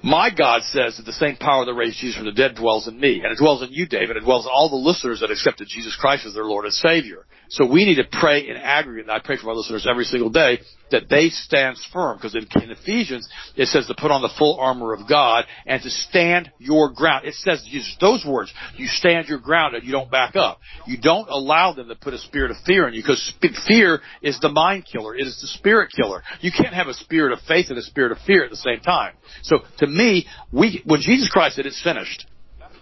My 0.03 0.31
God 0.31 0.63
says 0.63 0.97
that 0.97 1.05
the 1.05 1.13
same 1.13 1.37
power 1.37 1.65
that 1.65 1.75
raised 1.75 1.99
Jesus 1.99 2.17
from 2.17 2.27
the 2.27 2.33
dead 2.33 2.55
dwells 2.55 2.89
in 2.89 2.99
me, 2.99 3.21
and 3.23 3.33
it 3.33 3.39
dwells 3.39 3.63
in 3.63 3.69
you, 3.71 3.87
David. 3.87 4.17
It 4.17 4.25
dwells 4.25 4.47
in 4.47 4.51
all 4.53 4.71
the 4.71 4.77
listeners 4.77 5.21
that 5.21 5.31
accepted 5.31 5.69
Jesus 5.69 5.97
Christ 5.97 6.25
as 6.27 6.35
their 6.35 6.45
Lord 6.45 6.65
and 6.65 6.73
Savior. 6.73 7.27
So 7.51 7.67
we 7.67 7.85
need 7.85 7.97
to 7.97 8.05
pray 8.11 8.49
in 8.49 8.57
aggregate, 8.57 9.07
and 9.07 9.11
I 9.11 9.19
pray 9.19 9.37
for 9.37 9.47
my 9.47 9.53
listeners 9.53 9.85
every 9.89 10.05
single 10.05 10.31
day, 10.31 10.61
that 10.93 11.09
they 11.09 11.31
stand 11.31 11.77
firm. 11.93 12.17
Because 12.17 12.37
in, 12.37 12.47
in 12.63 12.71
Ephesians, 12.71 13.29
it 13.57 13.67
says 13.67 13.89
to 13.89 13.95
put 13.95 14.13
on 14.13 14.23
the 14.23 14.31
full 14.39 14.61
armor 14.61 14.93
of 14.93 15.09
God 15.09 15.47
and 15.67 15.83
to 15.83 15.91
stand 15.91 16.53
your 16.59 16.93
ground. 16.93 17.27
It 17.27 17.35
says, 17.35 17.65
use 17.67 17.97
those 18.01 18.25
words. 18.25 18.53
You 18.77 18.87
stand 18.87 19.27
your 19.27 19.41
ground 19.41 19.75
and 19.75 19.85
you 19.85 19.91
don't 19.91 20.11
back 20.13 20.37
up. 20.37 20.61
You 20.87 20.97
don't 20.97 21.29
allow 21.29 21.73
them 21.73 21.89
to 21.89 21.97
put 21.97 22.15
a 22.15 22.19
spirit 22.19 22.53
of 22.53 22.57
fear 22.65 22.87
in 22.87 22.95
you, 22.95 23.03
because 23.03 23.33
fear 23.67 24.01
is 24.23 24.39
the 24.39 24.49
mind 24.49 24.87
killer. 24.91 25.17
It 25.17 25.27
is 25.27 25.41
the 25.41 25.49
spirit 25.49 25.91
killer. 25.95 26.23
You 26.41 26.53
can't 26.57 26.75
have 26.75 26.87
a 26.87 26.95
spirit 26.95 27.33
of 27.33 27.41
faith 27.49 27.67
and 27.71 27.79
a 27.79 27.83
spirit 27.83 28.13
of 28.13 28.19
fear 28.27 28.45
at 28.45 28.51
the 28.51 28.57
same 28.57 28.79
time. 28.79 29.15
So 29.43 29.59
to 29.79 29.89
me, 29.89 30.27
we, 30.53 30.83
when 30.85 31.01
Jesus 31.01 31.29
Christ 31.29 31.57
said 31.57 31.67
it's 31.67 31.83
finished, 31.83 32.27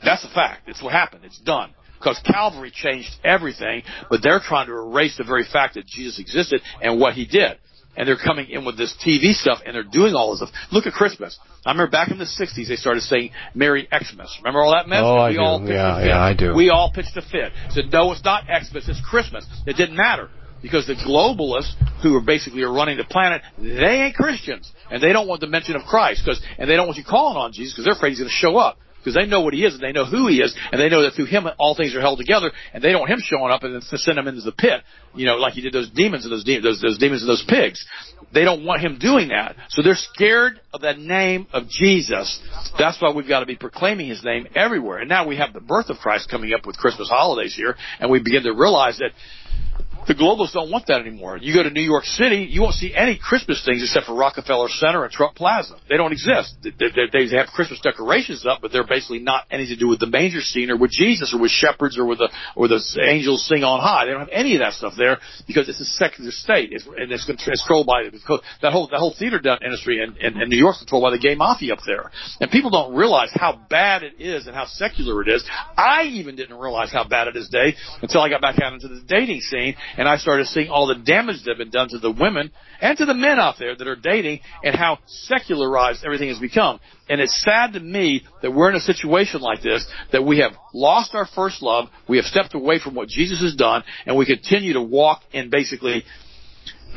that's 0.05 0.25
a 0.25 0.33
fact. 0.35 0.69
It's 0.69 0.83
what 0.83 0.93
happened. 0.93 1.25
It's 1.25 1.41
done 1.41 1.73
because 1.99 2.21
Calvary 2.25 2.71
changed 2.75 3.11
everything, 3.25 3.83
but 4.11 4.23
they're 4.23 4.41
trying 4.41 4.67
to 4.67 4.73
erase 4.73 5.17
the 5.17 5.25
very 5.25 5.45
fact 5.45 5.75
that 5.75 5.87
Jesus 5.87 6.19
existed 6.19 6.61
and 6.83 7.01
what 7.01 7.15
he 7.15 7.27
did. 7.27 7.59
And 7.97 8.07
they're 8.07 8.17
coming 8.17 8.49
in 8.49 8.65
with 8.65 8.79
this 8.79 8.95
TV 9.05 9.33
stuff 9.33 9.59
and 9.67 9.75
they're 9.75 9.83
doing 9.83 10.15
all 10.15 10.31
this 10.31 10.39
stuff. 10.39 10.55
Look 10.71 10.87
at 10.87 10.93
Christmas. 10.93 11.37
I 11.67 11.73
remember 11.73 11.91
back 11.91 12.13
in 12.13 12.19
the 12.19 12.27
60s 12.27 12.69
they 12.69 12.77
started 12.77 13.03
saying 13.03 13.33
Merry 13.55 13.89
Xmas. 13.91 14.39
Remember 14.41 14.61
all 14.61 14.73
that 14.73 14.89
mess? 14.89 15.01
Oh, 15.03 15.29
we 15.29 15.37
I 15.37 15.43
all 15.43 15.59
do. 15.59 15.73
Yeah, 15.73 16.05
yeah, 16.05 16.21
I 16.21 16.33
do. 16.33 16.55
We 16.55 16.71
all 16.71 16.93
pitched 16.95 17.17
a 17.17 17.23
fit. 17.23 17.53
Said, 17.71 17.87
no, 17.93 18.13
it's 18.13 18.23
not 18.25 18.45
Xmas, 18.45 18.89
it's 18.89 19.03
Christmas. 19.05 19.45
It 19.67 19.77
didn't 19.77 19.97
matter 19.97 20.31
because 20.63 20.87
the 20.87 20.95
globalists 20.95 21.75
who 22.03 22.15
are 22.17 22.21
basically 22.21 22.63
are 22.63 22.73
running 22.73 22.99
the 22.99 23.05
planet, 23.05 23.43
they 23.59 24.03
ain't 24.03 24.15
Christians 24.15 24.71
and 24.93 25.03
they 25.03 25.13
don't 25.13 25.27
want 25.27 25.41
the 25.41 25.49
mention 25.49 25.75
of 25.75 25.83
Christ 25.83 26.23
because, 26.25 26.41
and 26.57 26.71
they 26.71 26.77
don't 26.77 26.87
want 26.87 26.99
you 26.99 27.05
calling 27.05 27.37
on 27.37 27.53
Jesus 27.53 27.75
because 27.75 27.85
they're 27.85 27.97
afraid 27.97 28.11
he's 28.11 28.21
going 28.21 28.31
to 28.31 28.35
show 28.35 28.57
up 28.57 28.79
because 28.99 29.15
they 29.15 29.27
know 29.27 29.41
what 29.41 29.55
he 29.55 29.65
is 29.65 29.75
and 29.75 29.83
they 29.83 29.93
know 29.93 30.05
who 30.05 30.29
he 30.29 30.41
is 30.41 30.55
and 30.73 30.81
they 30.81 30.89
know 30.89 31.03
that 31.03 31.15
through 31.15 31.27
him 31.27 31.47
all 31.59 31.75
things 31.75 31.95
are 31.95 32.01
held 32.01 32.19
together 32.19 32.51
and 32.73 32.83
they 32.83 32.91
don't 32.91 33.01
want 33.01 33.13
him 33.13 33.21
showing 33.23 33.51
up 33.51 33.63
and 33.63 33.75
then 33.75 33.83
send 33.83 34.19
him 34.19 34.29
into 34.29 34.43
the 34.43 34.53
pit, 34.53 34.83
you 35.15 35.27
know, 35.27 35.37
like 35.37 35.55
he 35.55 35.61
did 35.61 35.73
those 35.73 35.91
demons 35.91 36.25
and 36.25 36.33
those, 36.33 36.45
de- 36.45 36.61
those, 36.61 36.81
those 36.81 36.99
demons 36.99 37.23
and 37.23 37.29
those 37.29 37.45
pigs. 37.49 37.85
They 38.33 38.45
don't 38.45 38.65
want 38.65 38.83
him 38.83 38.99
doing 38.99 39.29
that. 39.29 39.57
So 39.71 39.83
they're 39.83 39.95
scared 39.95 40.61
of 40.75 40.83
the 40.83 40.93
name 40.95 41.47
of 41.53 41.69
Jesus. 41.69 42.41
That's 42.79 43.01
why 43.01 43.13
we've 43.13 43.29
got 43.29 43.41
to 43.41 43.47
be 43.47 43.57
proclaiming 43.57 44.09
his 44.09 44.23
name 44.23 44.47
everywhere. 44.55 44.99
And 44.99 45.09
now 45.09 45.27
we 45.27 45.37
have 45.37 45.53
the 45.53 45.61
birth 45.61 45.89
of 45.89 45.97
Christ 45.97 46.29
coming 46.31 46.53
up 46.53 46.67
with 46.67 46.77
Christmas 46.77 47.09
holidays 47.09 47.55
here 47.57 47.77
and 48.01 48.11
we 48.11 48.21
begin 48.23 48.43
to 48.43 48.53
realize 48.53 48.99
that 48.99 49.13
the 50.09 50.15
globalists 50.15 50.55
don't 50.55 50.71
want 50.71 50.87
that 50.89 51.01
anymore. 51.03 51.37
You 51.37 51.53
go 51.53 51.63
to 51.63 51.71
New 51.71 51.83
York 51.83 52.05
City, 52.05 52.49
you 52.49 52.63
won't 52.63 52.75
see 52.75 52.95
any 52.95 53.21
Christmas 53.21 53.63
things 53.65 53.83
except 53.83 54.07
for 54.07 54.15
Rockefeller 54.17 54.69
Center 54.69 55.05
and 55.05 55.13
Trump 55.13 55.37
Plaza. 55.37 55.77
They 55.89 55.99
don't 55.99 56.13
exist. 56.13 56.57
They, 56.65 56.73
they, 56.73 57.29
they 57.29 57.37
have 57.37 57.49
Christmas 57.49 57.79
decorations 57.81 58.47
up, 58.49 58.61
but 58.63 58.73
they're 58.73 58.87
basically 58.87 59.19
not 59.19 59.45
anything 59.51 59.77
to 59.77 59.81
do 59.81 59.89
with 59.89 60.01
the 60.01 60.07
manger 60.07 60.41
scene 60.41 60.71
or 60.71 60.79
with 60.79 60.91
Jesus 60.91 61.35
or 61.35 61.41
with 61.41 61.51
shepherds 61.51 61.99
or 61.99 62.07
with 62.07 62.19
the 62.19 62.31
or 62.57 62.69
the 62.69 62.81
angels 63.05 63.47
sing 63.47 63.63
on 63.65 63.81
high. 63.81 64.07
They 64.07 64.13
don't 64.13 64.21
have 64.21 64.33
any 64.33 64.57
of 64.57 64.61
that 64.61 64.73
stuff 64.73 64.95
there 64.97 65.19
because 65.47 65.69
it's 65.69 65.81
a 65.81 65.85
secular 65.85 66.31
state, 66.31 66.71
it's, 66.73 66.87
and 66.87 67.13
it's 67.13 67.27
controlled 67.27 67.87
by 67.87 68.09
that 68.09 68.73
whole 68.73 68.89
that 68.89 68.99
whole 68.99 69.15
theater 69.19 69.41
industry 69.63 70.01
in, 70.01 70.17
in, 70.25 70.41
in 70.41 70.49
New 70.49 70.57
York's 70.57 70.79
controlled 70.79 71.05
by 71.05 71.11
the 71.11 71.19
gay 71.19 71.35
mafia 71.35 71.75
up 71.75 71.81
there. 71.85 72.11
And 72.41 72.51
people 72.51 72.71
don't 72.71 72.95
realize 72.95 73.29
how 73.35 73.61
bad 73.69 74.03
it 74.03 74.15
is 74.19 74.47
and 74.47 74.57
how 74.57 74.65
secular 74.65 75.21
it 75.21 75.29
is. 75.29 75.45
I 75.77 76.05
even 76.05 76.35
didn't 76.35 76.59
realize 76.59 76.91
how 76.91 77.07
bad 77.07 77.29
it 77.29 77.37
is, 77.37 77.51
Dave, 77.51 77.75
until 78.01 78.23
I 78.23 78.31
got 78.31 78.41
back 78.41 78.59
out 78.63 78.73
into 78.73 78.89
the 78.89 79.03
dating 79.07 79.41
scene 79.41 79.77
and 79.99 80.09
I 80.09 80.17
started 80.17 80.47
seeing 80.47 80.71
all 80.71 80.87
the 80.87 80.95
damage 80.95 81.43
that 81.45 81.51
had 81.51 81.59
been 81.59 81.71
done 81.71 81.89
to 81.89 81.99
the 81.99 82.11
women 82.11 82.53
and 82.81 82.97
to 82.99 83.05
the 83.05 83.15
men 83.15 83.41
out 83.41 83.57
there 83.59 83.75
that 83.75 83.87
are 83.87 83.97
dating 83.97 84.41
and 84.63 84.75
how 84.75 84.99
secularized 85.07 86.05
everything 86.05 86.29
has 86.29 86.39
become. 86.39 86.79
And 87.09 87.21
it's 87.21 87.43
sad 87.43 87.73
to 87.73 87.81
me 87.81 88.23
that 88.41 88.53
we're 88.53 88.71
in 88.71 88.77
a 88.77 88.81
situation 88.81 89.41
like 89.41 89.61
this, 89.61 89.85
that 90.13 90.25
we 90.25 90.39
have 90.39 90.53
lost 90.73 91.17
our 91.17 91.27
first 91.27 91.63
love, 91.63 91.89
we 92.09 92.17
have 92.17 92.27
stepped 92.27 92.55
away 92.55 92.79
from 92.79 92.95
what 92.95 93.09
Jesus 93.09 93.41
has 93.41 93.57
done, 93.57 93.83
and 94.07 94.17
we 94.17 94.25
continue 94.25 94.75
to 94.75 94.83
walk 94.83 95.23
in 95.33 95.51
basically 95.51 96.05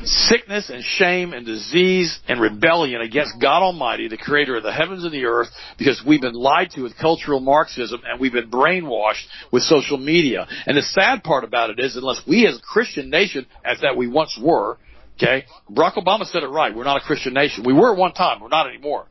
sickness 0.04 0.70
and 0.70 0.84
shame 0.84 1.34
and 1.34 1.46
disease 1.46 2.20
and 2.28 2.42
rebellion 2.42 3.02
against 3.02 3.40
God 3.42 3.62
Almighty, 3.62 4.08
the 4.08 4.18
creator 4.18 4.58
of 4.58 4.64
the 4.64 4.72
heavens 4.72 5.04
and 5.04 5.14
the 5.14 5.26
earth, 5.26 5.50
because 5.78 6.02
we've 6.06 6.22
been 6.22 6.34
lied 6.34 6.72
to 6.72 6.84
with 6.84 6.98
cultural 6.98 7.40
Marxism 7.40 8.02
and 8.06 8.20
we've 8.20 8.34
been 8.34 8.50
brainwashed 8.50 9.26
with 9.52 9.64
social 9.64 9.98
media. 9.98 10.48
And 10.66 10.78
the 10.78 10.82
sad 10.82 11.24
part 11.24 11.44
about 11.44 11.70
it 11.70 11.80
is, 11.80 11.96
unless 11.96 12.22
we 12.28 12.48
as 12.48 12.58
a 12.58 12.62
Christian 12.62 13.10
nation, 13.10 13.46
as 13.64 13.82
that 13.82 13.96
we 13.96 14.08
once 14.08 14.40
were, 14.42 14.78
okay, 15.18 15.46
Barack 15.70 15.96
Obama 15.96 16.26
said 16.26 16.44
it 16.44 16.48
right, 16.48 16.76
we're 16.76 16.84
not 16.84 16.98
a 16.98 17.06
Christian 17.06 17.34
nation. 17.34 17.64
We 17.66 17.74
were 17.74 17.94
at 17.94 17.98
one 17.98 18.14
time, 18.14 18.42
we're 18.42 18.50
not 18.50 18.68
anymore. 18.68 19.06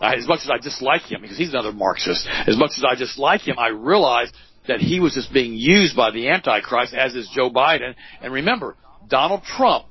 As 0.00 0.26
much 0.26 0.40
as 0.44 0.50
I 0.50 0.56
dislike 0.56 1.02
him, 1.02 1.20
because 1.20 1.36
he's 1.36 1.50
another 1.50 1.72
Marxist, 1.72 2.26
as 2.46 2.56
much 2.56 2.70
as 2.78 2.84
I 2.88 2.94
dislike 2.94 3.42
him, 3.42 3.58
I 3.58 3.68
realize 3.68 4.32
that 4.66 4.80
he 4.80 4.98
was 5.00 5.14
just 5.14 5.32
being 5.32 5.52
used 5.52 5.94
by 5.94 6.10
the 6.10 6.28
Antichrist, 6.28 6.94
as 6.94 7.14
is 7.14 7.28
Joe 7.34 7.50
Biden. 7.50 7.94
And 8.22 8.32
remember, 8.32 8.76
Donald 9.08 9.42
Trump 9.42 9.86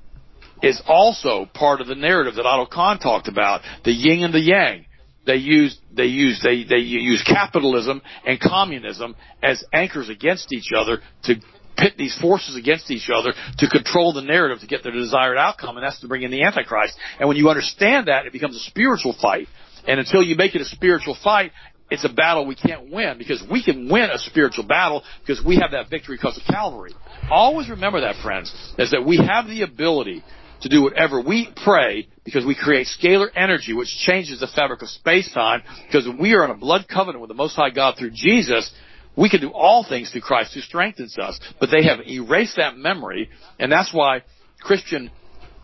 is 0.61 0.81
also 0.87 1.45
part 1.53 1.81
of 1.81 1.87
the 1.87 1.95
narrative 1.95 2.35
that 2.35 2.45
Otto 2.45 2.65
Kahn 2.65 2.99
talked 2.99 3.27
about, 3.27 3.61
the 3.85 3.91
yin 3.91 4.23
and 4.23 4.33
the 4.33 4.41
yang. 4.41 4.85
They 5.25 5.35
use 5.35 5.77
they 5.95 6.05
use 6.05 6.41
they 6.43 6.63
they 6.63 6.77
use 6.77 7.23
capitalism 7.23 8.01
and 8.25 8.39
communism 8.39 9.15
as 9.43 9.63
anchors 9.71 10.09
against 10.09 10.51
each 10.51 10.71
other 10.75 11.01
to 11.23 11.35
pit 11.77 11.93
these 11.97 12.17
forces 12.19 12.55
against 12.55 12.91
each 12.91 13.09
other 13.13 13.33
to 13.59 13.69
control 13.69 14.13
the 14.13 14.21
narrative 14.21 14.59
to 14.61 14.67
get 14.67 14.83
their 14.83 14.91
desired 14.91 15.37
outcome, 15.37 15.77
and 15.77 15.85
that's 15.85 15.99
to 16.01 16.07
bring 16.07 16.23
in 16.23 16.31
the 16.31 16.43
Antichrist. 16.43 16.97
And 17.19 17.27
when 17.27 17.37
you 17.37 17.49
understand 17.49 18.07
that, 18.07 18.25
it 18.25 18.33
becomes 18.33 18.55
a 18.55 18.59
spiritual 18.59 19.15
fight. 19.21 19.47
And 19.87 19.99
until 19.99 20.21
you 20.21 20.35
make 20.35 20.55
it 20.55 20.61
a 20.61 20.65
spiritual 20.65 21.15
fight, 21.23 21.51
it's 21.89 22.05
a 22.05 22.09
battle 22.09 22.45
we 22.45 22.55
can't 22.55 22.91
win 22.91 23.17
because 23.17 23.43
we 23.49 23.63
can 23.63 23.89
win 23.89 24.09
a 24.11 24.19
spiritual 24.19 24.65
battle 24.65 25.03
because 25.21 25.43
we 25.43 25.57
have 25.57 25.71
that 25.71 25.89
victory 25.89 26.17
because 26.17 26.37
of 26.37 26.43
Calvary. 26.43 26.91
Always 27.31 27.69
remember 27.69 28.01
that, 28.01 28.21
friends, 28.21 28.53
is 28.77 28.91
that 28.91 29.05
we 29.05 29.17
have 29.17 29.47
the 29.47 29.63
ability 29.63 30.23
to 30.61 30.69
do 30.69 30.81
whatever 30.81 31.21
we 31.21 31.49
pray 31.63 32.07
because 32.23 32.45
we 32.45 32.55
create 32.55 32.87
scalar 32.87 33.27
energy 33.35 33.73
which 33.73 33.95
changes 34.05 34.39
the 34.39 34.47
fabric 34.47 34.81
of 34.81 34.89
space-time 34.89 35.63
because 35.87 36.07
we 36.19 36.33
are 36.33 36.45
in 36.45 36.51
a 36.51 36.57
blood 36.57 36.87
covenant 36.87 37.21
with 37.21 37.29
the 37.29 37.33
Most 37.33 37.55
High 37.55 37.69
God 37.69 37.95
through 37.97 38.11
Jesus, 38.11 38.71
we 39.15 39.29
can 39.29 39.41
do 39.41 39.51
all 39.51 39.85
things 39.87 40.11
through 40.11 40.21
Christ 40.21 40.53
who 40.53 40.61
strengthens 40.61 41.17
us. 41.17 41.39
But 41.59 41.69
they 41.71 41.85
have 41.85 41.99
erased 42.07 42.57
that 42.57 42.77
memory 42.77 43.29
and 43.59 43.71
that's 43.71 43.93
why 43.93 44.23
Christian 44.61 45.11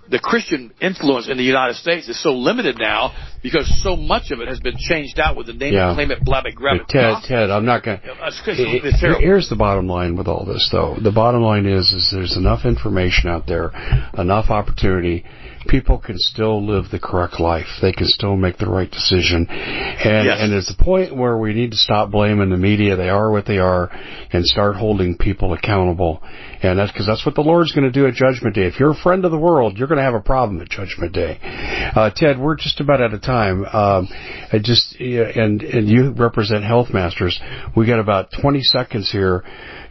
the 0.09 0.19
Christian 0.19 0.71
influence 0.81 1.27
in 1.29 1.37
the 1.37 1.43
United 1.43 1.75
States 1.75 2.07
is 2.07 2.21
so 2.21 2.31
limited 2.31 2.77
now 2.77 3.13
because 3.41 3.71
so 3.81 3.95
much 3.95 4.31
of 4.31 4.39
it 4.39 4.47
has 4.47 4.59
been 4.59 4.75
changed 4.77 5.19
out 5.19 5.35
with 5.35 5.47
the 5.47 5.53
name 5.53 5.73
Yeah. 5.73 5.91
it, 5.91 5.95
claim 5.95 6.11
it, 6.11 6.23
blab 6.23 6.45
it, 6.45 6.55
grab 6.55 6.81
it. 6.81 6.87
Ted, 6.87 7.15
Ted, 7.23 7.49
I'm 7.49 7.65
not 7.65 7.83
going. 7.83 7.99
to. 7.99 8.11
Uh, 8.11 8.27
it's, 8.27 8.41
it's. 8.45 9.01
Here's 9.01 9.49
the 9.49 9.55
bottom 9.55 9.87
line 9.87 10.15
with 10.15 10.27
all 10.27 10.45
this, 10.45 10.69
though. 10.71 10.95
The 11.01 11.11
bottom 11.11 11.41
line 11.41 11.65
is, 11.65 11.91
is 11.91 12.09
there's 12.11 12.37
enough 12.37 12.65
information 12.65 13.29
out 13.29 13.47
there, 13.47 13.71
enough 14.17 14.49
opportunity. 14.49 15.25
People 15.67 15.97
can 15.97 16.15
still 16.17 16.65
live 16.65 16.85
the 16.91 16.99
correct 16.99 17.39
life. 17.39 17.67
They 17.81 17.91
can 17.91 18.07
still 18.07 18.35
make 18.35 18.57
the 18.57 18.69
right 18.69 18.89
decision. 18.89 19.47
And, 19.49 20.25
Yes. 20.25 20.37
and 20.41 20.51
there's 20.51 20.67
the 20.67 20.81
point 20.83 21.15
where 21.15 21.37
we 21.37 21.53
need 21.53 21.71
to 21.71 21.77
stop 21.77 22.11
blaming 22.11 22.49
the 22.49 22.57
media. 22.57 22.95
They 22.95 23.09
are 23.09 23.31
what 23.31 23.45
they 23.45 23.57
are 23.57 23.89
and 24.31 24.45
start 24.45 24.75
holding 24.75 25.17
people 25.17 25.53
accountable. 25.53 26.21
And 26.61 26.79
that's 26.79 26.91
because 26.91 27.05
that's 27.07 27.25
what 27.25 27.35
the 27.35 27.41
Lord's 27.41 27.71
going 27.71 27.85
to 27.85 27.91
do 27.91 28.07
at 28.07 28.13
Judgment 28.13 28.55
Day. 28.55 28.65
If 28.65 28.79
you're 28.79 28.91
a 28.91 28.95
friend 28.95 29.25
of 29.25 29.31
the 29.31 29.37
world, 29.37 29.77
you're 29.77 29.87
going 29.87 29.97
to 29.97 30.03
have 30.03 30.13
a 30.13 30.21
problem 30.21 30.61
at 30.61 30.69
Judgment 30.69 31.13
Day. 31.13 31.37
Uh, 31.95 32.09
Ted, 32.15 32.39
we're 32.39 32.55
just 32.55 32.79
about 32.79 33.01
out 33.01 33.13
of 33.13 33.21
time. 33.21 33.65
Um, 33.65 34.07
I 34.51 34.59
just, 34.61 34.95
and, 34.99 35.61
and 35.61 35.87
you 35.89 36.11
represent 36.11 36.63
Health 36.63 36.89
Masters. 36.93 37.39
We 37.75 37.85
got 37.87 37.99
about 37.99 38.29
20 38.41 38.61
seconds 38.61 39.11
here. 39.11 39.43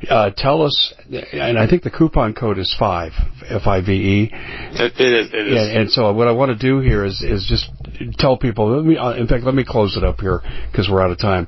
Uh, 0.08 0.30
tell 0.36 0.62
us, 0.62 0.94
and 1.32 1.58
I 1.58 1.68
think 1.68 1.82
the 1.82 1.90
coupon 1.90 2.34
code 2.34 2.58
is 2.58 2.74
five, 2.78 3.12
F-I-V-E. 3.48 4.30
It, 4.32 4.92
it 4.98 5.00
is. 5.00 5.28
It 5.32 5.48
is. 5.48 5.68
And, 5.68 5.78
and 5.78 5.90
so 5.90 6.12
what 6.12 6.28
I 6.28 6.32
want 6.32 6.58
to 6.58 6.58
do 6.58 6.80
here 6.80 7.04
is 7.04 7.22
is 7.22 7.46
just 7.48 7.70
tell 8.18 8.36
people. 8.36 8.76
Let 8.76 8.84
me, 8.84 8.96
uh, 8.96 9.12
in 9.14 9.26
fact, 9.26 9.44
let 9.44 9.54
me 9.54 9.64
close 9.66 9.96
it 9.96 10.04
up 10.04 10.20
here 10.20 10.40
because 10.70 10.88
we're 10.90 11.02
out 11.02 11.10
of 11.10 11.18
time. 11.18 11.46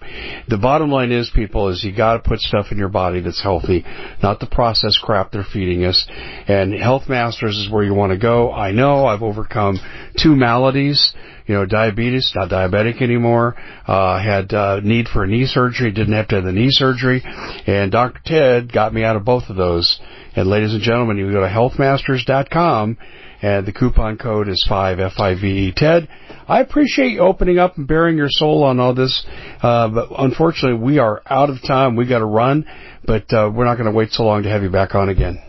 The 0.48 0.58
bottom 0.58 0.90
line 0.90 1.12
is, 1.12 1.30
people, 1.34 1.68
is 1.68 1.84
you 1.84 1.94
got 1.94 2.22
to 2.22 2.28
put 2.28 2.40
stuff 2.40 2.66
in 2.70 2.78
your 2.78 2.88
body 2.88 3.20
that's 3.20 3.42
healthy, 3.42 3.84
not 4.22 4.40
the 4.40 4.46
processed 4.46 5.00
crap 5.02 5.32
they're 5.32 5.44
feeding 5.52 5.84
us. 5.84 6.06
And 6.48 6.72
Health 6.72 7.08
Masters 7.08 7.58
is 7.58 7.70
where 7.70 7.84
you 7.84 7.94
want 7.94 8.12
to 8.12 8.18
go. 8.18 8.52
I 8.52 8.72
know 8.72 9.06
I've 9.06 9.22
overcome 9.22 9.78
two 10.16 10.36
maladies. 10.36 11.14
You 11.46 11.54
know, 11.54 11.66
diabetes, 11.66 12.32
not 12.34 12.50
diabetic 12.50 13.00
anymore. 13.00 13.54
Uh, 13.86 14.20
had 14.20 14.52
uh, 14.52 14.80
need 14.80 15.06
for 15.08 15.24
a 15.24 15.26
knee 15.28 15.46
surgery, 15.46 15.92
didn't 15.92 16.14
have 16.14 16.28
to 16.28 16.36
have 16.36 16.44
the 16.44 16.52
knee 16.52 16.70
surgery, 16.70 17.22
and 17.24 17.92
Dr. 17.92 18.20
Ted 18.24 18.72
got 18.72 18.92
me 18.92 19.04
out 19.04 19.16
of 19.16 19.24
both 19.24 19.44
of 19.48 19.56
those. 19.56 20.00
And 20.34 20.48
ladies 20.48 20.74
and 20.74 20.82
gentlemen, 20.82 21.16
you 21.16 21.30
go 21.32 21.40
to 21.40 21.48
healthmasters.com 21.48 22.98
and 23.42 23.66
the 23.66 23.72
coupon 23.72 24.18
code 24.18 24.48
is 24.48 24.64
5 24.68 24.98
F-I-V-E. 24.98 25.72
Ted, 25.76 26.08
I 26.48 26.60
appreciate 26.60 27.12
you 27.12 27.20
opening 27.20 27.58
up 27.58 27.76
and 27.76 27.86
baring 27.86 28.16
your 28.16 28.28
soul 28.30 28.64
on 28.64 28.80
all 28.80 28.94
this, 28.94 29.26
uh, 29.62 29.88
but 29.88 30.08
unfortunately 30.18 30.78
we 30.78 30.98
are 30.98 31.22
out 31.26 31.50
of 31.50 31.62
time. 31.62 31.96
We 31.96 32.08
got 32.08 32.20
to 32.20 32.26
run, 32.26 32.66
but 33.04 33.32
uh, 33.32 33.50
we're 33.54 33.64
not 33.64 33.76
going 33.76 33.90
to 33.90 33.96
wait 33.96 34.12
so 34.12 34.24
long 34.24 34.42
to 34.44 34.48
have 34.48 34.62
you 34.62 34.70
back 34.70 34.94
on 34.94 35.08
again. 35.08 35.42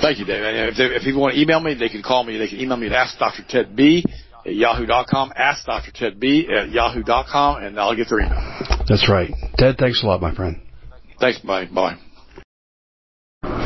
Thank 0.00 0.18
you, 0.18 0.24
Dave. 0.24 0.42
If, 0.42 0.76
they, 0.76 0.84
if 0.86 1.02
people 1.02 1.20
want 1.20 1.34
to 1.34 1.40
email 1.40 1.60
me, 1.60 1.74
they 1.74 1.88
can 1.88 2.02
call 2.02 2.24
me. 2.24 2.36
They 2.36 2.48
can 2.48 2.58
email 2.60 2.76
me 2.76 2.88
at 2.88 3.08
AskDrTedB 3.08 4.02
at 4.46 4.54
yahoo.com, 4.54 5.32
AskDrTedB 5.38 6.50
at 6.50 6.70
yahoo.com, 6.70 7.62
and 7.62 7.78
I'll 7.78 7.96
get 7.96 8.08
their 8.08 8.20
email. 8.20 8.40
That's 8.88 9.08
right. 9.08 9.34
Ted, 9.58 9.76
thanks 9.78 10.02
a 10.02 10.06
lot, 10.06 10.20
my 10.20 10.34
friend. 10.34 10.60
Thanks. 11.20 11.38
Bye. 11.40 11.66
Bye. 11.66 11.98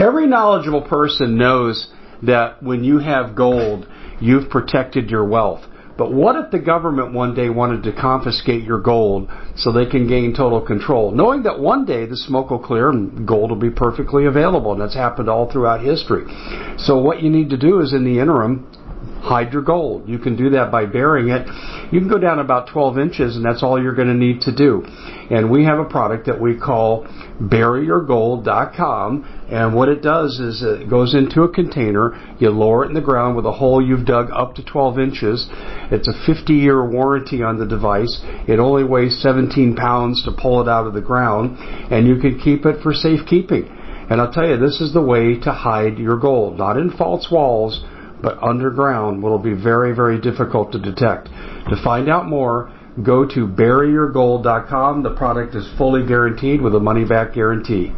Every 0.00 0.26
knowledgeable 0.26 0.82
person 0.82 1.36
knows 1.36 1.88
that 2.22 2.62
when 2.62 2.84
you 2.84 2.98
have 2.98 3.36
gold, 3.36 3.86
you've 4.20 4.50
protected 4.50 5.10
your 5.10 5.24
wealth. 5.24 5.64
But 5.96 6.12
what 6.12 6.34
if 6.34 6.50
the 6.50 6.58
government 6.58 7.12
one 7.12 7.34
day 7.34 7.50
wanted 7.50 7.84
to 7.84 7.92
confiscate 7.92 8.64
your 8.64 8.80
gold 8.80 9.30
so 9.56 9.70
they 9.70 9.86
can 9.86 10.08
gain 10.08 10.34
total 10.34 10.60
control, 10.60 11.12
knowing 11.12 11.44
that 11.44 11.60
one 11.60 11.84
day 11.84 12.04
the 12.04 12.16
smoke 12.16 12.50
will 12.50 12.58
clear 12.58 12.90
and 12.90 13.28
gold 13.28 13.50
will 13.50 13.58
be 13.58 13.70
perfectly 13.70 14.26
available, 14.26 14.72
and 14.72 14.80
that's 14.80 14.94
happened 14.94 15.28
all 15.28 15.50
throughout 15.50 15.82
history. 15.82 16.24
So 16.78 16.98
what 16.98 17.22
you 17.22 17.30
need 17.30 17.50
to 17.50 17.56
do 17.56 17.80
is 17.80 17.92
in 17.92 18.04
the 18.04 18.18
interim, 18.18 18.66
hide 19.22 19.52
your 19.52 19.62
gold. 19.62 20.08
You 20.08 20.18
can 20.18 20.36
do 20.36 20.50
that 20.50 20.70
by 20.70 20.86
burying 20.86 21.28
it. 21.28 21.46
You 21.92 22.00
can 22.00 22.08
go 22.08 22.18
down 22.18 22.40
about 22.40 22.68
12 22.68 22.98
inches, 22.98 23.36
and 23.36 23.44
that's 23.44 23.62
all 23.62 23.80
you're 23.80 23.94
going 23.94 24.08
to 24.08 24.14
need 24.14 24.40
to 24.42 24.54
do. 24.54 24.84
And 25.30 25.50
we 25.50 25.64
have 25.64 25.78
a 25.78 25.84
product 25.84 26.26
that 26.26 26.40
we 26.40 26.58
call 26.58 27.06
buryyourgold.com, 27.40 29.33
and 29.50 29.74
what 29.74 29.88
it 29.90 30.00
does 30.00 30.40
is 30.40 30.62
it 30.62 30.88
goes 30.88 31.14
into 31.14 31.42
a 31.42 31.52
container, 31.52 32.12
you 32.38 32.50
lower 32.50 32.84
it 32.84 32.88
in 32.88 32.94
the 32.94 33.00
ground 33.00 33.36
with 33.36 33.44
a 33.44 33.52
hole 33.52 33.84
you've 33.84 34.06
dug 34.06 34.30
up 34.32 34.54
to 34.54 34.64
12 34.64 34.98
inches. 34.98 35.46
It's 35.90 36.08
a 36.08 36.12
50-year 36.12 36.88
warranty 36.88 37.42
on 37.42 37.58
the 37.58 37.66
device. 37.66 38.22
It 38.48 38.58
only 38.58 38.84
weighs 38.84 39.20
17 39.20 39.76
pounds 39.76 40.22
to 40.24 40.32
pull 40.32 40.62
it 40.62 40.68
out 40.68 40.86
of 40.86 40.94
the 40.94 41.02
ground, 41.02 41.58
and 41.92 42.06
you 42.06 42.16
can 42.16 42.40
keep 42.40 42.64
it 42.64 42.82
for 42.82 42.94
safekeeping. 42.94 43.68
And 44.10 44.20
I'll 44.20 44.32
tell 44.32 44.48
you, 44.48 44.56
this 44.56 44.80
is 44.80 44.92
the 44.92 45.02
way 45.02 45.38
to 45.40 45.52
hide 45.52 45.98
your 45.98 46.18
gold, 46.18 46.58
not 46.58 46.78
in 46.78 46.90
false 46.90 47.30
walls, 47.30 47.84
but 48.22 48.42
underground 48.42 49.22
will 49.22 49.38
be 49.38 49.52
very, 49.52 49.94
very 49.94 50.18
difficult 50.18 50.72
to 50.72 50.78
detect. 50.78 51.28
To 51.68 51.76
find 51.84 52.08
out 52.08 52.26
more, 52.26 52.72
go 53.02 53.26
to 53.26 53.46
buryyourgold.com. 53.46 55.02
The 55.02 55.14
product 55.14 55.54
is 55.54 55.68
fully 55.76 56.06
guaranteed 56.06 56.62
with 56.62 56.74
a 56.74 56.80
money 56.80 57.04
back 57.04 57.34
guarantee. 57.34 57.92